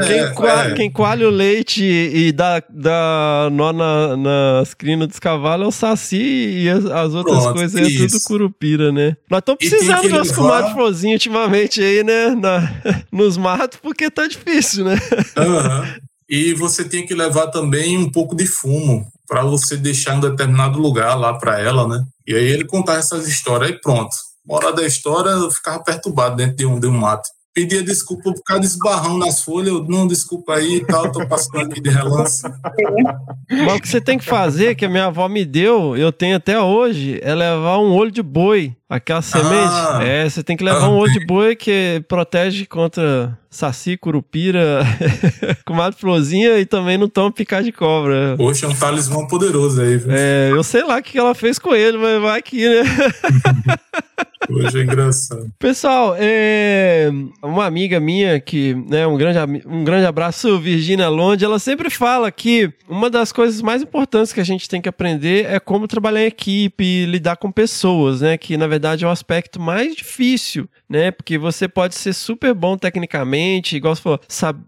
quem, 0.06 0.18
é, 0.20 0.28
coa- 0.30 0.64
é. 0.70 0.74
quem 0.74 0.90
coalha 0.90 1.28
o 1.28 1.30
leite 1.30 1.84
e, 1.84 2.28
e 2.28 2.32
dá, 2.32 2.62
dá 2.70 3.50
nó 3.52 3.74
na, 3.74 4.16
nas 4.16 4.72
crinas 4.72 5.06
dos 5.08 5.18
cavalos 5.18 5.66
é 5.66 5.68
o 5.68 5.72
saci 5.72 6.62
e 6.62 6.70
as, 6.70 6.86
as 6.86 7.12
outras 7.12 7.38
Pronto, 7.42 7.54
coisas 7.54 7.78
é 7.78 7.98
tudo 7.98 8.22
curupira, 8.24 8.90
né? 8.90 9.14
Nós 9.30 9.40
estamos 9.40 9.58
precisando 9.58 10.08
de 10.08 10.40
umas 10.40 10.72
frozinhas 10.72 11.16
ultimamente 11.16 11.82
aí, 11.82 12.02
né? 12.02 12.30
Na, 12.30 12.72
nos 13.12 13.36
matos, 13.36 13.78
porque 13.82 14.10
tá 14.10 14.26
difícil, 14.26 14.86
né? 14.86 14.96
Aham. 15.36 15.94
E 16.34 16.54
você 16.54 16.82
tem 16.82 17.04
que 17.04 17.14
levar 17.14 17.48
também 17.48 17.98
um 17.98 18.10
pouco 18.10 18.34
de 18.34 18.46
fumo 18.46 19.06
para 19.28 19.42
você 19.42 19.76
deixar 19.76 20.16
em 20.16 20.20
determinado 20.20 20.78
lugar 20.78 21.14
lá 21.14 21.34
para 21.34 21.60
ela, 21.60 21.86
né? 21.86 22.02
E 22.26 22.34
aí 22.34 22.46
ele 22.46 22.64
contava 22.64 22.98
essas 22.98 23.28
histórias 23.28 23.70
e 23.72 23.78
pronto. 23.78 24.16
Hora 24.48 24.72
da 24.72 24.86
história 24.86 25.28
eu 25.28 25.50
ficava 25.50 25.84
perturbado 25.84 26.36
dentro 26.36 26.56
de 26.56 26.64
um, 26.64 26.80
de 26.80 26.86
um 26.86 26.92
mato. 26.92 27.28
Pedia 27.52 27.82
desculpa 27.82 28.32
por 28.32 28.42
causa 28.44 28.62
desse 28.62 28.78
barrão 28.78 29.18
nas 29.18 29.42
folhas, 29.42 29.74
eu, 29.74 29.84
não, 29.84 30.06
desculpa 30.06 30.54
aí 30.54 30.76
e 30.76 30.86
tal, 30.86 31.12
tô 31.12 31.28
passando 31.28 31.70
aqui 31.70 31.82
de 31.82 31.90
relance. 31.90 32.42
Mas 33.50 33.76
o 33.76 33.80
que 33.82 33.88
você 33.90 34.00
tem 34.00 34.16
que 34.16 34.24
fazer, 34.24 34.74
que 34.74 34.86
a 34.86 34.88
minha 34.88 35.08
avó 35.08 35.28
me 35.28 35.44
deu, 35.44 35.94
eu 35.98 36.10
tenho 36.10 36.36
até 36.36 36.58
hoje, 36.58 37.20
é 37.22 37.34
levar 37.34 37.78
um 37.78 37.92
olho 37.92 38.10
de 38.10 38.22
boi. 38.22 38.74
Aquela 38.92 39.22
semente? 39.22 39.72
Ah. 39.72 40.00
É, 40.04 40.28
você 40.28 40.42
tem 40.42 40.54
que 40.54 40.62
levar 40.62 40.84
Ah. 40.84 40.90
um 40.90 40.96
olho 40.98 41.10
de 41.14 41.24
boi 41.24 41.56
que 41.56 42.04
protege 42.06 42.66
contra 42.66 43.38
saci, 43.48 43.96
curupira, 43.96 44.80
comadre 45.64 45.98
florzinha 45.98 46.58
e 46.58 46.66
também 46.66 46.98
não 46.98 47.08
toma 47.08 47.32
picar 47.32 47.62
de 47.62 47.72
cobra. 47.72 48.34
Poxa, 48.36 48.66
é 48.66 48.68
um 48.68 48.74
talismã 48.74 49.26
poderoso 49.26 49.80
aí, 49.80 49.96
viu? 49.96 50.08
É, 50.10 50.50
eu 50.52 50.62
sei 50.62 50.84
lá 50.84 50.98
o 50.98 51.02
que 51.02 51.16
ela 51.18 51.34
fez 51.34 51.58
com 51.58 51.74
ele, 51.74 51.96
mas 51.96 52.20
vai 52.20 52.38
aqui, 52.38 52.68
né? 52.68 52.82
Hoje 54.50 54.80
é 54.80 54.82
engraçado. 54.82 55.46
Pessoal, 55.58 56.16
é, 56.18 57.08
uma 57.42 57.64
amiga 57.64 58.00
minha 58.00 58.40
que, 58.40 58.74
né, 58.88 59.06
um 59.06 59.16
grande, 59.16 59.38
um 59.66 59.84
grande 59.84 60.04
abraço, 60.04 60.58
Virginia 60.58 61.08
Londe, 61.08 61.44
ela 61.44 61.60
sempre 61.60 61.88
fala 61.88 62.30
que 62.30 62.70
uma 62.88 63.08
das 63.08 63.30
coisas 63.30 63.62
mais 63.62 63.82
importantes 63.82 64.32
que 64.32 64.40
a 64.40 64.44
gente 64.44 64.68
tem 64.68 64.80
que 64.82 64.88
aprender 64.88 65.46
é 65.46 65.60
como 65.60 65.86
trabalhar 65.86 66.22
em 66.24 66.26
equipe 66.26 67.06
lidar 67.06 67.36
com 67.36 67.52
pessoas, 67.52 68.20
né, 68.20 68.36
que 68.36 68.56
na 68.56 68.66
verdade 68.66 68.81
é 69.04 69.06
o 69.06 69.10
aspecto 69.10 69.60
mais 69.60 69.94
difícil, 69.94 70.68
né, 70.88 71.10
porque 71.10 71.38
você 71.38 71.68
pode 71.68 71.94
ser 71.94 72.12
super 72.12 72.54
bom 72.54 72.76
tecnicamente, 72.76 73.76
igual 73.76 73.94
você 73.94 74.02
falou, 74.02 74.20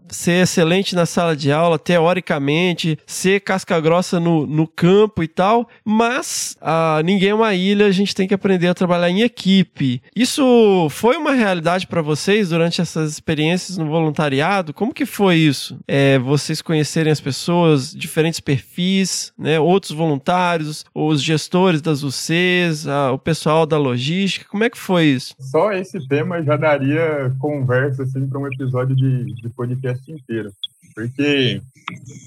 ser 0.09 0.43
excelente 0.43 0.95
na 0.95 1.05
sala 1.05 1.35
de 1.35 1.51
aula, 1.51 1.77
teoricamente, 1.77 2.97
ser 3.05 3.41
casca 3.41 3.79
grossa 3.79 4.19
no, 4.19 4.47
no 4.47 4.67
campo 4.67 5.23
e 5.23 5.27
tal, 5.27 5.67
mas 5.83 6.57
ah, 6.61 7.01
ninguém 7.03 7.29
é 7.29 7.35
uma 7.35 7.53
ilha, 7.53 7.85
a 7.85 7.91
gente 7.91 8.15
tem 8.15 8.27
que 8.27 8.33
aprender 8.33 8.67
a 8.67 8.73
trabalhar 8.73 9.09
em 9.09 9.21
equipe. 9.21 10.01
Isso 10.15 10.87
foi 10.89 11.17
uma 11.17 11.33
realidade 11.33 11.87
para 11.87 12.01
vocês 12.01 12.49
durante 12.49 12.81
essas 12.81 13.11
experiências 13.11 13.77
no 13.77 13.85
voluntariado? 13.85 14.73
Como 14.73 14.93
que 14.93 15.05
foi 15.05 15.35
isso? 15.37 15.77
É, 15.87 16.17
vocês 16.19 16.61
conhecerem 16.61 17.11
as 17.11 17.21
pessoas, 17.21 17.91
diferentes 17.93 18.39
perfis, 18.39 19.31
né, 19.37 19.59
outros 19.59 19.91
voluntários, 19.91 20.85
os 20.93 21.21
gestores 21.21 21.81
das 21.81 22.03
UCs, 22.03 22.87
ah, 22.87 23.11
o 23.11 23.19
pessoal 23.19 23.65
da 23.65 23.77
como 24.45 24.63
é 24.63 24.69
que 24.69 24.77
foi 24.77 25.05
isso? 25.05 25.35
Só 25.39 25.71
esse 25.71 26.05
tema 26.07 26.43
já 26.43 26.55
daria 26.55 27.33
conversa 27.39 28.03
assim 28.03 28.27
para 28.27 28.39
um 28.39 28.47
episódio 28.47 28.95
de, 28.95 29.33
de 29.33 29.49
podcast 29.49 30.11
inteiro. 30.11 30.51
Porque 30.93 31.61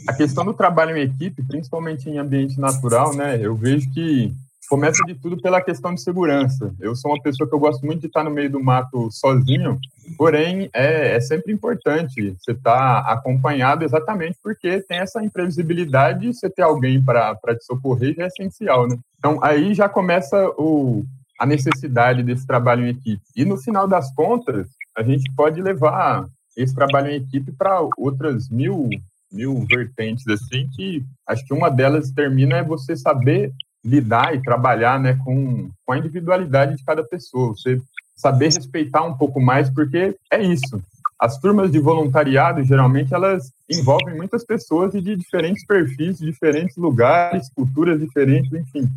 a 0.07 0.13
questão 0.13 0.45
do 0.45 0.53
trabalho 0.53 0.97
em 0.97 1.03
equipe, 1.03 1.43
principalmente 1.43 2.09
em 2.09 2.19
ambiente 2.19 2.61
natural, 2.61 3.15
né, 3.15 3.39
eu 3.41 3.57
vejo 3.57 3.91
que 3.93 4.33
começa 4.69 5.03
de 5.07 5.15
tudo 5.15 5.41
pela 5.41 5.63
questão 5.63 5.95
de 5.95 6.03
segurança. 6.03 6.73
Eu 6.79 6.95
sou 6.95 7.11
uma 7.11 7.23
pessoa 7.23 7.49
que 7.49 7.55
eu 7.55 7.59
gosto 7.59 7.85
muito 7.85 8.01
de 8.01 8.07
estar 8.07 8.23
no 8.23 8.31
meio 8.31 8.51
do 8.51 8.63
mato 8.63 9.11
sozinho, 9.11 9.79
porém 10.17 10.69
é, 10.75 11.17
é 11.17 11.21
sempre 11.21 11.53
importante 11.53 12.37
você 12.39 12.53
estar 12.53 12.99
acompanhado 13.01 13.85
exatamente 13.85 14.37
porque 14.43 14.81
tem 14.83 14.99
essa 14.99 15.25
imprevisibilidade 15.25 16.35
você 16.35 16.51
ter 16.51 16.63
alguém 16.63 17.03
para 17.03 17.35
te 17.57 17.65
socorrer 17.65 18.15
já 18.15 18.25
é 18.25 18.27
essencial, 18.27 18.87
né? 18.87 18.99
Então 19.19 19.43
aí 19.43 19.73
já 19.73 19.89
começa 19.89 20.37
o, 20.59 21.05
a 21.39 21.47
necessidade 21.47 22.23
desse 22.23 22.47
trabalho 22.47 22.87
em 22.87 22.91
equipe. 22.91 23.23
E 23.37 23.45
no 23.45 23.57
final 23.57 23.87
das 23.87 24.13
contas, 24.15 24.67
a 24.97 25.03
gente 25.03 25.31
pode 25.37 25.63
levar 25.63 26.27
esse 26.57 26.75
trabalho 26.75 27.11
em 27.11 27.17
equipe 27.17 27.53
para 27.53 27.81
outras 27.97 28.49
mil, 28.49 28.91
mil 29.31 29.65
vertentes, 29.71 30.27
assim, 30.27 30.69
que 30.75 31.05
acho 31.27 31.47
que 31.47 31.55
uma 31.55 31.71
delas 31.71 32.11
termina 32.11 32.57
é 32.57 32.63
você 32.63 32.97
saber 32.97 33.53
lidar 33.85 34.35
e 34.35 34.43
trabalhar 34.43 34.99
né, 34.99 35.17
com, 35.25 35.71
com 35.87 35.93
a 35.93 35.99
individualidade 35.99 36.77
de 36.77 36.85
cada 36.85 37.05
pessoa, 37.05 37.51
você 37.51 37.81
saber 38.17 38.47
respeitar 38.47 39.05
um 39.05 39.17
pouco 39.17 39.41
mais, 39.41 39.71
porque 39.71 40.17
é 40.31 40.43
isso. 40.43 40.83
As 41.19 41.39
turmas 41.39 41.71
de 41.71 41.79
voluntariado, 41.79 42.63
geralmente, 42.65 43.15
elas 43.15 43.53
envolvem 43.69 44.17
muitas 44.17 44.45
pessoas 44.45 44.93
de 44.93 45.17
diferentes 45.17 45.65
perfis, 45.65 46.19
diferentes 46.19 46.77
lugares, 46.77 47.49
culturas 47.55 47.99
diferentes, 48.01 48.53
enfim. 48.53 48.89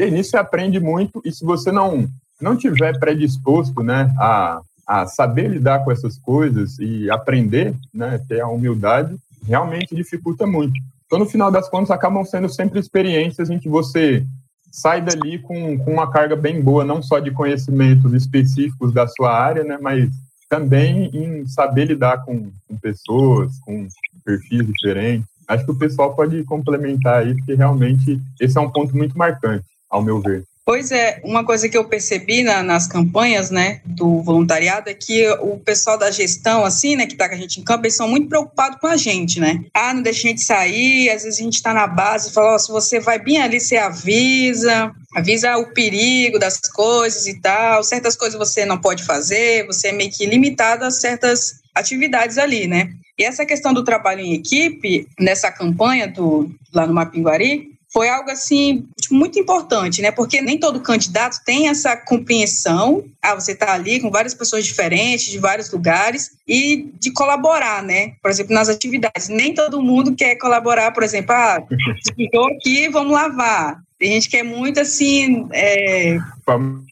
E 0.00 0.10
nisso 0.10 0.30
você 0.30 0.38
aprende 0.38 0.80
muito, 0.80 1.20
e 1.24 1.30
se 1.30 1.44
você 1.44 1.70
não, 1.70 2.08
não 2.40 2.56
tiver 2.56 2.98
predisposto 2.98 3.82
né, 3.82 4.10
a, 4.18 4.62
a 4.86 5.06
saber 5.06 5.48
lidar 5.48 5.84
com 5.84 5.92
essas 5.92 6.16
coisas 6.16 6.78
e 6.78 7.10
aprender, 7.10 7.74
né, 7.92 8.18
ter 8.26 8.40
a 8.40 8.48
humildade, 8.48 9.14
realmente 9.46 9.94
dificulta 9.94 10.46
muito. 10.46 10.72
Então, 11.04 11.18
no 11.18 11.26
final 11.26 11.50
das 11.50 11.68
contas, 11.68 11.90
acabam 11.90 12.24
sendo 12.24 12.48
sempre 12.48 12.80
experiências 12.80 13.50
em 13.50 13.58
que 13.58 13.68
você 13.68 14.24
sai 14.72 15.02
dali 15.02 15.38
com, 15.38 15.76
com 15.78 15.92
uma 15.92 16.10
carga 16.10 16.34
bem 16.34 16.62
boa, 16.62 16.82
não 16.82 17.02
só 17.02 17.18
de 17.18 17.30
conhecimentos 17.30 18.14
específicos 18.14 18.94
da 18.94 19.06
sua 19.06 19.38
área, 19.38 19.64
né, 19.64 19.76
mas 19.78 20.08
também 20.48 21.10
em 21.12 21.46
saber 21.46 21.84
lidar 21.84 22.24
com, 22.24 22.50
com 22.66 22.76
pessoas, 22.78 23.58
com 23.60 23.86
perfis 24.24 24.66
diferentes. 24.66 25.26
Acho 25.46 25.64
que 25.64 25.72
o 25.72 25.78
pessoal 25.78 26.14
pode 26.14 26.42
complementar 26.44 27.22
aí, 27.22 27.34
porque 27.34 27.54
realmente 27.54 28.18
esse 28.40 28.56
é 28.56 28.60
um 28.60 28.70
ponto 28.70 28.96
muito 28.96 29.18
marcante, 29.18 29.64
ao 29.90 30.02
meu 30.02 30.20
ver. 30.20 30.44
Pois 30.64 30.92
é, 30.92 31.20
uma 31.24 31.44
coisa 31.44 31.68
que 31.68 31.76
eu 31.76 31.84
percebi 31.84 32.44
na, 32.44 32.62
nas 32.62 32.86
campanhas, 32.86 33.50
né, 33.50 33.80
do 33.84 34.22
voluntariado 34.22 34.88
é 34.88 34.94
que 34.94 35.28
o 35.40 35.58
pessoal 35.58 35.98
da 35.98 36.12
gestão, 36.12 36.64
assim, 36.64 36.94
né, 36.94 37.06
que 37.06 37.16
tá 37.16 37.28
com 37.28 37.34
a 37.34 37.38
gente 37.38 37.58
em 37.58 37.64
campo, 37.64 37.86
eles 37.86 37.96
são 37.96 38.06
muito 38.06 38.28
preocupados 38.28 38.78
com 38.78 38.86
a 38.86 38.96
gente, 38.96 39.40
né? 39.40 39.64
Ah, 39.74 39.92
não 39.92 40.00
deixa 40.00 40.28
a 40.28 40.30
gente 40.30 40.44
sair, 40.44 41.10
às 41.10 41.24
vezes 41.24 41.40
a 41.40 41.42
gente 41.42 41.60
tá 41.60 41.74
na 41.74 41.88
base 41.88 42.28
e 42.28 42.32
fala, 42.32 42.54
ó, 42.54 42.58
se 42.58 42.70
você 42.70 43.00
vai 43.00 43.18
bem 43.18 43.42
ali, 43.42 43.58
você 43.58 43.78
avisa, 43.78 44.92
avisa 45.16 45.56
o 45.56 45.72
perigo 45.74 46.38
das 46.38 46.60
coisas 46.60 47.26
e 47.26 47.40
tal, 47.40 47.82
certas 47.82 48.14
coisas 48.14 48.38
você 48.38 48.64
não 48.64 48.78
pode 48.78 49.02
fazer, 49.02 49.66
você 49.66 49.88
é 49.88 49.92
meio 49.92 50.12
que 50.12 50.24
limitado 50.24 50.84
a 50.84 50.90
certas 50.92 51.54
atividades 51.74 52.38
ali, 52.38 52.68
né? 52.68 52.92
E 53.18 53.24
essa 53.24 53.44
questão 53.44 53.74
do 53.74 53.82
trabalho 53.82 54.20
em 54.20 54.34
equipe, 54.34 55.08
nessa 55.18 55.50
campanha 55.50 56.06
do, 56.06 56.48
lá 56.72 56.86
no 56.86 56.94
Mapinguari, 56.94 57.70
foi 57.92 58.08
algo 58.08 58.30
assim 58.30 58.86
tipo, 59.00 59.14
muito 59.14 59.38
importante, 59.38 60.00
né? 60.00 60.10
Porque 60.10 60.40
nem 60.40 60.58
todo 60.58 60.80
candidato 60.80 61.38
tem 61.44 61.68
essa 61.68 61.96
compreensão. 61.96 63.04
Ah, 63.20 63.34
você 63.34 63.52
está 63.52 63.74
ali 63.74 64.00
com 64.00 64.10
várias 64.10 64.34
pessoas 64.34 64.64
diferentes, 64.64 65.30
de 65.30 65.38
vários 65.38 65.70
lugares, 65.70 66.32
e 66.46 66.90
de 66.98 67.12
colaborar, 67.12 67.82
né? 67.82 68.12
Por 68.22 68.30
exemplo, 68.30 68.54
nas 68.54 68.68
atividades. 68.68 69.28
Nem 69.28 69.54
todo 69.54 69.82
mundo 69.82 70.14
quer 70.14 70.36
colaborar, 70.36 70.92
por 70.92 71.02
exemplo, 71.02 71.34
ah, 71.34 71.62
estou 72.16 72.46
aqui, 72.48 72.88
vamos 72.88 73.12
lavar. 73.12 73.82
Tem 73.98 74.12
gente 74.12 74.30
que 74.30 74.36
é 74.38 74.42
muito 74.42 74.80
assim. 74.80 75.46
É, 75.52 76.16
O 76.16 76.42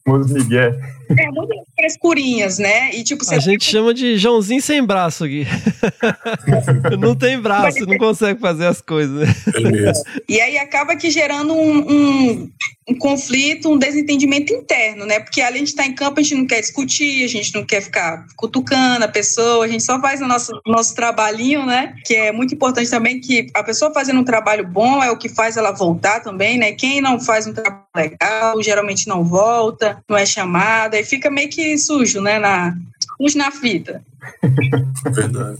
famoso 0.05 0.35
Miguel. 0.35 0.75
É 1.17 1.31
muito 1.31 1.55
frescurinhas, 1.79 2.59
né? 2.59 2.95
E 2.95 3.03
tipo, 3.03 3.25
A 3.31 3.39
gente 3.39 3.65
chama 3.65 3.95
de 3.95 4.17
Joãozinho 4.17 4.61
sem 4.61 4.85
braço 4.85 5.25
aqui. 5.25 5.47
não 6.99 7.15
tem 7.15 7.41
braço, 7.41 7.87
não 7.87 7.97
consegue 7.97 8.41
fazer 8.41 8.67
as 8.67 8.81
coisas. 8.81 9.29
É. 9.29 9.93
E 10.29 10.41
aí 10.41 10.59
acaba 10.59 10.97
que 10.97 11.11
gerando 11.11 11.55
um, 11.55 11.79
um, 11.79 12.51
um 12.89 12.99
conflito, 12.99 13.71
um 13.71 13.79
desentendimento 13.79 14.53
interno, 14.53 15.07
né? 15.07 15.21
Porque 15.21 15.41
além 15.41 15.65
de 15.65 15.71
estar 15.71 15.87
em 15.87 15.95
campo, 15.95 16.21
a 16.21 16.23
gente 16.23 16.35
não 16.35 16.47
quer 16.47 16.61
discutir, 16.61 17.25
a 17.25 17.29
gente 17.29 17.55
não 17.55 17.65
quer 17.65 17.81
ficar 17.81 18.27
cutucando 18.37 19.05
a 19.05 19.09
pessoa, 19.09 19.65
a 19.65 19.69
gente 19.69 19.83
só 19.85 20.01
faz 20.01 20.21
o 20.21 20.27
nosso, 20.27 20.53
nosso 20.67 20.95
trabalhinho, 20.95 21.65
né? 21.65 21.95
Que 22.05 22.15
é 22.15 22.33
muito 22.33 22.55
importante 22.55 22.91
também 22.91 23.21
que 23.21 23.47
a 23.55 23.63
pessoa 23.63 23.93
fazendo 23.93 24.21
um 24.21 24.25
trabalho 24.25 24.67
bom 24.67 25.03
é 25.03 25.11
o 25.11 25.17
que 25.17 25.29
faz 25.29 25.57
ela 25.57 25.71
voltar 25.73 26.21
também, 26.21 26.59
né? 26.59 26.73
Quem 26.73 27.01
não 27.01 27.21
faz 27.21 27.47
um 27.47 27.53
trabalho 27.53 27.85
legal, 27.95 28.63
geralmente 28.63 29.09
não 29.09 29.25
volta, 29.25 30.03
não 30.09 30.17
é 30.17 30.25
chamada, 30.25 30.98
e 31.01 31.05
fica 31.05 31.31
meio 31.31 31.49
que 31.49 31.77
sujo, 31.79 32.21
né? 32.21 32.39
Na, 32.39 32.77
sujo 33.17 33.39
na 33.39 33.51
fita. 33.51 34.03
Verdade. 35.13 35.59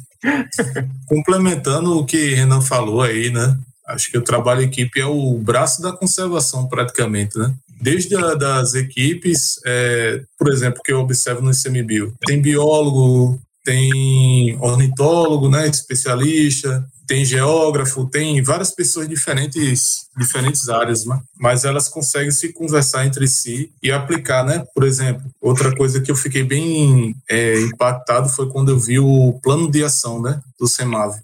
Complementando 1.07 1.99
o 1.99 2.05
que 2.05 2.35
Renan 2.35 2.61
falou 2.61 3.03
aí, 3.03 3.31
né? 3.31 3.57
Acho 3.87 4.11
que 4.11 4.19
o 4.19 4.23
trabalho 4.23 4.63
equipe 4.63 5.01
é 5.01 5.07
o 5.07 5.39
braço 5.39 5.81
da 5.81 5.93
conservação, 5.93 6.69
praticamente, 6.69 7.39
né? 7.39 7.55
Desde 7.81 8.17
a, 8.17 8.35
das 8.35 8.75
equipes, 8.75 9.61
é, 9.65 10.23
por 10.39 10.53
exemplo, 10.53 10.83
que 10.85 10.93
eu 10.93 10.99
observo 10.99 11.41
no 11.41 11.53
ICMBio, 11.53 12.13
tem 12.27 12.43
biólogo, 12.43 13.41
tem 13.65 14.57
ornitólogo, 14.61 15.49
né, 15.49 15.69
especialista, 15.69 16.85
tem 17.09 17.25
geógrafo, 17.25 18.05
tem 18.05 18.43
várias 18.43 18.71
pessoas 18.71 19.09
diferentes, 19.09 20.07
diferentes 20.17 20.69
áreas, 20.69 21.07
né? 21.07 21.19
mas 21.41 21.65
elas 21.65 21.89
conseguem 21.89 22.31
se 22.31 22.53
conversar 22.53 23.07
entre 23.07 23.27
si 23.27 23.73
e 23.83 23.91
aplicar, 23.91 24.45
né? 24.45 24.63
Por 24.75 24.85
exemplo, 24.85 25.23
outra 25.41 25.75
coisa 25.75 26.03
que 26.03 26.11
eu 26.11 26.17
fiquei 26.17 26.45
bem 26.45 27.17
é, 27.29 27.61
impactado 27.63 28.29
foi 28.29 28.51
quando 28.51 28.71
eu 28.71 28.79
vi 28.79 28.99
o 28.99 29.41
plano 29.43 29.71
de 29.71 29.83
ação, 29.83 30.21
né, 30.21 30.39
do 30.61 30.69
CEMAV, 30.69 31.15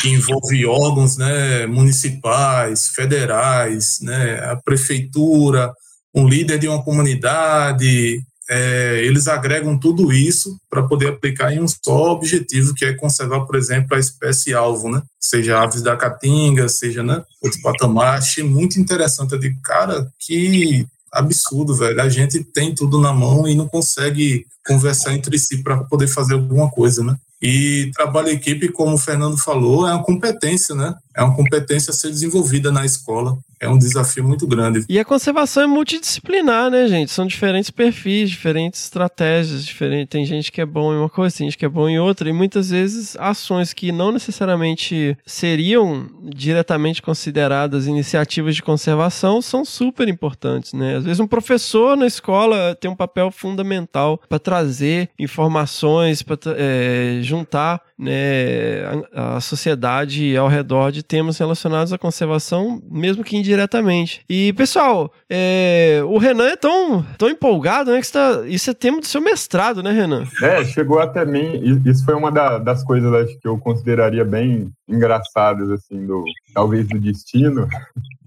que 0.00 0.08
envolve 0.08 0.64
órgãos, 0.64 1.18
né, 1.18 1.66
municipais, 1.66 2.88
federais, 2.88 3.98
né, 4.00 4.38
a 4.50 4.56
prefeitura, 4.56 5.74
um 6.14 6.26
líder 6.26 6.58
de 6.58 6.68
uma 6.68 6.82
comunidade, 6.82 8.24
é, 8.48 9.00
eles 9.04 9.26
agregam 9.26 9.78
tudo 9.78 10.12
isso 10.12 10.58
para 10.68 10.82
poder 10.82 11.08
aplicar 11.08 11.52
em 11.52 11.60
um 11.60 11.68
só 11.68 12.12
objetivo, 12.12 12.74
que 12.74 12.84
é 12.84 12.92
conservar, 12.92 13.40
por 13.46 13.56
exemplo, 13.56 13.96
a 13.96 14.00
espécie 14.00 14.52
alvo, 14.52 14.90
né? 14.90 15.02
Seja 15.18 15.62
aves 15.62 15.82
da 15.82 15.96
caatinga, 15.96 16.68
seja 16.68 17.02
né, 17.02 17.22
outro 17.42 17.60
patamar. 17.62 18.18
Achei 18.18 18.44
muito 18.44 18.78
interessante. 18.78 19.32
Eu 19.32 19.38
digo, 19.38 19.58
cara, 19.62 20.10
que 20.18 20.86
absurdo, 21.14 21.74
velho. 21.74 22.00
A 22.02 22.08
gente 22.08 22.42
tem 22.42 22.74
tudo 22.74 23.00
na 23.00 23.12
mão 23.12 23.46
e 23.48 23.54
não 23.54 23.68
consegue 23.68 24.44
conversar 24.66 25.14
entre 25.14 25.38
si 25.38 25.62
para 25.62 25.78
poder 25.84 26.08
fazer 26.08 26.34
alguma 26.34 26.70
coisa, 26.70 27.02
né? 27.02 27.16
E 27.40 27.90
trabalho 27.94 28.30
em 28.30 28.34
equipe, 28.34 28.68
como 28.68 28.94
o 28.94 28.98
Fernando 28.98 29.36
falou, 29.36 29.86
é 29.86 29.92
uma 29.92 30.02
competência, 30.02 30.74
né? 30.74 30.94
É 31.14 31.22
uma 31.22 31.36
competência 31.36 31.90
a 31.90 31.94
ser 31.94 32.08
desenvolvida 32.08 32.72
na 32.72 32.84
escola. 32.84 33.38
É 33.64 33.68
um 33.68 33.78
desafio 33.78 34.22
muito 34.24 34.46
grande. 34.46 34.84
E 34.88 34.98
a 34.98 35.04
conservação 35.04 35.62
é 35.62 35.66
multidisciplinar, 35.66 36.70
né, 36.70 36.86
gente? 36.86 37.10
São 37.10 37.26
diferentes 37.26 37.70
perfis, 37.70 38.30
diferentes 38.30 38.84
estratégias, 38.84 39.64
diferentes. 39.64 40.10
Tem 40.10 40.24
gente 40.24 40.52
que 40.52 40.60
é 40.60 40.66
bom 40.66 40.92
em 40.92 40.98
uma 40.98 41.08
coisa, 41.08 41.36
tem 41.36 41.46
gente 41.46 41.58
que 41.58 41.64
é 41.64 41.68
bom 41.68 41.88
em 41.88 41.98
outra, 41.98 42.28
e 42.28 42.32
muitas 42.32 42.70
vezes 42.70 43.16
ações 43.16 43.72
que 43.72 43.90
não 43.90 44.12
necessariamente 44.12 45.16
seriam 45.24 46.08
diretamente 46.22 47.00
consideradas 47.00 47.86
iniciativas 47.86 48.54
de 48.54 48.62
conservação 48.62 49.40
são 49.40 49.64
super 49.64 50.08
importantes, 50.08 50.72
né? 50.72 50.96
Às 50.96 51.04
vezes 51.04 51.20
um 51.20 51.26
professor 51.26 51.96
na 51.96 52.06
escola 52.06 52.76
tem 52.78 52.90
um 52.90 52.96
papel 52.96 53.30
fundamental 53.30 54.20
para 54.28 54.38
trazer 54.38 55.08
informações, 55.18 56.22
para 56.22 56.38
é, 56.56 57.18
juntar 57.22 57.80
né, 57.98 58.84
a, 59.12 59.36
a, 59.36 59.40
sociedade 59.40 60.36
ao 60.36 60.48
redor 60.48 60.90
de 60.90 61.02
temas 61.02 61.38
relacionados 61.38 61.92
à 61.92 61.98
conservação, 61.98 62.82
mesmo 62.90 63.22
que 63.22 63.36
indiretamente. 63.36 64.24
E, 64.28 64.52
pessoal, 64.54 65.12
é, 65.30 66.00
o 66.04 66.18
Renan 66.18 66.48
é 66.48 66.56
tão, 66.56 67.04
tão 67.16 67.28
empolgado, 67.28 67.92
né? 67.92 67.98
Que 67.98 68.06
está, 68.06 68.42
isso 68.46 68.70
é 68.70 68.74
tema 68.74 69.00
do 69.00 69.06
seu 69.06 69.20
mestrado, 69.20 69.82
né, 69.82 69.92
Renan? 69.92 70.24
É, 70.42 70.64
chegou 70.64 70.98
até 70.98 71.24
mim. 71.24 71.80
Isso 71.84 72.04
foi 72.04 72.14
uma 72.14 72.32
da, 72.32 72.58
das 72.58 72.82
coisas 72.82 73.12
acho, 73.12 73.38
que 73.38 73.46
eu 73.46 73.58
consideraria 73.58 74.24
bem 74.24 74.70
engraçadas, 74.88 75.70
assim, 75.70 76.04
do 76.04 76.24
talvez 76.52 76.88
do 76.88 76.98
destino. 76.98 77.68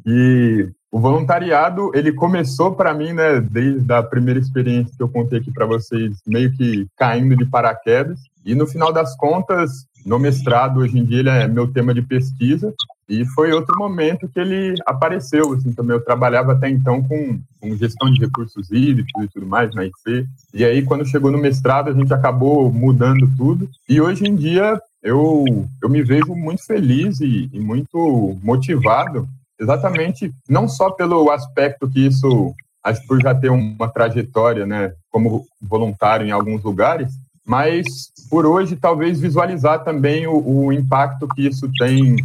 E 0.06 0.70
o 0.90 1.00
voluntariado, 1.00 1.92
ele 1.94 2.14
começou 2.14 2.74
para 2.74 2.94
mim, 2.94 3.12
né, 3.12 3.42
desde 3.42 3.92
a 3.94 4.02
primeira 4.02 4.40
experiência 4.40 4.96
que 4.96 5.04
eu 5.04 5.10
contei 5.10 5.40
aqui 5.40 5.52
para 5.52 5.66
vocês, 5.66 6.22
meio 6.26 6.52
que 6.54 6.88
caindo 6.96 7.36
de 7.36 7.46
paraquedas. 7.46 8.20
E 8.48 8.56
no 8.56 8.66
final 8.66 8.94
das 8.94 9.14
contas, 9.18 9.86
no 10.06 10.18
mestrado, 10.18 10.80
hoje 10.80 10.98
em 10.98 11.04
dia, 11.04 11.20
ele 11.20 11.30
é 11.30 11.48
meu 11.50 11.68
tema 11.68 11.94
de 11.94 12.02
pesquisa. 12.02 12.74
E 13.10 13.26
foi 13.26 13.52
outro 13.52 13.78
momento 13.78 14.30
que 14.30 14.40
ele 14.40 14.74
apareceu, 14.86 15.52
assim, 15.52 15.74
também 15.74 15.98
eu 15.98 16.04
trabalhava 16.04 16.54
até 16.54 16.70
então 16.70 17.04
com, 17.04 17.38
com 17.60 17.76
gestão 17.76 18.10
de 18.10 18.22
recursos 18.22 18.72
hídricos 18.72 19.26
e 19.26 19.28
tudo 19.28 19.46
mais 19.46 19.76
na 19.76 19.86
IC. 19.86 20.26
E 20.54 20.64
aí, 20.64 20.82
quando 20.82 21.06
chegou 21.06 21.30
no 21.30 21.38
mestrado, 21.38 21.90
a 21.90 21.94
gente 21.94 22.14
acabou 22.14 22.72
mudando 22.72 23.30
tudo. 23.36 23.70
E 23.90 24.00
hoje 24.00 24.26
em 24.26 24.34
dia, 24.34 24.82
eu, 25.04 25.44
eu 25.84 25.90
me 25.90 26.02
vejo 26.02 26.34
muito 26.34 26.66
feliz 26.66 27.20
e, 27.20 27.50
e 27.52 27.60
muito 27.60 28.38
motivado 28.42 29.28
exatamente 29.60 30.32
não 30.48 30.70
só 30.70 30.92
pelo 30.92 31.32
aspecto 31.32 31.90
que 31.90 32.06
isso, 32.06 32.54
acho 32.82 33.06
por 33.06 33.22
já 33.22 33.36
ter 33.36 33.50
uma 33.50 33.90
trajetória, 33.90 34.66
né, 34.66 34.94
como 35.12 35.46
voluntário 35.62 36.26
em 36.26 36.32
alguns 36.32 36.64
lugares, 36.64 37.12
mas 37.48 37.86
por 38.30 38.46
hoje 38.46 38.76
talvez 38.76 39.20
visualizar 39.20 39.84
também 39.84 40.28
o, 40.28 40.66
o 40.66 40.74
impacto 40.74 41.28
que 41.30 41.48
isso 41.48 41.70
tem 41.80 42.18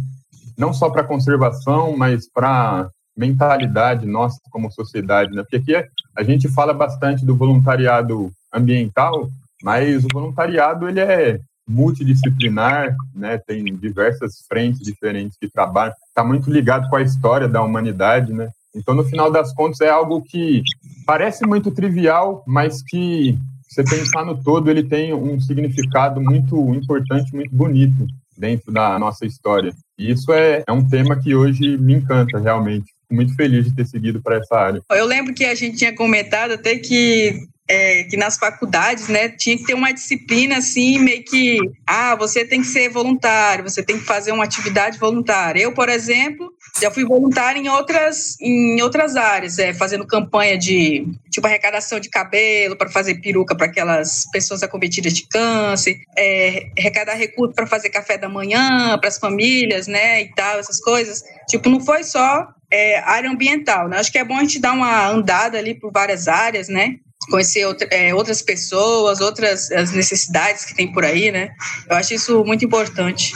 não 0.57 0.73
só 0.73 0.89
para 0.89 1.01
a 1.01 1.07
conservação, 1.07 1.95
mas 1.97 2.29
para 2.29 2.89
mentalidade 3.15 4.05
nossa 4.05 4.39
como 4.51 4.71
sociedade, 4.71 5.33
né? 5.33 5.43
Porque 5.43 5.55
aqui 5.55 5.89
a 6.15 6.23
gente 6.23 6.47
fala 6.49 6.73
bastante 6.73 7.25
do 7.25 7.35
voluntariado 7.35 8.31
ambiental, 8.51 9.29
mas 9.63 10.03
o 10.03 10.07
voluntariado 10.11 10.89
ele 10.89 10.99
é 10.99 11.39
multidisciplinar, 11.67 12.95
né? 13.15 13.37
Tem 13.37 13.63
diversas 13.63 14.43
frentes 14.47 14.81
diferentes 14.81 15.37
que 15.39 15.49
trabalham. 15.49 15.93
Está 16.07 16.23
muito 16.23 16.51
ligado 16.51 16.89
com 16.89 16.95
a 16.95 17.01
história 17.01 17.47
da 17.47 17.61
humanidade, 17.63 18.33
né? 18.33 18.49
Então, 18.75 18.95
no 18.95 19.03
final 19.03 19.31
das 19.31 19.53
contas, 19.53 19.81
é 19.81 19.89
algo 19.89 20.21
que 20.21 20.63
parece 21.05 21.45
muito 21.45 21.71
trivial, 21.71 22.43
mas 22.47 22.81
que, 22.81 23.37
você 23.73 23.83
pensar 23.83 24.25
no 24.25 24.41
todo, 24.41 24.69
ele 24.69 24.83
tem 24.83 25.13
um 25.13 25.39
significado 25.39 26.21
muito 26.21 26.73
importante, 26.75 27.33
muito 27.33 27.53
bonito 27.53 28.07
dentro 28.37 28.71
da 28.71 28.97
nossa 28.99 29.25
história. 29.25 29.73
E 29.97 30.11
isso 30.11 30.31
é, 30.31 30.63
é 30.67 30.71
um 30.71 30.87
tema 30.87 31.19
que 31.19 31.35
hoje 31.35 31.77
me 31.77 31.93
encanta, 31.93 32.39
realmente. 32.39 32.85
Fico 32.85 33.15
muito 33.15 33.35
feliz 33.35 33.65
de 33.65 33.75
ter 33.75 33.85
seguido 33.85 34.21
para 34.21 34.37
essa 34.37 34.55
área. 34.55 34.81
Eu 34.91 35.05
lembro 35.05 35.33
que 35.33 35.45
a 35.45 35.55
gente 35.55 35.77
tinha 35.77 35.93
comentado 35.93 36.51
até 36.51 36.77
que 36.77 37.47
é, 37.67 38.03
que 38.03 38.17
nas 38.17 38.37
faculdades, 38.37 39.07
né, 39.07 39.29
tinha 39.29 39.57
que 39.57 39.63
ter 39.63 39.73
uma 39.73 39.93
disciplina 39.93 40.57
assim, 40.57 40.99
meio 40.99 41.23
que, 41.23 41.59
ah, 41.87 42.15
você 42.15 42.43
tem 42.43 42.61
que 42.61 42.67
ser 42.67 42.89
voluntário, 42.89 43.63
você 43.63 43.81
tem 43.81 43.97
que 43.97 44.03
fazer 44.03 44.31
uma 44.31 44.43
atividade 44.43 44.99
voluntária. 44.99 45.61
Eu, 45.61 45.73
por 45.73 45.87
exemplo, 45.89 46.52
já 46.81 46.89
fui 46.89 47.05
voluntário 47.05 47.61
em 47.61 47.69
outras, 47.69 48.35
em 48.41 48.81
outras 48.81 49.15
áreas, 49.15 49.59
é, 49.59 49.73
fazendo 49.73 50.07
campanha 50.07 50.57
de, 50.57 51.05
tipo, 51.29 51.45
arrecadação 51.45 51.99
de 51.99 52.09
cabelo 52.09 52.75
para 52.75 52.89
fazer 52.89 53.15
peruca 53.15 53.55
para 53.55 53.67
aquelas 53.67 54.25
pessoas 54.31 54.63
acometidas 54.63 55.13
de 55.13 55.27
câncer, 55.27 55.99
é, 56.17 56.69
arrecadar 56.77 57.13
recursos 57.13 57.55
para 57.55 57.67
fazer 57.67 57.89
café 57.89 58.17
da 58.17 58.27
manhã 58.27 58.97
para 58.97 59.07
as 59.07 59.19
famílias, 59.19 59.87
né, 59.87 60.23
e 60.23 60.33
tal, 60.33 60.59
essas 60.59 60.79
coisas. 60.79 61.23
Tipo, 61.47 61.69
não 61.69 61.79
foi 61.79 62.03
só 62.03 62.47
é, 62.71 62.99
área 62.99 63.29
ambiental, 63.29 63.87
né? 63.87 63.99
Acho 63.99 64.11
que 64.11 64.17
é 64.17 64.25
bom 64.25 64.35
a 64.35 64.41
gente 64.41 64.59
dar 64.59 64.73
uma 64.73 65.07
andada 65.07 65.57
ali 65.59 65.75
por 65.75 65.91
várias 65.91 66.27
áreas, 66.27 66.67
né? 66.67 66.95
conhecer 67.29 67.65
outra, 67.65 67.87
é, 67.89 68.13
outras 68.13 68.41
pessoas, 68.41 69.21
outras 69.21 69.71
as 69.71 69.91
necessidades 69.91 70.65
que 70.65 70.75
tem 70.75 70.91
por 70.91 71.05
aí, 71.05 71.31
né? 71.31 71.51
Eu 71.89 71.95
acho 71.95 72.13
isso 72.13 72.43
muito 72.43 72.65
importante. 72.65 73.33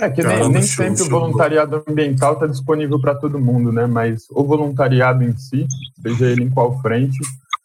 É 0.00 0.10
que 0.10 0.22
nem, 0.22 0.48
nem 0.48 0.62
sempre 0.62 1.02
o 1.02 1.08
voluntariado 1.08 1.82
ambiental 1.86 2.34
está 2.34 2.46
disponível 2.46 3.00
para 3.00 3.14
todo 3.14 3.38
mundo, 3.38 3.72
né? 3.72 3.86
Mas 3.86 4.26
o 4.30 4.44
voluntariado 4.44 5.22
em 5.22 5.36
si, 5.36 5.66
seja 6.02 6.26
ele 6.26 6.44
em 6.44 6.50
qual 6.50 6.80
frente, 6.80 7.18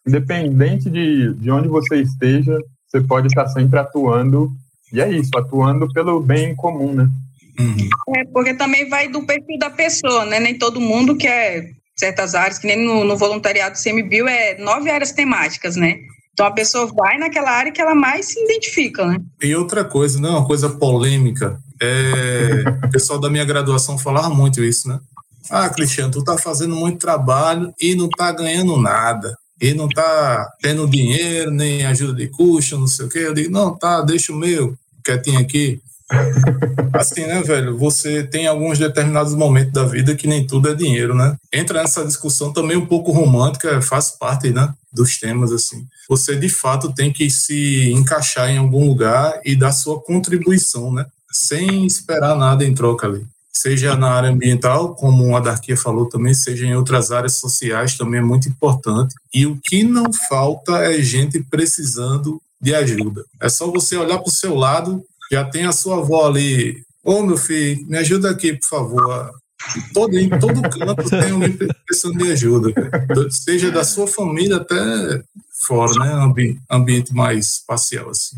independente 0.07 0.89
de, 0.89 1.34
de 1.34 1.51
onde 1.51 1.67
você 1.67 1.97
esteja, 2.01 2.57
você 2.88 3.01
pode 3.01 3.28
estar 3.28 3.47
sempre 3.47 3.80
atuando, 3.80 4.51
e 4.91 5.01
é 5.01 5.09
isso, 5.09 5.30
atuando 5.36 5.91
pelo 5.93 6.19
bem 6.19 6.55
comum, 6.55 6.93
né? 6.93 7.09
Uhum. 7.59 7.89
É, 8.15 8.26
porque 8.26 8.53
também 8.53 8.89
vai 8.89 9.07
do 9.07 9.26
perfil 9.26 9.57
da 9.57 9.69
pessoa, 9.69 10.26
né? 10.26 10.39
Nem 10.39 10.57
todo 10.57 10.80
mundo 10.80 11.15
quer 11.15 11.72
certas 11.95 12.34
áreas, 12.34 12.57
que 12.57 12.67
nem 12.67 12.84
no, 12.84 13.03
no 13.03 13.17
voluntariado 13.17 13.78
CMBio 13.78 14.28
é 14.28 14.57
nove 14.57 14.89
áreas 14.89 15.11
temáticas, 15.11 15.76
né? 15.76 15.99
Então 16.34 16.45
a 16.45 16.51
pessoa 16.51 16.88
vai 16.88 17.17
naquela 17.17 17.51
área 17.51 17.71
que 17.71 17.82
ela 17.82 17.93
mais 17.93 18.27
se 18.27 18.43
identifica, 18.43 19.05
né? 19.05 19.17
E 19.41 19.55
outra 19.55 19.84
coisa, 19.84 20.19
não, 20.19 20.38
uma 20.38 20.47
coisa 20.47 20.69
polêmica. 20.69 21.59
É, 21.82 22.63
o 22.86 22.91
pessoal 22.91 23.19
da 23.19 23.29
minha 23.29 23.45
graduação 23.45 23.97
falava 23.97 24.29
muito 24.29 24.63
isso, 24.63 24.88
né? 24.88 24.99
Ah, 25.49 25.69
Cristiano, 25.69 26.11
tu 26.11 26.23
tá 26.23 26.38
fazendo 26.38 26.75
muito 26.75 26.99
trabalho 26.99 27.73
e 27.79 27.95
não 27.95 28.07
tá 28.09 28.32
ganhando 28.32 28.77
nada. 28.77 29.36
E 29.59 29.73
não 29.73 29.88
tá 29.88 30.49
tendo 30.61 30.88
dinheiro, 30.88 31.51
nem 31.51 31.86
ajuda 31.86 32.13
de 32.13 32.27
custo, 32.27 32.77
não 32.77 32.88
sei 32.88 33.05
o 33.05 33.09
quê. 33.09 33.19
Eu 33.19 33.34
digo, 33.34 33.51
não, 33.51 33.77
tá, 33.77 34.01
deixa 34.01 34.32
o 34.32 34.36
meu 34.36 34.75
quietinho 35.03 35.39
aqui. 35.39 35.82
Assim, 36.93 37.26
né, 37.26 37.41
velho? 37.41 37.78
Você 37.78 38.24
tem 38.24 38.47
alguns 38.47 38.78
determinados 38.78 39.34
momentos 39.34 39.74
da 39.74 39.86
vida 39.86 40.16
que 40.16 40.28
nem 40.28 40.45
tudo 40.45 40.70
é 40.70 40.76
dinheiro, 40.76 41.16
né? 41.16 41.36
Entra 41.51 41.82
nessa 41.82 42.05
discussão 42.05 42.51
também 42.51 42.78
um 42.78 42.86
pouco 42.86 43.12
romântica, 43.12 43.82
faz 43.82 44.12
parte, 44.12 44.51
né? 44.51 44.74
Dos 44.91 45.18
temas, 45.18 45.51
assim. 45.51 45.86
Você, 46.09 46.36
de 46.36 46.49
fato, 46.49 46.93
tem 46.93 47.12
que 47.12 47.30
se 47.30 47.91
encaixar 47.91 48.49
em 48.49 48.57
algum 48.57 48.88
lugar 48.88 49.39
e 49.45 49.55
dar 49.55 49.72
sua 49.72 50.01
contribuição, 50.01 50.91
né? 50.91 51.05
Sem 51.32 51.86
esperar 51.86 52.36
nada 52.36 52.66
em 52.66 52.74
troca 52.74 53.07
ali. 53.07 53.26
Seja 53.53 53.95
na 53.95 54.12
área 54.12 54.30
ambiental, 54.30 54.95
como 54.95 55.36
a 55.36 55.39
Darquia 55.39 55.78
falou 55.78 56.07
também, 56.07 56.34
seja 56.34 56.66
em 56.66 56.76
outras 56.76 57.12
áreas 57.12 57.38
sociais, 57.38 57.97
também 57.97 58.20
é 58.20 58.24
muito 58.24 58.49
importante. 58.49 59.16
E 59.34 59.45
o 59.45 59.57
que 59.64 59.84
não 59.84 60.12
falta 60.12 60.78
é 60.80 61.01
gente 61.01 61.41
precisando 61.43 62.41
de 62.62 62.76
ajuda. 62.76 63.26
É 63.41 63.49
só 63.49 63.70
você 63.70 63.97
olhar 63.97 64.20
para 64.20 64.30
o 64.30 64.32
seu 64.32 64.55
lado 64.55 65.03
já 65.32 65.45
tem 65.45 65.65
a 65.65 65.71
sua 65.71 65.99
avó 65.99 66.27
ali. 66.27 66.84
Ô, 67.03 67.23
meu 67.23 67.38
filho, 67.38 67.88
me 67.88 67.97
ajuda 67.97 68.29
aqui, 68.29 68.53
por 68.53 68.67
favor. 68.67 69.32
Todo, 69.93 70.17
em 70.17 70.27
todo 70.27 70.61
canto 70.61 71.09
tem 71.09 71.32
alguém 71.32 71.55
precisando 71.86 72.17
de 72.17 72.32
ajuda, 72.32 72.73
seja 73.29 73.71
da 73.71 73.84
sua 73.84 74.07
família 74.07 74.57
até 74.57 75.23
fora, 75.67 75.93
né? 75.99 76.13
Ambi 76.13 76.59
ambiente 76.69 77.13
mais 77.13 77.57
espacial, 77.57 78.09
assim. 78.09 78.38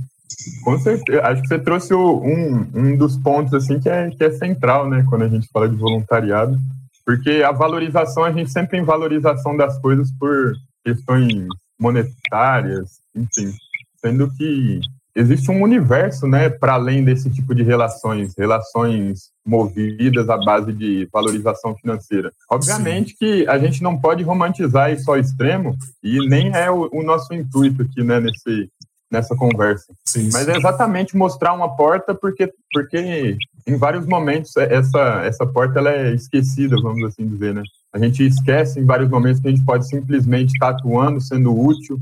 Com 0.63 0.77
certeza. 0.79 1.21
Acho 1.21 1.41
que 1.41 1.47
você 1.47 1.59
trouxe 1.59 1.93
um, 1.93 2.67
um 2.73 2.97
dos 2.97 3.15
pontos 3.15 3.53
assim 3.53 3.79
que 3.79 3.87
é, 3.87 4.09
que 4.09 4.23
é 4.23 4.31
central, 4.31 4.89
né? 4.89 5.05
Quando 5.09 5.23
a 5.23 5.29
gente 5.29 5.47
fala 5.47 5.69
de 5.69 5.75
voluntariado. 5.75 6.59
Porque 7.05 7.43
a 7.43 7.51
valorização, 7.51 8.23
a 8.23 8.31
gente 8.31 8.51
sempre 8.51 8.71
tem 8.71 8.83
valorização 8.83 9.55
das 9.55 9.77
coisas 9.79 10.11
por 10.11 10.53
questões 10.83 11.47
monetárias, 11.79 12.99
enfim. 13.15 13.53
Sendo 14.01 14.29
que 14.35 14.81
existe 15.16 15.51
um 15.51 15.61
universo, 15.61 16.28
né, 16.28 16.49
para 16.49 16.74
além 16.74 17.03
desse 17.03 17.30
tipo 17.30 17.53
de 17.53 17.64
relações, 17.64 18.34
relações 18.38 19.32
movidas 19.45 20.30
à 20.30 20.38
base 20.38 20.74
de 20.74 21.07
valorização 21.11 21.76
financeira. 21.76 22.32
Obviamente 22.49 23.11
Sim. 23.11 23.16
que 23.20 23.47
a 23.47 23.57
gente 23.59 23.84
não 23.84 23.99
pode 23.99 24.24
romantizar 24.24 24.91
isso 24.91 25.09
ao 25.09 25.20
extremo 25.20 25.76
e 26.03 26.28
nem 26.28 26.53
é 26.55 26.72
o, 26.72 26.89
o 26.91 27.03
nosso 27.03 27.34
intuito 27.34 27.84
aqui, 27.84 28.03
né, 28.03 28.20
nesse 28.20 28.70
nessa 29.11 29.36
conversa. 29.36 29.93
Sim, 30.03 30.28
Mas 30.34 30.47
é 30.47 30.57
exatamente 30.57 31.16
mostrar 31.16 31.53
uma 31.53 31.76
porta 31.76 32.16
porque 32.16 32.51
porque 32.74 33.38
em 33.68 33.78
vários 33.78 34.07
momentos 34.07 34.57
essa 34.57 35.22
essa 35.24 35.45
porta 35.45 35.78
ela 35.78 35.91
é 35.91 36.16
esquecida, 36.16 36.76
vamos 36.82 37.03
assim 37.03 37.28
dizer, 37.28 37.53
né? 37.53 37.61
A 37.93 37.99
gente 37.99 38.26
esquece 38.26 38.80
em 38.80 38.86
vários 38.86 39.07
momentos 39.07 39.39
que 39.39 39.47
a 39.47 39.51
gente 39.51 39.64
pode 39.64 39.88
simplesmente 39.88 40.51
estar 40.53 40.70
atuando, 40.70 41.22
sendo 41.22 41.55
útil, 41.55 41.99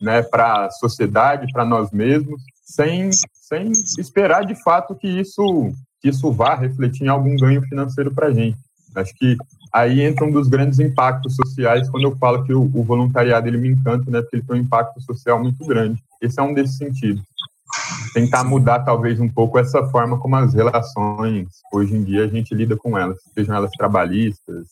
né, 0.00 0.22
para 0.22 0.66
a 0.66 0.70
sociedade, 0.70 1.52
para 1.52 1.64
nós 1.64 1.90
mesmos, 1.90 2.40
sem, 2.64 3.10
sem 3.12 3.72
esperar 3.98 4.44
de 4.44 4.54
fato 4.62 4.94
que 4.94 5.08
isso, 5.08 5.72
que 6.00 6.08
isso 6.08 6.30
vá 6.32 6.54
refletir 6.54 7.04
em 7.04 7.08
algum 7.08 7.36
ganho 7.36 7.62
financeiro 7.62 8.12
para 8.12 8.28
a 8.28 8.32
gente. 8.32 8.58
Acho 8.94 9.14
que 9.14 9.36
aí 9.72 10.00
entra 10.00 10.24
um 10.24 10.30
dos 10.30 10.48
grandes 10.48 10.78
impactos 10.78 11.36
sociais 11.36 11.88
quando 11.90 12.04
eu 12.04 12.16
falo 12.16 12.44
que 12.44 12.52
o, 12.52 12.62
o 12.62 12.82
voluntariado 12.82 13.48
ele 13.48 13.58
me 13.58 13.68
encanta, 13.68 14.10
né? 14.10 14.20
Porque 14.20 14.36
ele 14.36 14.44
tem 14.44 14.56
um 14.56 14.60
impacto 14.60 15.00
social 15.00 15.40
muito 15.40 15.64
grande. 15.66 16.02
Esse 16.20 16.40
é 16.40 16.42
um 16.42 16.54
desses 16.54 16.76
sentidos. 16.76 17.22
Tentar 18.14 18.44
mudar 18.44 18.80
talvez 18.80 19.20
um 19.20 19.28
pouco 19.28 19.58
essa 19.58 19.86
forma 19.88 20.18
como 20.18 20.36
as 20.36 20.54
relações 20.54 21.48
hoje 21.72 21.94
em 21.94 22.02
dia 22.02 22.24
a 22.24 22.28
gente 22.28 22.54
lida 22.54 22.76
com 22.76 22.96
elas, 22.96 23.18
sejam 23.34 23.54
elas 23.54 23.70
trabalhistas, 23.72 24.66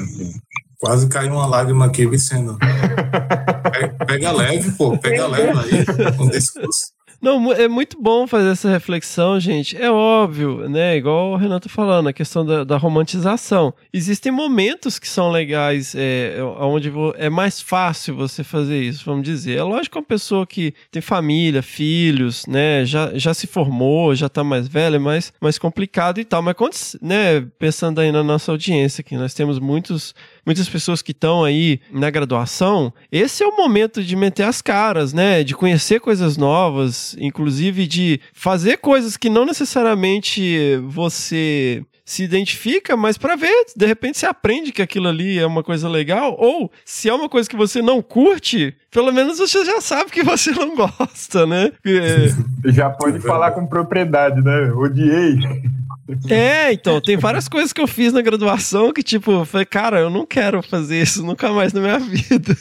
enfim. 0.00 0.40
Quase 0.78 1.08
caiu 1.08 1.32
uma 1.32 1.46
lágrima 1.46 1.86
aqui, 1.86 2.06
Vicendo. 2.06 2.58
pega 4.06 4.32
leve, 4.32 4.72
pô, 4.72 4.96
pega 4.98 5.26
leve 5.26 5.58
aí, 5.58 5.84
um 6.20 6.28
discurso. 6.28 6.92
Não, 7.20 7.52
é 7.52 7.66
muito 7.68 8.00
bom 8.00 8.26
fazer 8.26 8.50
essa 8.50 8.70
reflexão, 8.70 9.40
gente. 9.40 9.76
É 9.76 9.90
óbvio, 9.90 10.68
né? 10.68 10.96
Igual 10.96 11.32
o 11.32 11.36
Renato 11.36 11.68
falando, 11.68 12.08
a 12.08 12.12
questão 12.12 12.44
da, 12.44 12.64
da 12.64 12.76
romantização. 12.76 13.72
Existem 13.92 14.30
momentos 14.30 14.98
que 14.98 15.08
são 15.08 15.30
legais, 15.30 15.94
é, 15.96 16.36
onde 16.60 16.92
é 17.16 17.30
mais 17.30 17.60
fácil 17.60 18.14
você 18.14 18.44
fazer 18.44 18.82
isso, 18.82 19.04
vamos 19.04 19.24
dizer. 19.24 19.58
É 19.58 19.62
lógico 19.62 19.94
que 19.94 19.98
uma 19.98 20.04
pessoa 20.04 20.46
que 20.46 20.74
tem 20.90 21.00
família, 21.00 21.62
filhos, 21.62 22.46
né, 22.46 22.84
já, 22.84 23.10
já 23.14 23.32
se 23.32 23.46
formou, 23.46 24.14
já 24.14 24.28
tá 24.28 24.44
mais 24.44 24.68
velha, 24.68 24.96
é 24.96 24.98
mais, 24.98 25.32
mais 25.40 25.58
complicado 25.58 26.20
e 26.20 26.24
tal. 26.24 26.42
Mas 26.42 26.54
quando, 26.54 26.74
né, 27.00 27.40
pensando 27.58 28.00
aí 28.00 28.12
na 28.12 28.22
nossa 28.22 28.52
audiência, 28.52 29.02
que 29.02 29.16
nós 29.16 29.34
temos 29.34 29.58
muitos 29.58 30.14
muitas 30.46 30.68
pessoas 30.68 31.02
que 31.02 31.10
estão 31.10 31.42
aí 31.42 31.80
na 31.90 32.08
graduação, 32.08 32.92
esse 33.10 33.42
é 33.42 33.46
o 33.46 33.56
momento 33.56 34.02
de 34.02 34.14
meter 34.14 34.44
as 34.44 34.62
caras, 34.62 35.12
né? 35.12 35.42
De 35.42 35.56
conhecer 35.56 35.98
coisas 35.98 36.36
novas, 36.36 37.15
inclusive 37.18 37.86
de 37.86 38.20
fazer 38.32 38.78
coisas 38.78 39.16
que 39.16 39.28
não 39.28 39.44
necessariamente 39.44 40.76
você 40.86 41.84
se 42.06 42.22
identifica, 42.22 42.96
mas 42.96 43.18
para 43.18 43.34
ver, 43.34 43.52
de 43.76 43.84
repente 43.84 44.16
você 44.16 44.26
aprende 44.26 44.70
que 44.70 44.80
aquilo 44.80 45.08
ali 45.08 45.40
é 45.40 45.44
uma 45.44 45.64
coisa 45.64 45.88
legal, 45.88 46.36
ou 46.38 46.70
se 46.84 47.08
é 47.08 47.12
uma 47.12 47.28
coisa 47.28 47.50
que 47.50 47.56
você 47.56 47.82
não 47.82 48.00
curte, 48.00 48.76
pelo 48.92 49.12
menos 49.12 49.38
você 49.38 49.64
já 49.64 49.80
sabe 49.80 50.12
que 50.12 50.22
você 50.22 50.52
não 50.52 50.76
gosta, 50.76 51.44
né? 51.44 51.72
É... 51.84 52.70
Já 52.70 52.90
pode 52.90 53.20
falar 53.20 53.52
com 53.52 53.66
propriedade, 53.66 54.40
né? 54.42 54.70
Odiei. 54.72 55.38
É, 56.28 56.72
então, 56.74 57.00
tem 57.00 57.16
várias 57.16 57.48
coisas 57.48 57.72
que 57.72 57.80
eu 57.80 57.86
fiz 57.86 58.12
na 58.12 58.22
graduação 58.22 58.92
que, 58.92 59.02
tipo, 59.02 59.44
falei, 59.44 59.66
cara, 59.66 60.00
eu 60.00 60.10
não 60.10 60.24
quero 60.24 60.62
fazer 60.62 61.02
isso 61.02 61.24
nunca 61.24 61.50
mais 61.52 61.72
na 61.72 61.80
minha 61.80 61.98
vida. 62.00 62.56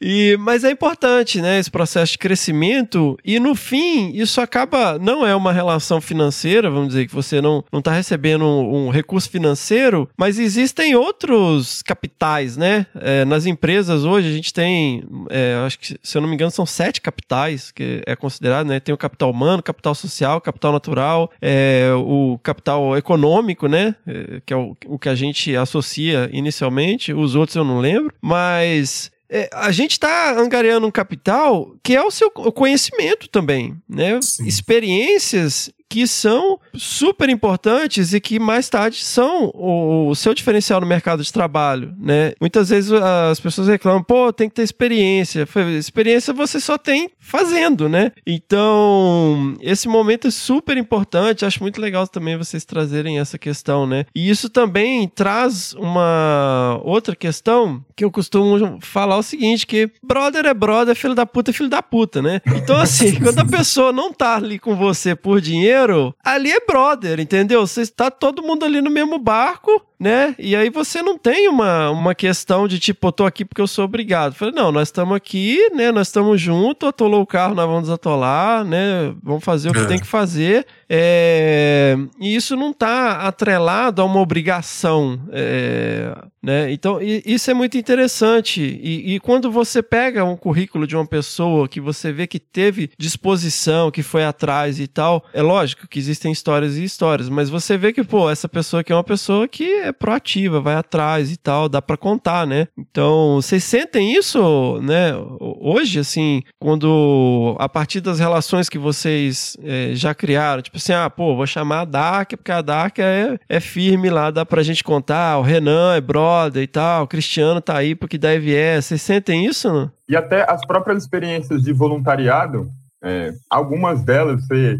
e, 0.00 0.36
mas 0.38 0.64
é 0.64 0.70
importante, 0.70 1.40
né, 1.40 1.58
esse 1.58 1.70
processo 1.70 2.12
de 2.12 2.18
crescimento, 2.18 3.18
e 3.24 3.40
no 3.40 3.54
fim, 3.54 4.12
isso 4.14 4.40
acaba, 4.40 4.98
não 4.98 5.26
é 5.26 5.34
uma 5.34 5.52
relação 5.52 6.00
financeira, 6.00 6.70
vamos 6.70 6.88
dizer, 6.88 7.06
que 7.06 7.14
você 7.14 7.40
não, 7.40 7.64
não 7.72 7.82
tá 7.82 7.92
recebendo 7.92 8.44
um, 8.44 8.86
um 8.86 8.90
recurso 8.90 9.28
financeiro, 9.28 10.08
mas 10.16 10.38
existem 10.38 10.94
outros 10.94 11.82
capitais, 11.82 12.56
né? 12.56 12.86
É, 13.00 13.24
nas 13.24 13.46
empresas 13.46 14.04
hoje 14.04 14.28
a 14.28 14.32
gente 14.32 14.52
tem, 14.52 15.04
é, 15.30 15.62
acho 15.66 15.78
que, 15.78 15.96
se 16.02 16.16
eu 16.16 16.22
não 16.22 16.28
me 16.28 16.34
engano, 16.34 16.50
são 16.50 16.66
sete 16.66 17.00
capitais 17.00 17.70
que 17.70 18.02
é 18.06 18.14
considerado, 18.14 18.66
né? 18.66 18.80
Tem 18.80 18.94
o 18.94 18.98
capital 18.98 19.30
humano, 19.30 19.62
capital 19.62 19.94
social, 19.94 20.40
capital 20.40 20.72
natural, 20.72 21.30
é, 21.40 21.90
o 21.96 22.35
capital 22.38 22.96
econômico, 22.96 23.66
né? 23.66 23.94
É, 24.06 24.40
que 24.44 24.52
é 24.52 24.56
o, 24.56 24.76
o 24.86 24.98
que 24.98 25.08
a 25.08 25.14
gente 25.14 25.54
associa 25.56 26.28
inicialmente, 26.32 27.12
os 27.12 27.34
outros 27.34 27.56
eu 27.56 27.64
não 27.64 27.78
lembro, 27.78 28.12
mas 28.20 29.10
é, 29.28 29.50
a 29.52 29.72
gente 29.72 29.92
está 29.92 30.38
angariando 30.38 30.86
um 30.86 30.90
capital 30.90 31.74
que 31.82 31.94
é 31.94 32.02
o 32.02 32.10
seu 32.10 32.30
conhecimento 32.30 33.28
também, 33.28 33.76
né? 33.88 34.20
Sim. 34.22 34.46
Experiências 34.46 35.70
que 35.88 36.06
são 36.06 36.58
super 36.74 37.28
importantes 37.28 38.12
e 38.12 38.20
que 38.20 38.38
mais 38.38 38.68
tarde 38.68 39.04
são 39.04 39.50
o, 39.54 40.14
seu 40.14 40.34
diferencial 40.34 40.80
no 40.80 40.86
mercado 40.86 41.22
de 41.22 41.32
trabalho, 41.32 41.94
né? 41.98 42.32
Muitas 42.40 42.70
vezes 42.70 42.92
as 42.92 43.38
pessoas 43.38 43.68
reclamam, 43.68 44.02
pô, 44.02 44.32
tem 44.32 44.48
que 44.48 44.54
ter 44.54 44.62
experiência. 44.62 45.46
Experiência 45.78 46.34
você 46.34 46.60
só 46.60 46.76
tem 46.76 47.10
fazendo, 47.18 47.88
né? 47.88 48.12
Então, 48.26 49.54
esse 49.60 49.88
momento 49.88 50.26
é 50.26 50.30
super 50.30 50.76
importante. 50.76 51.44
Acho 51.44 51.62
muito 51.62 51.80
legal 51.80 52.06
também 52.08 52.36
vocês 52.36 52.64
trazerem 52.64 53.18
essa 53.18 53.38
questão, 53.38 53.86
né? 53.86 54.06
E 54.14 54.28
isso 54.28 54.50
também 54.50 55.08
traz 55.08 55.72
uma 55.74 56.80
outra 56.82 57.14
questão 57.14 57.84
que 57.94 58.04
eu 58.04 58.10
costumo 58.10 58.78
falar 58.80 59.16
o 59.18 59.22
seguinte, 59.22 59.66
que 59.66 59.90
brother 60.02 60.46
é 60.46 60.54
brother, 60.54 60.96
filho 60.96 61.14
da 61.14 61.26
puta 61.26 61.50
é 61.50 61.54
filho 61.54 61.68
da 61.68 61.82
puta, 61.82 62.20
né? 62.20 62.40
Então, 62.46 62.76
assim, 62.76 63.14
quando 63.22 63.38
a 63.38 63.44
pessoa 63.44 63.92
não 63.92 64.12
tá 64.12 64.36
ali 64.36 64.58
com 64.58 64.74
você 64.74 65.14
por 65.14 65.40
dinheiro, 65.40 65.75
ali 66.24 66.50
é 66.50 66.60
brother, 66.60 67.20
entendeu? 67.20 67.66
Você 67.66 67.82
está 67.82 68.10
todo 68.10 68.42
mundo 68.42 68.64
ali 68.64 68.80
no 68.80 68.90
mesmo 68.90 69.18
barco, 69.18 69.82
né? 69.98 70.34
E 70.38 70.54
aí 70.54 70.70
você 70.70 71.02
não 71.02 71.16
tem 71.16 71.48
uma, 71.48 71.90
uma 71.90 72.14
questão 72.14 72.68
de 72.68 72.78
tipo, 72.78 73.08
eu 73.08 73.12
tô 73.12 73.24
aqui 73.24 73.44
porque 73.44 73.60
eu 73.60 73.66
sou 73.66 73.84
obrigado. 73.84 74.34
falei, 74.34 74.54
não, 74.54 74.70
nós 74.70 74.88
estamos 74.88 75.16
aqui, 75.16 75.70
né? 75.74 75.90
Nós 75.90 76.08
estamos 76.08 76.40
juntos, 76.40 76.88
atolou 76.88 77.22
o 77.22 77.26
carro, 77.26 77.54
nós 77.54 77.66
vamos 77.66 77.82
desatolar, 77.82 78.64
né? 78.64 79.14
Vamos 79.22 79.44
fazer 79.44 79.70
o 79.70 79.72
que 79.72 79.80
é. 79.80 79.86
tem 79.86 79.98
que 79.98 80.06
fazer. 80.06 80.66
É... 80.88 81.96
E 82.20 82.34
isso 82.34 82.56
não 82.56 82.70
está 82.70 83.22
atrelado 83.22 84.00
a 84.00 84.04
uma 84.04 84.20
obrigação, 84.20 85.20
é... 85.32 86.16
né? 86.42 86.72
Então, 86.72 86.98
isso 87.02 87.50
é 87.50 87.54
muito 87.54 87.76
interessante. 87.76 88.60
E, 88.60 89.14
e 89.14 89.20
quando 89.20 89.50
você 89.50 89.82
pega 89.82 90.24
um 90.24 90.36
currículo 90.36 90.86
de 90.86 90.94
uma 90.94 91.06
pessoa 91.06 91.68
que 91.68 91.80
você 91.80 92.12
vê 92.12 92.26
que 92.26 92.38
teve 92.38 92.90
disposição, 92.98 93.90
que 93.90 94.02
foi 94.02 94.24
atrás 94.24 94.78
e 94.78 94.86
tal, 94.86 95.24
é 95.32 95.42
lógico 95.42 95.88
que 95.88 95.98
existem 95.98 96.30
histórias 96.30 96.76
e 96.76 96.84
histórias, 96.84 97.28
mas 97.28 97.50
você 97.50 97.76
vê 97.76 97.92
que, 97.92 98.04
pô, 98.04 98.30
essa 98.30 98.48
pessoa 98.48 98.80
aqui 98.80 98.92
é 98.92 98.96
uma 98.96 99.04
pessoa 99.04 99.48
que 99.48 99.64
é 99.64 99.92
proativa, 99.92 100.60
vai 100.60 100.74
atrás 100.74 101.32
e 101.32 101.36
tal, 101.36 101.68
dá 101.68 101.82
para 101.82 101.96
contar, 101.96 102.46
né? 102.46 102.68
Então, 102.78 103.36
vocês 103.36 103.64
sentem 103.64 104.14
isso, 104.14 104.80
né? 104.82 105.12
Hoje, 105.40 105.98
assim, 105.98 106.42
quando 106.60 107.56
a 107.58 107.68
partir 107.68 108.00
das 108.00 108.18
relações 108.18 108.68
que 108.68 108.78
vocês 108.78 109.56
é, 109.62 109.90
já 109.94 110.14
criaram, 110.14 110.62
tipo 110.62 110.75
assim, 110.76 110.92
ah, 110.92 111.08
pô, 111.10 111.36
vou 111.36 111.46
chamar 111.46 111.80
a 111.80 111.84
Dark, 111.84 112.30
porque 112.30 112.52
a 112.52 112.62
Dark 112.62 112.98
é, 112.98 113.38
é 113.48 113.60
firme 113.60 114.10
lá, 114.10 114.30
dá 114.30 114.44
pra 114.44 114.62
gente 114.62 114.84
contar, 114.84 115.38
o 115.38 115.42
Renan 115.42 115.94
é 115.94 116.00
brother 116.00 116.62
e 116.62 116.66
tal, 116.66 117.04
o 117.04 117.08
Cristiano 117.08 117.60
tá 117.60 117.76
aí 117.76 117.94
porque 117.94 118.18
deve 118.18 118.54
é. 118.54 118.80
Vocês 118.80 119.02
sentem 119.02 119.46
isso, 119.46 119.72
não? 119.72 119.90
E 120.08 120.16
até 120.16 120.48
as 120.50 120.64
próprias 120.66 121.02
experiências 121.02 121.62
de 121.62 121.72
voluntariado, 121.72 122.68
é, 123.02 123.32
algumas 123.50 124.02
delas 124.02 124.46
você 124.46 124.78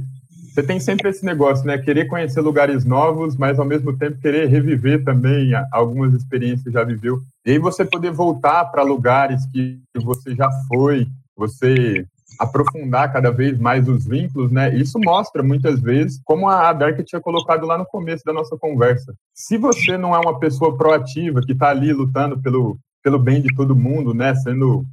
você 0.57 0.62
tem 0.62 0.80
sempre 0.80 1.11
esse 1.11 1.22
negócio, 1.22 1.66
né? 1.66 1.76
Querer 1.76 2.07
conhecer 2.07 2.40
lugares 2.40 2.82
novos, 2.82 3.36
mas 3.36 3.59
ao 3.59 3.66
mesmo 3.66 3.94
tempo 3.94 4.18
querer 4.22 4.49
reviver 4.49 5.05
também 5.05 5.51
algumas 5.70 6.14
experiências 6.14 6.62
que 6.62 6.70
já 6.70 6.82
viveu. 6.82 7.20
E 7.44 7.51
aí 7.51 7.59
você 7.59 7.84
poder 7.84 8.11
voltar 8.11 8.64
para 8.64 8.82
lugares 8.82 9.44
que 9.53 9.78
você 10.03 10.34
já 10.34 10.49
foi, 10.66 11.07
você 11.36 12.07
aprofundar 12.38 13.12
cada 13.12 13.30
vez 13.30 13.58
mais 13.58 13.88
os 13.88 14.06
vínculos, 14.06 14.50
né? 14.50 14.74
Isso 14.76 14.98
mostra 15.04 15.42
muitas 15.42 15.80
vezes, 15.80 16.20
como 16.24 16.48
a 16.48 16.72
Dark 16.72 16.98
tinha 17.04 17.20
colocado 17.20 17.66
lá 17.66 17.78
no 17.78 17.86
começo 17.86 18.24
da 18.24 18.32
nossa 18.32 18.56
conversa. 18.56 19.14
Se 19.34 19.56
você 19.56 19.96
não 19.96 20.14
é 20.14 20.18
uma 20.18 20.38
pessoa 20.38 20.76
proativa 20.76 21.40
que 21.40 21.52
está 21.52 21.70
ali 21.70 21.92
lutando 21.92 22.40
pelo, 22.40 22.78
pelo 23.02 23.18
bem 23.18 23.40
de 23.40 23.54
todo 23.54 23.76
mundo, 23.76 24.12
né? 24.12 24.34
Sendo, 24.34 24.84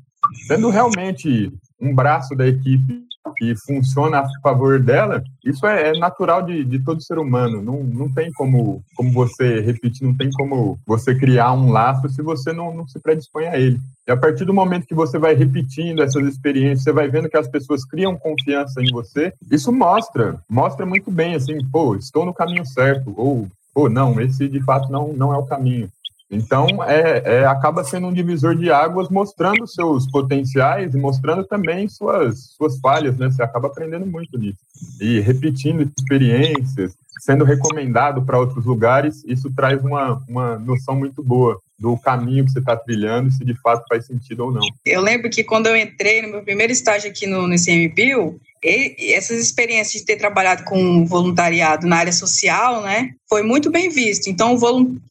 sendo 0.48 0.70
realmente 0.70 1.52
um 1.80 1.94
braço 1.94 2.36
da 2.36 2.48
equipe 2.48 3.04
que 3.38 3.56
funciona 3.66 4.20
a 4.20 4.28
favor 4.42 4.80
dela, 4.80 5.24
isso 5.46 5.66
é, 5.66 5.90
é 5.90 6.00
natural 6.00 6.42
de, 6.44 6.64
de, 6.64 6.80
todo 6.80 7.02
ser 7.02 7.18
humano. 7.18 7.62
Não, 7.62 7.84
não 7.84 8.12
tem 8.12 8.32
como, 8.34 8.84
como 8.96 9.12
você 9.12 9.62
repetir, 9.62 10.06
não 10.06 10.16
tem 10.16 10.30
como 10.32 10.78
você 10.86 11.16
criar 11.16 11.54
um 11.54 11.72
laço 11.72 12.10
se 12.10 12.22
você 12.22 12.52
não, 12.52 12.74
não 12.74 12.88
se 12.88 13.00
predispõe 13.00 13.48
a 13.48 13.58
ele. 13.58 13.80
E 14.08 14.12
a 14.12 14.18
partir 14.18 14.44
do 14.44 14.54
momento 14.54 14.86
que 14.86 14.96
você 14.96 15.18
vai 15.18 15.34
repetindo 15.34 16.04
essas 16.04 16.26
experiências, 16.28 16.84
você 16.84 16.92
vai 16.92 17.08
vendo 17.08 17.30
que 17.30 17.38
as 17.38 17.48
pessoas 17.48 17.86
criam 17.86 18.18
confiança 18.18 18.82
em 18.82 18.92
você, 18.92 19.34
isso 19.50 19.72
mostra, 19.72 20.40
mostra 20.50 20.86
muito 20.86 21.10
bem, 21.10 21.36
assim, 21.36 21.58
pô, 21.72 21.96
estou 21.96 22.26
no 22.26 22.34
caminho 22.34 22.66
certo, 22.66 23.14
ou, 23.16 23.48
pô, 23.74 23.88
não, 23.88 24.20
esse 24.20 24.50
de 24.50 24.62
fato 24.62 24.92
não, 24.92 25.14
não 25.14 25.34
é 25.34 25.38
o 25.38 25.46
caminho. 25.46 25.90
Então, 26.34 26.68
é, 26.84 27.22
é, 27.26 27.46
acaba 27.46 27.84
sendo 27.84 28.08
um 28.08 28.14
divisor 28.14 28.56
de 28.56 28.72
águas, 28.72 29.10
mostrando 29.10 29.68
seus 29.68 30.10
potenciais 30.10 30.94
e 30.94 30.98
mostrando 30.98 31.44
também 31.44 31.88
suas, 31.88 32.54
suas 32.58 32.80
falhas, 32.80 33.18
né? 33.18 33.30
Você 33.30 33.44
acaba 33.44 33.68
aprendendo 33.68 34.06
muito 34.06 34.38
nisso. 34.38 34.58
E 35.00 35.20
repetindo 35.20 35.90
experiências, 35.98 36.94
sendo 37.20 37.46
recomendado 37.46 38.24
para 38.24 38.40
outros 38.40 38.66
lugares, 38.66 39.24
isso 39.26 39.52
traz 39.56 39.84
uma, 39.84 40.22
uma 40.28 40.58
noção 40.58 40.96
muito 40.96 41.24
boa 41.24 41.60
do 41.78 41.98
caminho 41.98 42.46
que 42.46 42.52
você 42.52 42.60
está 42.60 42.76
trilhando, 42.76 43.32
se 43.32 43.44
de 43.46 43.54
fato 43.56 43.86
faz 43.88 44.06
sentido 44.06 44.46
ou 44.46 44.52
não. 44.52 44.62
Eu 44.86 45.02
lembro 45.02 45.30
que 45.30 45.44
quando 45.44 45.68
eu 45.68 45.76
entrei 45.76 46.22
no 46.22 46.30
meu 46.30 46.44
primeiro 46.44 46.72
estágio 46.72 47.10
aqui 47.10 47.28
no, 47.28 47.48
no 47.48 47.56
ICMBio, 47.56 48.40
essas 48.64 49.40
experiências 49.40 50.02
de 50.02 50.06
ter 50.06 50.16
trabalhado 50.16 50.64
com 50.64 51.06
voluntariado 51.06 51.88
na 51.88 51.98
área 51.98 52.14
social, 52.14 52.82
né, 52.82 53.12
foi 53.30 53.44
muito 53.44 53.70
bem 53.70 53.90
visto. 53.90 54.28
Então, 54.28 54.58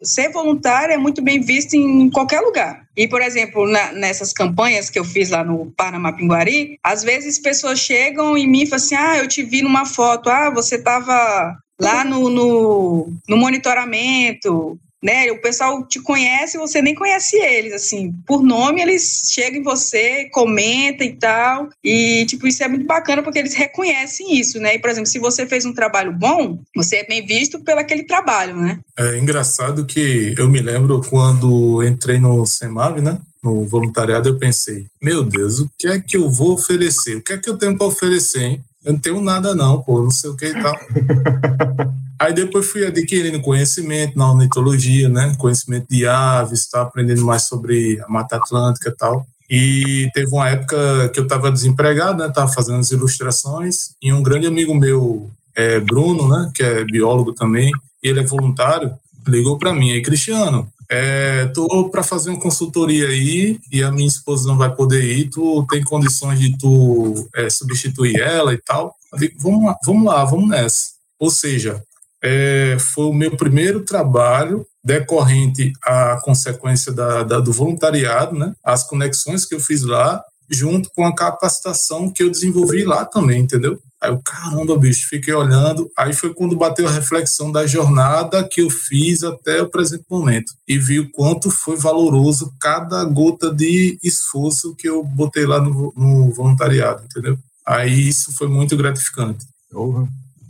ser 0.03 0.31
voluntário 0.31 0.95
é 0.95 0.97
muito 0.97 1.23
bem 1.23 1.41
visto 1.41 1.75
em 1.75 2.09
qualquer 2.11 2.41
lugar. 2.41 2.83
E, 2.97 3.09
por 3.09 3.21
exemplo, 3.21 3.67
na, 3.67 3.93
nessas 3.93 4.33
campanhas 4.33 4.91
que 4.91 4.99
eu 4.99 5.05
fiz 5.05 5.31
lá 5.31 5.43
no 5.43 5.73
Panamá 5.77 6.13
Pinguari, 6.13 6.79
às 6.83 7.03
vezes 7.03 7.39
pessoas 7.39 7.79
chegam 7.79 8.37
em 8.37 8.47
mim 8.47 8.63
e 8.63 8.67
falam 8.67 8.85
assim: 8.85 8.95
ah, 8.95 9.19
eu 9.19 9.29
te 9.29 9.43
vi 9.43 9.63
numa 9.63 9.87
foto, 9.87 10.29
ah, 10.29 10.51
você 10.51 10.77
estava 10.77 11.57
lá 11.81 12.05
no, 12.05 12.29
no, 12.29 13.13
no 13.29 13.37
monitoramento, 13.37 14.79
né? 15.03 15.31
O 15.33 15.41
pessoal 15.41 15.85
te 15.87 16.01
conhece 16.01 16.57
você 16.57 16.81
nem 16.81 16.95
conhece 16.95 17.37
eles, 17.37 17.73
assim. 17.73 18.15
Por 18.27 18.43
nome, 18.43 18.81
eles 18.81 19.31
chegam 19.31 19.61
em 19.61 19.65
você, 19.65 20.27
comentam 20.27 21.07
e 21.07 21.13
tal. 21.15 21.69
E, 21.83 22.25
tipo, 22.27 22.47
isso 22.47 22.63
é 22.63 22.69
muito 22.69 22.87
bacana 22.87 23.23
porque 23.23 23.39
eles 23.39 23.55
reconhecem 23.55 24.39
isso, 24.39 24.61
né? 24.61 24.77
E, 24.77 24.79
por 24.79 24.91
exemplo, 24.91 25.11
se 25.11 25.19
você 25.19 25.47
fez 25.47 25.65
um 25.65 25.75
trabalho 25.75 26.13
bom, 26.13 26.61
você 26.75 26.97
é 26.97 27.07
bem 27.07 27.27
visto 27.27 27.61
pelo 27.61 27.81
aquele 27.81 28.05
trabalho, 28.05 28.57
né? 28.57 28.79
É 28.97 29.19
engraçado 29.19 29.85
que 29.85 30.35
eu 30.39 30.49
me 30.49 30.61
lembro 30.61 31.03
quando 31.09 31.83
entrei 31.83 32.19
no 32.19 32.47
SEMAV, 32.47 33.01
né? 33.01 33.19
No 33.43 33.67
voluntariado, 33.67 34.29
eu 34.29 34.39
pensei, 34.39 34.87
meu 35.03 35.25
Deus, 35.25 35.59
o 35.59 35.69
que 35.77 35.89
é 35.89 35.99
que 35.99 36.17
eu 36.17 36.31
vou 36.31 36.53
oferecer? 36.53 37.17
O 37.17 37.23
que 37.23 37.33
é 37.33 37.39
que 37.39 37.51
eu 37.51 37.59
tenho 37.59 37.77
para 37.77 37.89
oferecer, 37.89 38.43
hein? 38.43 38.65
Eu 38.85 38.93
não 38.93 39.01
tenho 39.01 39.21
nada, 39.21 39.55
não, 39.55 39.83
pô, 39.83 40.01
não 40.01 40.11
sei 40.11 40.31
o 40.31 40.37
que 40.37 40.47
e 40.47 40.63
tal. 40.63 40.79
Aí 42.23 42.33
depois 42.33 42.71
fui 42.71 42.87
adquirindo 42.87 43.41
conhecimento 43.41 44.17
na 44.17 44.31
ornitologia, 44.31 45.09
né? 45.09 45.35
Conhecimento 45.37 45.89
de 45.91 46.07
aves, 46.07 46.69
tá 46.69 46.83
aprendendo 46.83 47.25
mais 47.25 47.47
sobre 47.49 48.01
a 48.01 48.09
Mata 48.09 48.37
Atlântica 48.37 48.91
e 48.91 48.97
tal. 48.97 49.27
E 49.51 50.09
teve 50.15 50.29
uma 50.33 50.49
época 50.49 51.09
que 51.09 51.19
eu 51.19 51.25
estava 51.25 51.51
desempregado, 51.51 52.23
né? 52.23 52.33
Tava 52.33 52.53
fazendo 52.53 52.79
as 52.79 52.93
ilustrações 52.93 53.97
e 54.01 54.13
um 54.13 54.23
grande 54.23 54.47
amigo 54.47 54.73
meu, 54.73 55.29
é, 55.57 55.81
Bruno, 55.81 56.29
né? 56.29 56.49
Que 56.55 56.63
é 56.63 56.85
biólogo 56.85 57.33
também, 57.33 57.73
ele 58.01 58.21
é 58.21 58.25
voluntário, 58.25 58.95
ligou 59.27 59.59
para 59.59 59.75
mim 59.75 59.91
aí, 59.91 60.01
Cristiano, 60.01 60.73
é, 60.89 61.47
tô 61.47 61.91
para 61.91 62.05
fazer 62.05 62.31
uma 62.31 62.39
consultoria 62.39 63.09
aí 63.09 63.59
e 63.73 63.83
a 63.83 63.91
minha 63.91 64.07
esposa 64.07 64.47
não 64.47 64.57
vai 64.57 64.73
poder 64.73 65.03
ir. 65.03 65.29
Tu 65.29 65.67
tem 65.69 65.83
condições 65.83 66.39
de 66.39 66.57
tu 66.57 67.29
é, 67.35 67.51
substituir 67.51 68.21
ela 68.21 68.55
e 68.55 68.59
tal? 68.59 68.95
Eu 69.13 69.19
digo, 69.19 69.35
vamos 69.41 69.65
lá, 69.65 69.77
vamos 69.85 70.05
lá, 70.05 70.25
vamos 70.25 70.49
nessa. 70.49 70.93
Ou 71.19 71.29
seja, 71.31 71.83
é, 72.23 72.77
foi 72.79 73.07
o 73.07 73.13
meu 73.13 73.37
primeiro 73.37 73.85
trabalho 73.85 74.65
decorrente 74.85 75.73
à 75.85 76.21
consequência 76.23 76.93
da, 76.93 77.23
da, 77.23 77.41
do 77.41 77.53
voluntariado, 77.53 78.39
né? 78.39 78.53
As 78.65 78.85
conexões 78.85 79.45
que 79.45 79.55
eu 79.55 79.61
fiz 79.61 79.83
lá, 79.83 80.23
junto 80.51 80.91
com 80.95 81.05
a 81.05 81.15
capacitação 81.15 82.11
que 82.11 82.23
eu 82.23 82.31
desenvolvi 82.31 82.85
lá 82.85 83.05
também, 83.05 83.41
entendeu? 83.41 83.79
Aí 84.01 84.11
eu, 84.11 84.21
caramba, 84.21 84.77
bicho, 84.77 85.09
fiquei 85.09 85.33
olhando. 85.33 85.89
Aí 85.97 86.13
foi 86.13 86.35
quando 86.35 86.57
bateu 86.57 86.89
a 86.89 86.91
reflexão 86.91 87.53
da 87.53 87.67
jornada 87.67 88.47
que 88.49 88.61
eu 88.61 88.69
fiz 88.69 89.23
até 89.23 89.63
o 89.63 89.71
presente 89.71 90.05
momento. 90.11 90.53
E 90.67 90.77
vi 90.77 90.99
o 90.99 91.11
quanto 91.13 91.51
foi 91.51 91.77
valoroso 91.77 92.53
cada 92.61 93.05
gota 93.05 93.55
de 93.55 93.99
esforço 94.03 94.75
que 94.75 94.89
eu 94.89 95.05
botei 95.05 95.47
lá 95.47 95.61
no, 95.61 95.93
no 95.97 96.33
voluntariado, 96.33 97.05
entendeu? 97.05 97.39
Aí 97.65 98.09
isso 98.09 98.33
foi 98.33 98.49
muito 98.49 98.77
gratificante. 98.77 99.47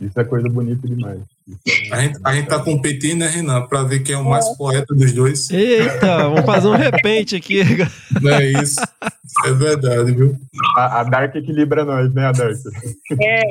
Isso 0.01 0.19
é 0.19 0.23
coisa 0.23 0.49
bonita 0.49 0.87
demais. 0.87 1.21
A 1.91 2.01
gente, 2.01 2.19
a 2.23 2.33
gente 2.33 2.47
tá 2.47 2.59
competindo, 2.59 3.19
né, 3.19 3.27
Renan, 3.27 3.67
para 3.67 3.83
ver 3.83 3.99
quem 3.99 4.15
é 4.15 4.17
o 4.17 4.23
mais 4.23 4.47
poeta 4.57 4.95
dos 4.95 5.11
dois. 5.11 5.49
Eita, 5.51 6.29
vamos 6.29 6.45
fazer 6.45 6.67
um 6.67 6.75
repente 6.75 7.35
aqui. 7.35 7.61
Não 8.21 8.31
é 8.31 8.45
isso. 8.45 8.79
É 9.45 9.51
verdade, 9.51 10.11
viu? 10.13 10.37
A, 10.77 11.01
a 11.01 11.03
Dark 11.03 11.35
equilibra 11.35 11.83
nós, 11.83 12.13
né, 12.13 12.27
a 12.27 12.31
Dark? 12.31 12.55
É. 13.21 13.41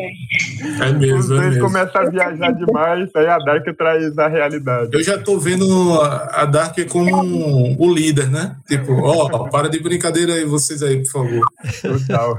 É 0.81 0.93
mesmo. 0.93 1.19
Os 1.19 1.31
é 1.31 1.49
mesmo. 1.49 1.61
começam 1.61 2.01
a 2.01 2.11
viajar 2.11 2.53
demais, 2.53 3.11
aí 3.15 3.27
a 3.27 3.39
Dark 3.39 3.67
traz 3.77 4.19
a 4.19 4.29
realidade. 4.29 4.91
Eu 4.93 5.03
já 5.03 5.19
tô 5.19 5.39
vendo 5.39 6.01
a 6.01 6.43
a 6.43 6.45
Dark 6.45 6.77
como 6.89 7.77
o 7.79 7.95
líder, 7.95 8.31
né? 8.31 8.57
Tipo, 8.67 8.93
ó, 8.95 9.49
para 9.49 9.69
de 9.69 9.79
brincadeira 9.81 10.35
aí, 10.35 10.45
vocês 10.45 10.83
aí, 10.83 11.03
por 11.03 11.11
favor. 11.11 11.47
Total. 11.81 12.39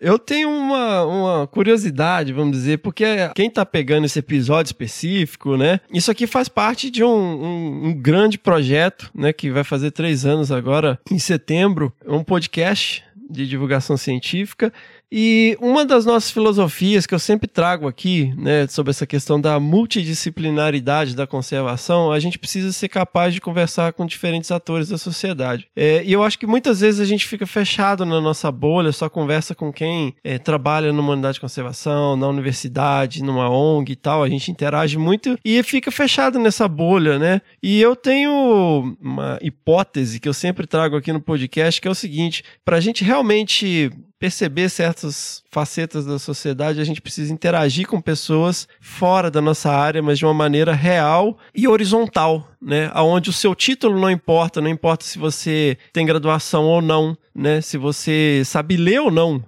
Eu 0.00 0.18
tenho 0.18 0.48
uma, 0.50 1.04
uma 1.04 1.46
curiosidade, 1.46 2.32
vamos 2.32 2.56
dizer, 2.56 2.78
porque 2.78 3.04
quem 3.34 3.50
tá 3.50 3.64
pegando 3.64 4.04
esse 4.04 4.18
episódio 4.18 4.68
específico, 4.68 5.56
né? 5.56 5.80
Isso 5.92 6.10
aqui 6.10 6.26
faz 6.26 6.48
parte 6.48 6.90
de 6.90 7.02
um, 7.02 7.08
um, 7.08 7.86
um 7.88 7.94
grande 7.94 8.38
projeto, 8.38 9.10
né? 9.14 9.32
Que 9.32 9.50
vai 9.50 9.64
fazer 9.64 9.90
três 9.90 10.26
anos 10.26 10.52
agora, 10.52 10.98
em 11.10 11.18
setembro. 11.18 11.92
É 12.06 12.12
um 12.12 12.24
podcast 12.24 13.04
de 13.28 13.46
divulgação 13.46 13.96
científica. 13.96 14.72
E 15.10 15.56
uma 15.60 15.84
das 15.84 16.04
nossas 16.04 16.30
filosofias 16.30 17.06
que 17.06 17.14
eu 17.14 17.18
sempre 17.18 17.46
trago 17.46 17.86
aqui, 17.86 18.34
né, 18.36 18.66
sobre 18.66 18.90
essa 18.90 19.06
questão 19.06 19.40
da 19.40 19.60
multidisciplinaridade 19.60 21.14
da 21.14 21.26
conservação, 21.26 22.10
a 22.10 22.18
gente 22.18 22.38
precisa 22.38 22.72
ser 22.72 22.88
capaz 22.88 23.32
de 23.32 23.40
conversar 23.40 23.92
com 23.92 24.04
diferentes 24.04 24.50
atores 24.50 24.88
da 24.88 24.98
sociedade. 24.98 25.68
É, 25.76 26.02
e 26.04 26.12
eu 26.12 26.22
acho 26.22 26.38
que 26.38 26.46
muitas 26.46 26.80
vezes 26.80 27.00
a 27.00 27.04
gente 27.04 27.26
fica 27.26 27.46
fechado 27.46 28.04
na 28.04 28.20
nossa 28.20 28.50
bolha, 28.50 28.90
só 28.90 29.08
conversa 29.08 29.54
com 29.54 29.72
quem 29.72 30.14
é, 30.24 30.38
trabalha 30.38 30.92
numa 30.92 31.12
unidade 31.12 31.34
de 31.34 31.40
conservação, 31.40 32.16
na 32.16 32.26
universidade, 32.26 33.22
numa 33.22 33.48
ONG 33.48 33.92
e 33.92 33.96
tal, 33.96 34.22
a 34.22 34.28
gente 34.28 34.50
interage 34.50 34.98
muito 34.98 35.38
e 35.44 35.62
fica 35.62 35.90
fechado 35.90 36.38
nessa 36.38 36.66
bolha, 36.66 37.18
né? 37.18 37.40
E 37.62 37.80
eu 37.80 37.94
tenho 37.94 38.96
uma 39.00 39.38
hipótese 39.40 40.18
que 40.18 40.28
eu 40.28 40.34
sempre 40.34 40.66
trago 40.66 40.96
aqui 40.96 41.12
no 41.12 41.20
podcast, 41.20 41.80
que 41.80 41.86
é 41.86 41.90
o 41.90 41.94
seguinte: 41.94 42.42
para 42.64 42.76
a 42.76 42.80
gente 42.80 43.04
realmente 43.04 43.90
perceber 44.18 44.68
certas 44.68 45.42
facetas 45.50 46.06
da 46.06 46.18
sociedade, 46.18 46.80
a 46.80 46.84
gente 46.84 47.02
precisa 47.02 47.32
interagir 47.32 47.86
com 47.86 48.00
pessoas 48.00 48.66
fora 48.80 49.30
da 49.30 49.40
nossa 49.40 49.70
área, 49.70 50.02
mas 50.02 50.18
de 50.18 50.24
uma 50.24 50.34
maneira 50.34 50.72
real 50.72 51.38
e 51.54 51.68
horizontal, 51.68 52.48
né? 52.60 52.90
Aonde 52.94 53.30
o 53.30 53.32
seu 53.32 53.54
título 53.54 54.00
não 54.00 54.10
importa, 54.10 54.60
não 54.60 54.70
importa 54.70 55.04
se 55.04 55.18
você 55.18 55.76
tem 55.92 56.06
graduação 56.06 56.64
ou 56.64 56.80
não, 56.80 57.16
né? 57.34 57.60
Se 57.60 57.76
você 57.76 58.42
sabe 58.44 58.76
ler 58.76 59.00
ou 59.00 59.10
não. 59.10 59.44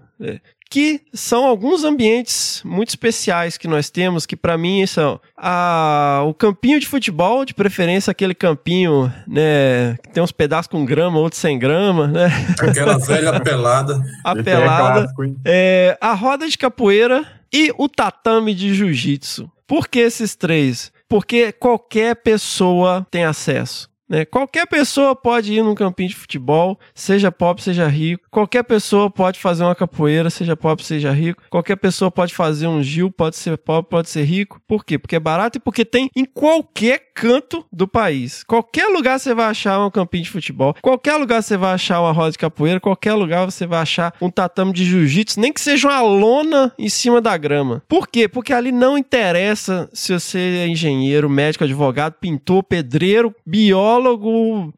Que 0.70 1.00
são 1.14 1.46
alguns 1.46 1.82
ambientes 1.82 2.62
muito 2.64 2.90
especiais 2.90 3.56
que 3.56 3.66
nós 3.66 3.88
temos, 3.88 4.26
que 4.26 4.36
para 4.36 4.58
mim 4.58 4.86
são 4.86 5.20
a, 5.36 6.22
o 6.26 6.34
campinho 6.34 6.78
de 6.78 6.86
futebol, 6.86 7.44
de 7.44 7.54
preferência 7.54 8.10
aquele 8.10 8.34
campinho, 8.34 9.12
né, 9.26 9.96
que 10.02 10.10
tem 10.10 10.22
uns 10.22 10.32
pedaços 10.32 10.68
com 10.68 10.84
grama, 10.84 11.18
outros 11.18 11.40
sem 11.40 11.58
grama, 11.58 12.06
né? 12.06 12.30
Aquela 12.60 12.98
velha 13.00 13.40
pelada. 13.40 14.02
A 14.24 14.32
Esse 14.32 14.40
é 14.40 14.42
pelada, 14.42 15.00
clássico, 15.00 15.24
hein? 15.24 15.36
é, 15.44 15.96
a 16.00 16.12
roda 16.12 16.46
de 16.48 16.58
capoeira 16.58 17.24
e 17.52 17.72
o 17.78 17.88
tatame 17.88 18.54
de 18.54 18.74
jiu-jitsu. 18.74 19.50
Por 19.66 19.88
que 19.88 19.98
esses 20.00 20.34
três? 20.34 20.92
Porque 21.08 21.52
qualquer 21.52 22.16
pessoa 22.16 23.06
tem 23.10 23.24
acesso. 23.24 23.88
Né? 24.08 24.24
Qualquer 24.24 24.66
pessoa 24.66 25.14
pode 25.14 25.52
ir 25.52 25.62
num 25.62 25.74
campinho 25.74 26.08
de 26.08 26.16
futebol, 26.16 26.78
seja 26.94 27.30
pobre, 27.30 27.62
seja 27.62 27.86
rico. 27.86 28.26
Qualquer 28.30 28.62
pessoa 28.62 29.10
pode 29.10 29.38
fazer 29.38 29.64
uma 29.64 29.74
capoeira, 29.74 30.30
seja 30.30 30.56
pobre, 30.56 30.84
seja 30.84 31.12
rico. 31.12 31.42
Qualquer 31.50 31.76
pessoa 31.76 32.10
pode 32.10 32.34
fazer 32.34 32.66
um 32.66 32.82
gil, 32.82 33.10
pode 33.10 33.36
ser 33.36 33.58
pobre, 33.58 33.90
pode 33.90 34.08
ser 34.08 34.24
rico. 34.24 34.60
Por 34.66 34.84
quê? 34.84 34.98
Porque 34.98 35.16
é 35.16 35.20
barato 35.20 35.58
e 35.58 35.60
porque 35.60 35.84
tem 35.84 36.10
em 36.16 36.24
qualquer 36.24 37.10
canto 37.14 37.64
do 37.72 37.86
país. 37.86 38.44
Qualquer 38.44 38.86
lugar 38.86 39.18
você 39.18 39.34
vai 39.34 39.46
achar 39.46 39.84
um 39.84 39.90
campinho 39.90 40.24
de 40.24 40.30
futebol. 40.30 40.74
Qualquer 40.80 41.16
lugar 41.16 41.42
você 41.42 41.56
vai 41.56 41.74
achar 41.74 42.00
uma 42.00 42.12
roda 42.12 42.32
de 42.32 42.38
capoeira. 42.38 42.80
Qualquer 42.80 43.14
lugar 43.14 43.44
você 43.44 43.66
vai 43.66 43.80
achar 43.80 44.14
um 44.20 44.30
tatame 44.30 44.72
de 44.72 44.84
jiu-jitsu, 44.84 45.40
nem 45.40 45.52
que 45.52 45.60
seja 45.60 45.88
uma 45.88 46.00
lona 46.00 46.72
em 46.78 46.88
cima 46.88 47.20
da 47.20 47.36
grama. 47.36 47.82
Por 47.88 48.08
quê? 48.08 48.28
Porque 48.28 48.52
ali 48.52 48.72
não 48.72 48.96
interessa 48.96 49.88
se 49.92 50.12
você 50.12 50.38
é 50.38 50.68
engenheiro, 50.68 51.28
médico, 51.28 51.64
advogado, 51.64 52.14
pintor, 52.14 52.62
pedreiro, 52.62 53.34
biólogo, 53.44 53.97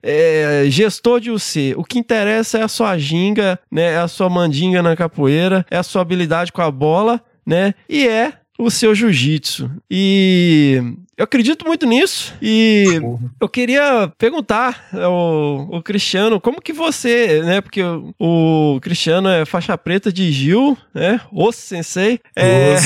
é, 0.03 0.65
gestor 0.69 1.21
de 1.21 1.31
UC. 1.31 1.75
O 1.77 1.85
que 1.85 1.99
interessa 1.99 2.59
é 2.59 2.63
a 2.63 2.69
sua 2.69 2.97
ginga, 2.99 3.59
né? 3.71 3.95
É 3.95 3.99
a 3.99 4.09
sua 4.09 4.29
mandinga 4.29 4.83
na 4.83 4.97
capoeira, 4.97 5.65
é 5.71 5.77
a 5.77 5.83
sua 5.83 6.03
habilidade 6.03 6.53
com 6.53 6.63
a 6.63 6.71
bola, 6.71 7.21
né? 7.45 7.75
E 7.89 8.07
é 8.07 8.33
o 8.61 8.71
seu 8.71 8.95
jiu-jitsu. 8.95 9.71
E 9.91 10.83
eu 11.21 11.25
acredito 11.25 11.67
muito 11.67 11.85
nisso. 11.85 12.33
E 12.41 12.99
eu 13.39 13.47
queria 13.47 14.11
perguntar 14.17 14.89
ao, 14.95 15.75
ao 15.75 15.83
Cristiano, 15.83 16.41
como 16.41 16.63
que 16.63 16.73
você, 16.73 17.43
né? 17.43 17.61
Porque 17.61 17.83
o, 17.83 18.15
o 18.19 18.81
Cristiano 18.81 19.29
é 19.29 19.45
faixa 19.45 19.77
preta 19.77 20.11
de 20.11 20.33
Gil, 20.33 20.79
né? 20.95 21.21
O 21.31 21.53
sensei. 21.53 22.21
É, 22.35 22.77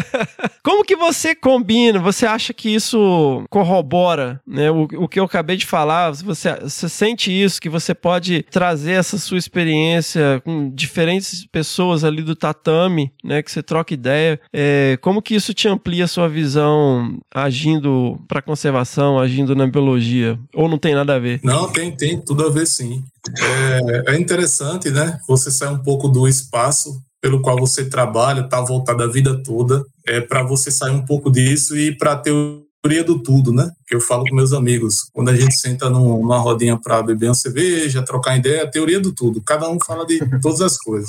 como 0.64 0.82
que 0.82 0.96
você 0.96 1.34
combina? 1.34 1.98
Você 1.98 2.24
acha 2.24 2.54
que 2.54 2.74
isso 2.74 3.44
corrobora, 3.50 4.40
né? 4.46 4.70
O, 4.70 4.84
o 4.84 5.06
que 5.06 5.20
eu 5.20 5.24
acabei 5.24 5.58
de 5.58 5.66
falar, 5.66 6.12
você, 6.12 6.54
você 6.54 6.88
sente 6.88 7.30
isso, 7.30 7.60
que 7.60 7.68
você 7.68 7.94
pode 7.94 8.44
trazer 8.50 8.92
essa 8.92 9.18
sua 9.18 9.36
experiência 9.36 10.40
com 10.42 10.70
diferentes 10.70 11.44
pessoas 11.52 12.02
ali 12.02 12.22
do 12.22 12.34
tatame, 12.34 13.12
né? 13.22 13.42
Que 13.42 13.52
você 13.52 13.62
troca 13.62 13.92
ideia. 13.92 14.40
É, 14.50 14.96
como 15.02 15.13
que 15.22 15.34
isso 15.34 15.52
te 15.54 15.68
amplia 15.68 16.04
a 16.04 16.08
sua 16.08 16.28
visão 16.28 17.18
agindo 17.32 18.18
para 18.28 18.42
conservação, 18.42 19.18
agindo 19.18 19.54
na 19.54 19.66
biologia? 19.66 20.38
Ou 20.54 20.68
não 20.68 20.78
tem 20.78 20.94
nada 20.94 21.14
a 21.14 21.18
ver? 21.18 21.40
Não, 21.42 21.70
tem, 21.70 21.96
tem 21.96 22.20
tudo 22.20 22.46
a 22.46 22.50
ver 22.50 22.66
sim. 22.66 23.02
É, 24.06 24.14
é 24.14 24.18
interessante, 24.18 24.90
né? 24.90 25.18
Você 25.26 25.50
sai 25.50 25.72
um 25.72 25.82
pouco 25.82 26.08
do 26.08 26.28
espaço 26.28 27.02
pelo 27.20 27.40
qual 27.40 27.58
você 27.58 27.86
trabalha, 27.86 28.42
está 28.42 28.60
voltado 28.60 29.02
a 29.02 29.06
vida 29.06 29.42
toda, 29.42 29.82
é 30.06 30.20
para 30.20 30.42
você 30.42 30.70
sair 30.70 30.92
um 30.92 31.06
pouco 31.06 31.30
disso 31.30 31.74
e 31.74 31.96
para 31.96 32.12
a 32.12 32.16
teoria 32.84 33.02
do 33.02 33.18
tudo, 33.18 33.50
né? 33.50 33.70
Que 33.86 33.94
eu 33.96 34.00
falo 34.00 34.24
com 34.28 34.34
meus 34.36 34.52
amigos. 34.52 35.08
Quando 35.10 35.30
a 35.30 35.34
gente 35.36 35.56
senta 35.56 35.88
num- 35.88 36.20
numa 36.20 36.36
rodinha 36.38 36.78
para 36.78 37.02
beber 37.02 37.28
uma 37.28 37.34
cerveja, 37.34 38.02
trocar 38.04 38.36
ideia, 38.36 38.64
a 38.64 38.70
teoria 38.70 39.00
do 39.00 39.10
tudo. 39.10 39.40
Cada 39.42 39.68
um 39.70 39.78
fala 39.84 40.04
de 40.04 40.18
todas 40.42 40.60
as 40.60 40.76
coisas. 40.76 41.08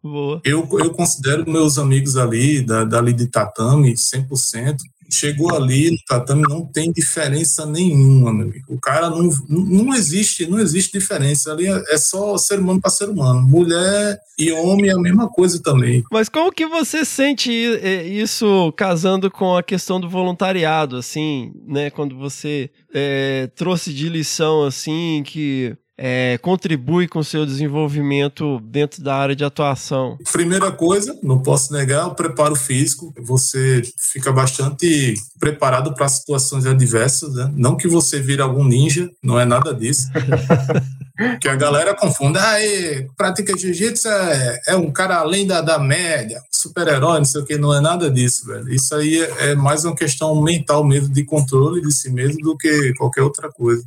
Boa. 0.00 0.40
Eu, 0.44 0.68
eu 0.78 0.90
considero 0.90 1.48
meus 1.50 1.76
amigos 1.76 2.16
ali, 2.16 2.62
da, 2.62 2.84
dali 2.84 3.12
de 3.12 3.26
tatame, 3.26 3.94
100%. 3.94 4.76
Chegou 5.10 5.54
ali 5.54 5.90
no 5.90 5.98
tatame, 6.06 6.42
não 6.48 6.64
tem 6.64 6.92
diferença 6.92 7.66
nenhuma, 7.66 8.32
meu 8.32 8.46
amigo. 8.46 8.64
O 8.68 8.80
cara 8.80 9.10
não, 9.10 9.30
não 9.48 9.94
existe, 9.94 10.46
não 10.46 10.58
existe 10.58 10.98
diferença. 10.98 11.52
Ali 11.52 11.66
é, 11.66 11.82
é 11.90 11.98
só 11.98 12.36
ser 12.36 12.58
humano 12.58 12.80
para 12.80 12.90
ser 12.90 13.08
humano. 13.08 13.42
Mulher 13.42 14.18
e 14.38 14.52
homem 14.52 14.90
é 14.90 14.92
a 14.92 14.98
mesma 14.98 15.28
coisa 15.28 15.60
também. 15.62 16.04
Mas 16.10 16.28
como 16.28 16.52
que 16.52 16.66
você 16.66 17.04
sente 17.04 17.50
isso 17.50 18.72
casando 18.76 19.30
com 19.30 19.56
a 19.56 19.62
questão 19.62 20.00
do 20.00 20.08
voluntariado, 20.08 20.96
assim, 20.96 21.52
né? 21.66 21.90
Quando 21.90 22.16
você 22.16 22.70
é, 22.92 23.48
trouxe 23.54 23.92
de 23.92 24.08
lição, 24.08 24.64
assim, 24.64 25.22
que 25.24 25.76
é, 25.98 26.38
contribui 26.38 27.08
com 27.08 27.20
o 27.20 27.24
seu 27.24 27.46
desenvolvimento 27.46 28.60
dentro 28.60 29.02
da 29.02 29.16
área 29.16 29.34
de 29.34 29.44
atuação? 29.44 30.18
Primeira 30.30 30.70
coisa, 30.70 31.18
não 31.22 31.40
posso 31.40 31.72
negar, 31.72 32.06
o 32.06 32.14
preparo 32.14 32.54
físico. 32.54 33.14
Você 33.18 33.82
fica 33.98 34.30
bastante 34.30 35.14
preparado 35.40 35.94
para 35.94 36.08
situações 36.08 36.66
adversas, 36.66 37.34
né? 37.34 37.50
Não 37.56 37.76
que 37.76 37.88
você 37.88 38.20
vire 38.20 38.42
algum 38.42 38.64
ninja, 38.64 39.10
não 39.22 39.38
é 39.38 39.44
nada 39.44 39.72
disso. 39.72 40.08
que 41.40 41.48
a 41.48 41.56
galera 41.56 41.94
confunde. 41.94 42.38
Ah, 42.38 42.62
e, 42.62 43.08
prática 43.16 43.56
jiu-jitsu 43.56 44.08
é, 44.08 44.60
é, 44.68 44.76
um 44.76 44.92
cara 44.92 45.16
além 45.16 45.46
da, 45.46 45.60
da 45.60 45.78
média, 45.78 46.42
super-herói, 46.50 47.18
não 47.18 47.24
sei 47.24 47.40
o 47.40 47.44
que, 47.44 47.56
não 47.56 47.74
é 47.74 47.80
nada 47.80 48.10
disso, 48.10 48.46
velho. 48.46 48.68
Isso 48.72 48.94
aí 48.94 49.22
é, 49.22 49.50
é 49.50 49.54
mais 49.54 49.84
uma 49.84 49.94
questão 49.94 50.40
mental 50.42 50.84
mesmo, 50.84 51.12
de 51.12 51.24
controle 51.24 51.80
de 51.80 51.94
si 51.94 52.10
mesmo, 52.10 52.40
do 52.42 52.56
que 52.56 52.92
qualquer 52.94 53.22
outra 53.22 53.50
coisa. 53.50 53.82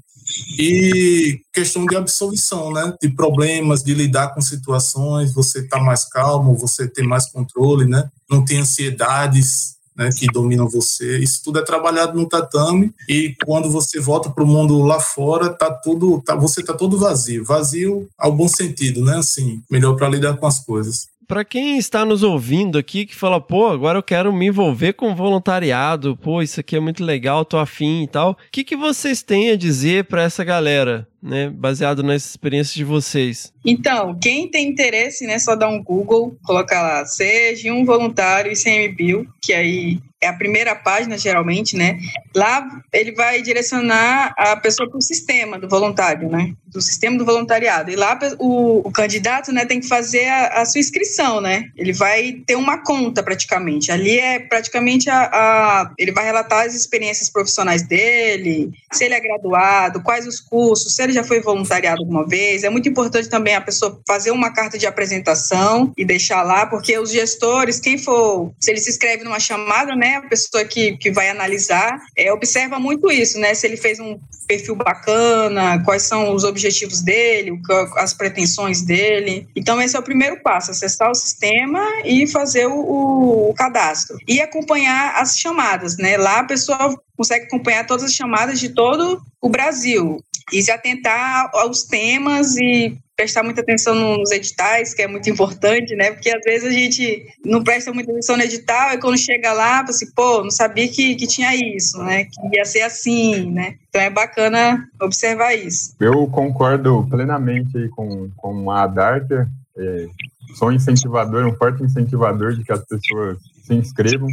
E 0.58 1.42
questão 1.54 1.86
de 1.86 1.96
absolvição, 1.96 2.72
né? 2.72 2.94
De 3.02 3.10
problemas, 3.10 3.84
de 3.84 3.94
lidar 3.94 4.34
com 4.34 4.42
situações, 4.42 5.34
você 5.34 5.68
tá 5.68 5.80
mais 5.80 6.06
calmo, 6.06 6.58
você 6.58 6.88
tem 6.88 7.06
mais 7.06 7.30
controle, 7.32 7.86
né? 7.86 8.10
Não 8.30 8.44
tem 8.44 8.60
ansiedades, 8.60 9.78
né, 9.96 10.10
que 10.18 10.28
dominam 10.28 10.70
você. 10.70 11.20
Isso 11.20 11.42
tudo 11.44 11.60
é 11.60 11.62
trabalhado 11.62 12.18
no 12.18 12.28
tatame 12.28 12.94
e 13.08 13.36
quando 13.46 13.70
você 13.70 14.00
volta 14.00 14.30
para 14.30 14.44
o 14.44 14.48
mundo 14.48 14.82
lá 14.82 15.00
fora, 15.00 15.50
tá 15.50 15.70
tudo, 15.72 16.22
tá, 16.22 16.36
você 16.36 16.64
tá 16.64 16.74
todo 16.74 16.98
vazio, 16.98 17.44
vazio 17.44 18.08
ao 18.18 18.32
bom 18.32 18.48
sentido, 18.48 19.04
né? 19.04 19.18
Assim, 19.18 19.62
melhor 19.70 19.98
para 19.98 20.08
lidar 20.08 20.38
com 20.38 20.48
as 20.48 20.60
coisas 20.60 21.08
para 21.30 21.46
quem 21.46 21.78
está 21.78 22.04
nos 22.04 22.24
ouvindo 22.24 22.80
aqui 22.80 23.06
que 23.06 23.16
fala, 23.16 23.40
pô, 23.40 23.68
agora 23.68 24.00
eu 24.00 24.04
quero 24.04 24.34
me 24.34 24.48
envolver 24.48 24.94
com 24.94 25.16
voluntariado, 25.16 26.18
pô, 26.18 26.42
isso 26.42 26.60
aqui 26.60 26.76
é 26.76 26.80
muito 26.80 27.04
legal, 27.04 27.46
tô 27.46 27.60
afim 27.60 28.02
e 28.02 28.08
tal. 28.08 28.32
O 28.32 28.38
que, 28.52 28.64
que 28.64 28.76
vocês 28.76 29.22
têm 29.22 29.52
a 29.52 29.56
dizer 29.56 30.06
para 30.06 30.24
essa 30.24 30.44
galera? 30.44 31.08
né, 31.22 31.50
baseado 31.50 32.02
nas 32.02 32.26
experiências 32.26 32.74
de 32.74 32.86
vocês? 32.86 33.54
Então, 33.66 34.18
quem 34.22 34.50
tem 34.50 34.70
interesse, 34.70 35.28
né, 35.28 35.38
só 35.38 35.54
dá 35.54 35.68
um 35.68 35.84
Google, 35.84 36.38
coloca 36.44 36.82
lá, 36.82 37.06
seja 37.06 37.74
um 37.74 37.84
voluntário 37.84 38.54
ICMBio, 38.54 39.28
que 39.42 39.52
aí 39.52 40.00
é 40.22 40.28
a 40.28 40.34
primeira 40.34 40.76
página, 40.76 41.18
geralmente, 41.18 41.78
né? 41.78 41.98
Lá 42.36 42.68
ele 42.92 43.14
vai 43.14 43.42
direcionar 43.42 44.34
a 44.38 44.56
pessoa 44.58 44.90
para 44.90 44.98
o 44.98 45.02
sistema 45.02 45.58
do 45.58 45.68
voluntário, 45.70 46.30
né? 46.30 46.54
Do 46.68 46.82
sistema 46.82 47.18
do 47.18 47.26
voluntariado. 47.26 47.90
E 47.90 47.96
lá 47.96 48.20
o, 48.38 48.88
o 48.88 48.92
candidato, 48.92 49.52
né, 49.52 49.66
tem 49.66 49.80
que 49.80 49.88
fazer 49.88 50.28
a, 50.28 50.62
a, 50.62 50.66
sua 50.66 50.80
inscrição, 50.80 51.40
né? 51.40 51.70
Ele 51.76 51.94
vai 51.94 52.34
ter 52.46 52.56
uma 52.56 52.84
conta 52.84 53.24
praticamente. 53.24 53.92
Ali 53.92 54.20
é 54.20 54.40
praticamente 54.40 55.10
a, 55.10 55.24
a, 55.24 55.92
ele 55.98 56.12
vai 56.12 56.26
relatar 56.26 56.66
as 56.66 56.76
experiências 56.76 57.30
profissionais 57.30 57.82
dele, 57.84 58.72
se 58.92 59.06
ele 59.06 59.14
é 59.14 59.20
graduado, 59.20 60.02
quais 60.02 60.28
os 60.28 60.40
cursos, 60.42 60.96
se 60.96 61.02
ele 61.02 61.14
já 61.14 61.24
foi 61.24 61.42
voluntariado 61.42 62.02
alguma 62.02 62.28
vez. 62.28 62.64
É 62.64 62.70
muito 62.70 62.90
importante 62.90 63.30
também 63.30 63.56
a 63.56 63.62
pessoa 63.62 64.00
fazer 64.06 64.32
uma 64.32 64.52
carta 64.52 64.78
de 64.78 64.86
apresentação 64.86 65.94
e 65.98 66.04
deixar 66.04 66.44
lá, 66.44 66.66
porque 66.66 66.98
os 67.00 67.10
gestores, 67.10 67.80
quem 67.80 67.98
for, 67.98 68.52
se 68.60 68.70
ele 68.70 68.80
se 68.80 68.90
inscreve 68.90 69.24
numa 69.24 69.40
chamada, 69.40 69.96
né? 69.96 70.09
A 70.16 70.22
pessoa 70.22 70.64
que, 70.66 70.98
que 70.98 71.12
vai 71.12 71.30
analisar 71.30 72.00
é, 72.16 72.32
observa 72.32 72.80
muito 72.80 73.12
isso, 73.12 73.40
né? 73.40 73.54
Se 73.54 73.68
ele 73.68 73.78
fez 73.78 74.00
um 74.00 74.20
perfil 74.48 74.76
bacana, 74.76 75.84
quais 75.84 76.04
são 76.04 76.34
os 76.34 76.44
objetivos 76.44 77.02
dele, 77.02 77.60
as 77.98 78.14
pretensões 78.14 78.82
dele. 78.82 79.48
Então, 79.56 79.82
esse 79.82 79.96
é 79.96 80.00
o 80.00 80.04
primeiro 80.04 80.42
passo: 80.42 80.72
acessar 80.72 81.10
o 81.10 81.16
sistema 81.16 81.84
e 82.04 82.28
fazer 82.28 82.68
o, 82.68 82.80
o, 82.80 83.50
o 83.50 83.54
cadastro. 83.54 84.18
E 84.28 84.42
acompanhar 84.42 85.16
as 85.16 85.38
chamadas, 85.38 85.98
né? 85.98 86.18
Lá 86.18 86.40
a 86.40 86.46
pessoa 86.46 86.96
consegue 87.16 87.46
acompanhar 87.46 87.86
todas 87.86 88.06
as 88.06 88.14
chamadas 88.14 88.60
de 88.60 88.70
todo 88.70 89.22
o 89.42 89.50
Brasil 89.50 90.24
e 90.52 90.62
se 90.62 90.72
atentar 90.72 91.50
aos 91.54 91.84
temas 91.84 92.56
e 92.58 92.98
prestar 93.20 93.44
muita 93.44 93.60
atenção 93.60 93.94
nos 93.94 94.32
editais, 94.32 94.94
que 94.94 95.02
é 95.02 95.08
muito 95.08 95.30
importante, 95.30 95.94
né? 95.94 96.12
Porque 96.12 96.30
às 96.30 96.42
vezes 96.42 96.70
a 96.70 96.72
gente 96.72 97.26
não 97.44 97.62
presta 97.62 97.92
muita 97.92 98.14
atenção 98.14 98.38
no 98.38 98.44
edital 98.44 98.94
e 98.94 98.98
quando 98.98 99.18
chega 99.18 99.52
lá, 99.52 99.82
assim, 99.82 100.10
pô, 100.16 100.42
não 100.42 100.50
sabia 100.50 100.88
que, 100.88 101.16
que 101.16 101.28
tinha 101.28 101.54
isso, 101.54 102.02
né? 102.02 102.24
Que 102.24 102.56
ia 102.56 102.64
ser 102.64 102.82
assim, 102.84 103.52
né? 103.52 103.76
Então 103.90 104.02
é 104.02 104.10
bacana 104.10 104.88
observar 105.02 105.54
isso. 105.54 105.98
Eu 106.00 106.28
concordo 106.28 107.06
plenamente 107.10 107.90
com, 107.90 108.30
com 108.38 108.72
a 108.72 108.88
Darker. 108.88 109.46
É, 109.78 110.08
sou 110.56 110.70
um 110.70 110.72
incentivador, 110.72 111.46
um 111.46 111.56
forte 111.58 111.84
incentivador 111.84 112.56
de 112.56 112.64
que 112.64 112.72
as 112.72 112.86
pessoas 112.86 113.38
se 113.66 113.74
inscrevam, 113.74 114.30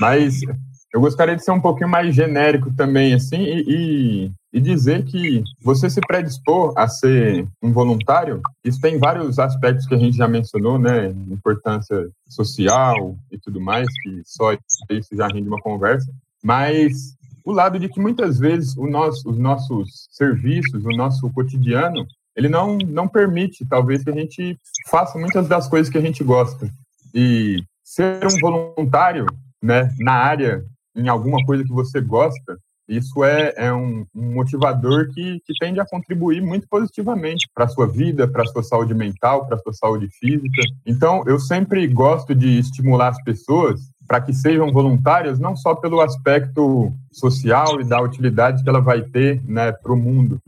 mas 0.00 0.42
eu 0.92 1.00
gostaria 1.00 1.34
de 1.34 1.42
ser 1.42 1.52
um 1.52 1.60
pouquinho 1.60 1.88
mais 1.88 2.14
genérico 2.14 2.70
também, 2.74 3.14
assim, 3.14 3.42
e, 3.42 3.64
e, 3.66 4.32
e, 4.52 4.60
dizer 4.60 5.04
que 5.04 5.42
você 5.62 5.88
se 5.88 6.00
predispor 6.02 6.74
a 6.76 6.86
ser 6.86 7.46
um 7.62 7.72
voluntário, 7.72 8.42
isso 8.62 8.78
tem 8.80 8.98
vários 8.98 9.38
aspectos 9.38 9.86
que 9.86 9.94
a 9.94 9.98
gente 9.98 10.16
já 10.16 10.28
mencionou, 10.28 10.78
né? 10.78 11.08
Importância 11.30 12.10
social 12.28 13.16
e 13.30 13.38
tudo 13.38 13.58
mais, 13.58 13.88
que 14.02 14.22
só 14.26 14.52
isso 14.90 15.16
já 15.16 15.28
rende 15.28 15.48
uma 15.48 15.60
conversa, 15.60 16.12
mas 16.44 17.16
o 17.44 17.52
lado 17.52 17.78
de 17.78 17.88
que 17.88 17.98
muitas 17.98 18.38
vezes 18.38 18.76
o 18.76 18.86
nosso, 18.86 19.30
os 19.30 19.38
nossos 19.38 20.08
serviços, 20.10 20.84
o 20.84 20.96
nosso 20.96 21.28
cotidiano, 21.30 22.06
ele 22.36 22.48
não, 22.48 22.76
não 22.76 23.08
permite, 23.08 23.66
talvez, 23.66 24.04
que 24.04 24.10
a 24.10 24.14
gente 24.14 24.58
faça 24.88 25.18
muitas 25.18 25.48
das 25.48 25.68
coisas 25.68 25.90
que 25.90 25.98
a 25.98 26.02
gente 26.02 26.22
gosta. 26.22 26.70
E 27.14 27.62
ser 27.82 28.24
um 28.26 28.40
voluntário 28.40 29.26
né, 29.62 29.90
na 29.98 30.12
área 30.12 30.64
em 30.94 31.08
alguma 31.08 31.44
coisa 31.44 31.64
que 31.64 31.72
você 31.72 32.00
gosta, 32.00 32.58
isso 32.88 33.24
é, 33.24 33.54
é 33.56 33.72
um, 33.72 34.04
um 34.14 34.34
motivador 34.34 35.08
que, 35.12 35.40
que 35.46 35.54
tende 35.60 35.80
a 35.80 35.86
contribuir 35.86 36.42
muito 36.42 36.66
positivamente 36.68 37.48
para 37.54 37.64
a 37.64 37.68
sua 37.68 37.86
vida, 37.86 38.28
para 38.28 38.42
a 38.42 38.46
sua 38.46 38.62
saúde 38.62 38.92
mental, 38.92 39.46
para 39.46 39.56
a 39.56 39.58
sua 39.60 39.72
saúde 39.72 40.08
física. 40.18 40.62
Então, 40.84 41.22
eu 41.26 41.38
sempre 41.38 41.86
gosto 41.86 42.34
de 42.34 42.58
estimular 42.58 43.08
as 43.08 43.22
pessoas 43.22 43.80
para 44.06 44.20
que 44.20 44.34
sejam 44.34 44.72
voluntárias, 44.72 45.38
não 45.38 45.56
só 45.56 45.74
pelo 45.74 46.00
aspecto 46.00 46.92
social 47.10 47.80
e 47.80 47.84
da 47.84 48.00
utilidade 48.00 48.62
que 48.62 48.68
ela 48.68 48.80
vai 48.80 49.00
ter 49.02 49.40
né, 49.44 49.72
para 49.72 49.92
o 49.92 49.96
mundo, 49.96 50.38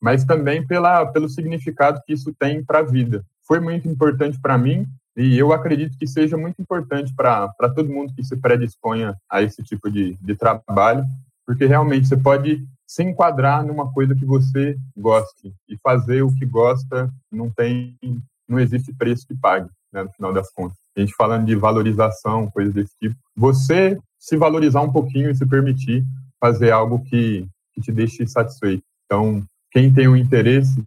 mas 0.00 0.24
também 0.24 0.66
pela, 0.66 1.06
pelo 1.06 1.28
significado 1.28 2.02
que 2.04 2.12
isso 2.12 2.34
tem 2.38 2.62
para 2.62 2.80
a 2.80 2.82
vida. 2.82 3.24
Foi 3.46 3.60
muito 3.60 3.88
importante 3.88 4.38
para 4.40 4.58
mim 4.58 4.86
e 5.16 5.38
eu 5.38 5.52
acredito 5.52 5.96
que 5.96 6.06
seja 6.06 6.36
muito 6.36 6.60
importante 6.60 7.14
para 7.14 7.52
todo 7.74 7.92
mundo 7.92 8.12
que 8.14 8.24
se 8.24 8.36
predisponha 8.36 9.16
a 9.30 9.42
esse 9.42 9.62
tipo 9.62 9.90
de, 9.90 10.14
de 10.20 10.34
trabalho, 10.34 11.04
porque 11.46 11.66
realmente 11.66 12.08
você 12.08 12.16
pode 12.16 12.66
se 12.86 13.02
enquadrar 13.02 13.64
numa 13.64 13.92
coisa 13.92 14.14
que 14.14 14.24
você 14.24 14.76
goste 14.96 15.54
e 15.68 15.76
fazer 15.78 16.22
o 16.22 16.34
que 16.34 16.44
gosta 16.44 17.10
não 17.30 17.50
tem 17.50 17.96
não 18.46 18.60
existe 18.60 18.92
preço 18.92 19.26
que 19.26 19.34
pague 19.34 19.70
né, 19.90 20.02
no 20.02 20.12
final 20.12 20.30
das 20.30 20.50
contas. 20.50 20.76
A 20.94 21.00
gente 21.00 21.14
falando 21.16 21.46
de 21.46 21.56
valorização 21.56 22.50
coisas 22.50 22.74
desse 22.74 22.92
tipo 23.00 23.16
você 23.34 23.98
se 24.18 24.36
valorizar 24.36 24.82
um 24.82 24.92
pouquinho 24.92 25.30
e 25.30 25.34
se 25.34 25.46
permitir 25.46 26.04
fazer 26.40 26.70
algo 26.70 27.02
que, 27.04 27.46
que 27.72 27.80
te 27.80 27.92
deixe 27.92 28.26
satisfeito. 28.26 28.84
Então 29.06 29.42
quem 29.70 29.92
tem 29.92 30.08
um 30.08 30.16
interesse 30.16 30.82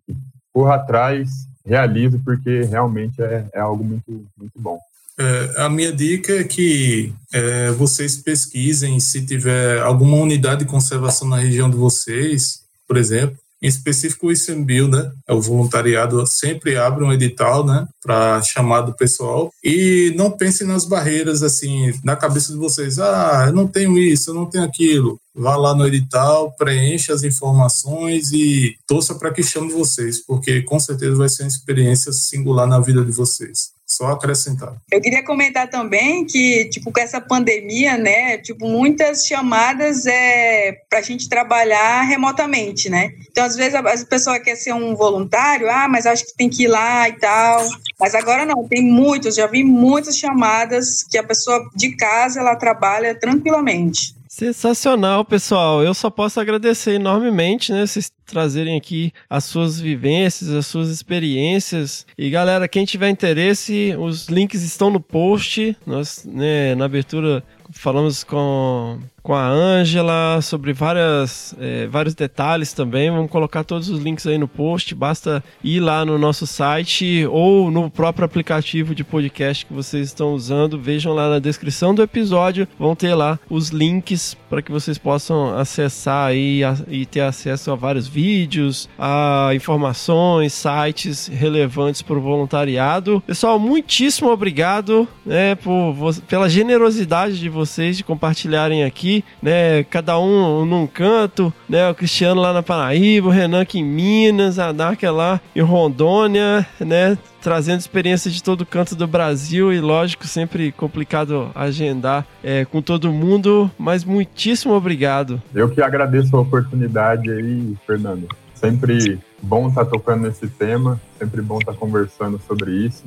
corra 0.54 0.76
atrás 0.76 1.48
realize, 1.68 2.18
porque 2.20 2.62
realmente 2.64 3.22
é, 3.22 3.46
é 3.54 3.60
algo 3.60 3.84
muito, 3.84 4.26
muito 4.38 4.60
bom. 4.60 4.80
É, 5.20 5.62
a 5.64 5.70
minha 5.70 5.92
dica 5.92 6.34
é 6.34 6.44
que 6.44 7.12
é, 7.34 7.72
vocês 7.72 8.18
pesquisem 8.18 9.00
se 9.00 9.26
tiver 9.26 9.82
alguma 9.82 10.18
unidade 10.18 10.64
de 10.64 10.70
conservação 10.70 11.28
na 11.28 11.38
região 11.38 11.70
de 11.70 11.76
vocês, 11.76 12.62
por 12.88 12.98
exemplo, 12.98 13.38
em 13.62 13.68
específico 13.68 14.28
o 14.28 14.32
ICMBio, 14.32 14.88
né? 14.88 15.12
É 15.28 15.34
o 15.34 15.42
voluntariado 15.42 16.26
sempre 16.28 16.78
abre 16.78 17.04
um 17.04 17.12
edital, 17.12 17.66
né? 17.66 17.88
Para 18.02 18.42
chamar 18.42 18.82
do 18.82 18.94
pessoal. 18.94 19.52
E 19.64 20.14
não 20.16 20.32
pensem 20.32 20.68
nas 20.68 20.86
barreiras, 20.86 21.44
assim, 21.44 21.94
na 22.04 22.16
cabeça 22.16 22.54
de 22.54 22.60
vocês. 22.60 23.00
Ah, 23.00 23.46
eu 23.48 23.54
não 23.54 23.68
tenho 23.68 23.98
isso, 23.98 24.30
eu 24.30 24.36
não 24.36 24.46
tenho 24.46 24.64
aquilo. 24.64 25.20
Vá 25.36 25.56
lá 25.56 25.76
no 25.76 25.86
edital, 25.86 26.52
preencha 26.58 27.14
as 27.14 27.24
informações 27.24 28.32
e 28.32 28.76
torça 28.88 29.16
para 29.16 29.32
que 29.32 29.44
chame 29.44 29.72
vocês, 29.72 30.26
porque 30.26 30.62
com 30.64 30.80
certeza 30.80 31.16
vai 31.16 31.30
ser 31.30 31.44
uma 31.44 31.50
experiência 31.50 32.12
singular 32.12 32.68
na 32.68 32.80
vida 32.80 33.04
de 33.06 33.12
vocês. 33.12 33.77
Só 33.98 34.12
acrescentar. 34.12 34.76
Eu 34.92 35.02
queria 35.02 35.26
comentar 35.26 35.68
também 35.72 36.24
que, 36.24 36.66
tipo, 36.66 36.92
com 36.92 37.00
essa 37.00 37.20
pandemia, 37.20 37.98
né, 37.98 38.38
tipo, 38.38 38.68
muitas 38.68 39.26
chamadas 39.26 40.06
é 40.06 40.84
para 40.88 41.00
a 41.00 41.02
gente 41.02 41.28
trabalhar 41.28 42.04
remotamente, 42.04 42.92
né? 42.92 43.14
Então, 43.32 43.44
às 43.44 43.56
vezes, 43.56 43.74
a, 43.74 43.80
a 43.80 44.06
pessoa 44.06 44.40
quer 44.40 44.56
ser 44.56 44.72
um 44.72 44.96
voluntário, 44.96 45.68
ah, 45.68 45.88
mas 45.88 46.06
acho 46.06 46.28
que 46.28 46.38
tem 46.38 46.48
que 46.48 46.66
ir 46.66 46.68
lá 46.68 47.10
e 47.10 47.14
tal. 47.14 47.66
Mas 48.00 48.14
agora 48.14 48.46
não, 48.46 48.68
tem 48.68 48.84
muitos, 48.84 49.34
já 49.34 49.48
vi 49.48 49.64
muitas 49.64 50.16
chamadas 50.16 51.02
que 51.02 51.18
a 51.18 51.24
pessoa 51.24 51.68
de 51.76 51.96
casa 51.96 52.40
ela 52.40 52.56
trabalha 52.56 53.16
tranquilamente. 53.16 54.16
Sensacional, 54.38 55.26
pessoal. 55.26 55.82
Eu 55.82 55.96
só 55.96 56.12
posso 56.12 56.40
agradecer 56.40 56.92
enormemente, 56.92 57.72
né? 57.72 57.84
Vocês 57.84 58.12
trazerem 58.24 58.78
aqui 58.78 59.12
as 59.28 59.46
suas 59.46 59.80
vivências, 59.80 60.52
as 60.52 60.68
suas 60.68 60.90
experiências. 60.90 62.06
E 62.16 62.30
galera, 62.30 62.68
quem 62.68 62.86
tiver 62.86 63.10
interesse, 63.10 63.96
os 63.98 64.28
links 64.28 64.62
estão 64.62 64.92
no 64.92 65.00
post. 65.00 65.76
Nós, 65.88 66.24
né, 66.24 66.76
na 66.76 66.86
abertura 66.86 67.44
falamos 67.72 68.24
com 68.24 69.00
com 69.28 69.36
a 69.36 69.46
Ângela 69.46 70.40
sobre 70.42 70.72
várias, 70.72 71.54
é, 71.60 71.86
vários 71.88 72.16
detalhes 72.16 72.72
também. 72.72 73.12
Vamos 73.12 73.30
colocar 73.30 73.62
todos 73.66 73.90
os 73.90 74.02
links 74.02 74.26
aí 74.26 74.38
no 74.38 74.48
post. 74.48 74.96
Basta 74.96 75.44
ir 75.62 75.82
lá 75.82 76.06
no 76.06 76.18
nosso 76.18 76.48
site 76.48 77.28
ou 77.30 77.70
no 77.70 77.90
próprio 77.90 78.24
aplicativo 78.24 78.96
de 78.96 79.04
podcast 79.04 79.66
que 79.66 79.74
vocês 79.74 80.08
estão 80.08 80.34
usando. 80.34 80.80
Vejam 80.80 81.14
lá 81.14 81.30
na 81.30 81.40
descrição 81.40 81.94
do 81.94 82.02
episódio. 82.02 82.70
Vão 82.80 82.96
ter 82.96 83.14
lá 83.16 83.38
os 83.50 83.68
links 83.68 84.34
para 84.50 84.62
que 84.62 84.72
vocês 84.72 84.98
possam 84.98 85.60
acessar 85.60 86.28
aí 86.28 86.62
e 86.88 87.06
ter 87.06 87.20
acesso 87.20 87.70
a 87.70 87.76
vários 87.76 88.08
vídeos, 88.08 88.88
a 88.98 89.50
informações, 89.54 90.54
sites 90.54 91.28
relevantes 91.28 92.02
para 92.02 92.18
o 92.18 92.22
voluntariado. 92.22 93.22
Pessoal, 93.28 93.60
muitíssimo 93.60 94.30
obrigado 94.30 95.06
né, 95.26 95.56
por, 95.56 95.94
pela 96.30 96.48
generosidade 96.48 97.38
de 97.38 97.50
vocês 97.50 97.57
de 97.66 98.04
compartilharem 98.04 98.84
aqui 98.84 99.24
né? 99.42 99.84
Cada 99.84 100.20
um 100.20 100.66
num 100.66 100.88
canto, 100.88 101.54
né? 101.68 101.90
O 101.90 101.96
Cristiano 101.96 102.42
lá 102.42 102.54
na 102.54 102.64
Paraíba, 102.64 103.28
o 103.28 103.32
Renan 103.32 103.62
aqui 103.62 103.80
em 103.80 103.84
Minas, 103.84 104.60
a 104.60 104.72
Dark 104.72 105.02
lá 105.04 105.40
em 105.56 105.62
Rondônia, 105.62 106.66
né? 106.80 107.18
Trazendo 107.42 107.80
experiência 107.80 108.30
de 108.30 108.44
todo 108.44 108.66
canto 108.66 108.96
do 108.96 109.08
Brasil 109.08 109.72
e, 109.72 109.80
lógico, 109.80 110.28
sempre 110.28 110.72
complicado 110.72 111.50
agendar 111.56 112.26
é, 112.44 112.66
com 112.66 112.82
todo 112.82 113.14
mundo, 113.14 113.72
mas 113.78 114.04
muitíssimo 114.04 114.74
obrigado. 114.74 115.42
Eu 115.54 115.70
que 115.70 115.82
agradeço 115.82 116.36
a 116.36 116.42
oportunidade 116.42 117.32
aí, 117.32 117.76
Fernando. 117.86 118.28
Sempre 118.54 119.20
bom 119.42 119.70
estar 119.70 119.86
tá 119.86 119.92
tocando 119.92 120.24
nesse 120.24 120.48
tema, 120.48 121.00
sempre 121.20 121.42
bom 121.42 121.60
estar 121.60 121.74
tá 121.74 121.78
conversando 121.78 122.42
sobre 122.48 122.72
isso. 122.72 123.04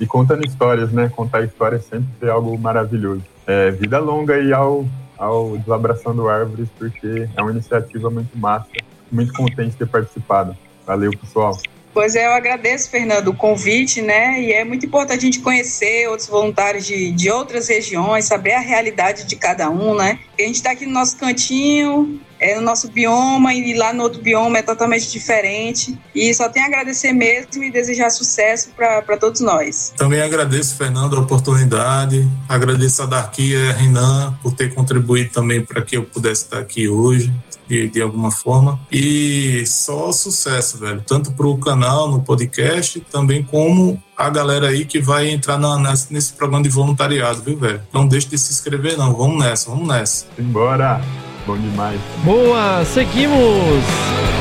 E 0.00 0.06
contando 0.06 0.46
histórias, 0.46 0.92
né? 0.92 1.10
Contar 1.14 1.42
histórias 1.42 1.84
sempre 1.84 2.28
é 2.28 2.30
algo 2.30 2.56
maravilhoso. 2.58 3.22
É, 3.46 3.70
vida 3.70 3.98
longa 3.98 4.38
e 4.38 4.52
ao 4.52 4.86
ao 5.18 5.58
Desabraçando 5.58 6.28
Árvores, 6.28 6.68
porque 6.78 7.28
é 7.36 7.42
uma 7.42 7.50
iniciativa 7.50 8.08
muito 8.08 8.38
massa. 8.38 8.68
Muito 9.10 9.32
contente 9.32 9.70
de 9.70 9.76
ter 9.76 9.88
participado. 9.88 10.56
Valeu, 10.86 11.10
pessoal. 11.10 11.58
Pois 11.92 12.14
é, 12.14 12.26
eu 12.26 12.32
agradeço, 12.32 12.90
Fernando, 12.90 13.28
o 13.28 13.34
convite, 13.34 14.00
né? 14.00 14.40
E 14.40 14.52
é 14.52 14.64
muito 14.64 14.86
importante 14.86 15.18
a 15.18 15.24
gente 15.24 15.40
conhecer 15.40 16.08
outros 16.08 16.28
voluntários 16.28 16.86
de, 16.86 17.10
de 17.10 17.30
outras 17.30 17.68
regiões, 17.68 18.26
saber 18.26 18.52
a 18.52 18.60
realidade 18.60 19.24
de 19.24 19.34
cada 19.34 19.68
um, 19.70 19.96
né? 19.96 20.18
A 20.38 20.42
gente 20.42 20.56
está 20.56 20.72
aqui 20.72 20.86
no 20.86 20.92
nosso 20.92 21.16
cantinho, 21.16 22.20
é 22.40 22.54
no 22.56 22.62
nosso 22.62 22.88
bioma 22.90 23.54
e 23.54 23.74
lá 23.74 23.92
no 23.92 24.02
outro 24.02 24.22
bioma 24.22 24.58
é 24.58 24.62
totalmente 24.62 25.10
diferente. 25.10 25.98
E 26.14 26.32
só 26.34 26.48
tenho 26.48 26.66
a 26.66 26.68
agradecer 26.68 27.12
mesmo 27.12 27.62
e 27.62 27.70
desejar 27.70 28.10
sucesso 28.10 28.70
para 28.76 29.16
todos 29.16 29.40
nós. 29.40 29.92
Também 29.96 30.20
agradeço, 30.20 30.76
Fernando, 30.76 31.16
a 31.16 31.20
oportunidade. 31.20 32.28
Agradeço 32.48 33.02
a 33.02 33.06
Darkia 33.06 33.58
e 33.58 33.70
a 33.70 33.72
Renan 33.72 34.38
por 34.42 34.52
ter 34.52 34.72
contribuído 34.74 35.30
também 35.30 35.64
para 35.64 35.82
que 35.82 35.96
eu 35.96 36.04
pudesse 36.04 36.44
estar 36.44 36.58
aqui 36.58 36.88
hoje. 36.88 37.32
De, 37.68 37.86
de, 37.86 38.00
alguma 38.00 38.30
forma. 38.30 38.80
E 38.90 39.62
só 39.66 40.10
sucesso, 40.10 40.78
velho. 40.78 41.02
Tanto 41.06 41.32
para 41.32 41.46
o 41.46 41.58
canal, 41.58 42.10
no 42.10 42.22
podcast, 42.22 42.98
também 43.12 43.42
como 43.42 44.02
a 44.16 44.30
galera 44.30 44.68
aí 44.68 44.86
que 44.86 44.98
vai 44.98 45.28
entrar 45.28 45.58
na, 45.58 45.76
nesse 46.08 46.32
programa 46.32 46.62
de 46.62 46.70
voluntariado, 46.70 47.42
viu, 47.42 47.58
velho? 47.58 47.82
Não 47.92 48.08
deixe 48.08 48.26
de 48.26 48.38
se 48.38 48.54
inscrever, 48.54 48.96
não. 48.96 49.14
Vamos 49.14 49.44
nessa, 49.44 49.68
vamos 49.68 49.86
nessa. 49.86 50.24
Embora! 50.38 51.02
Bom 51.48 51.56
demais. 51.56 51.98
Boa, 52.24 52.84
seguimos! 52.84 54.37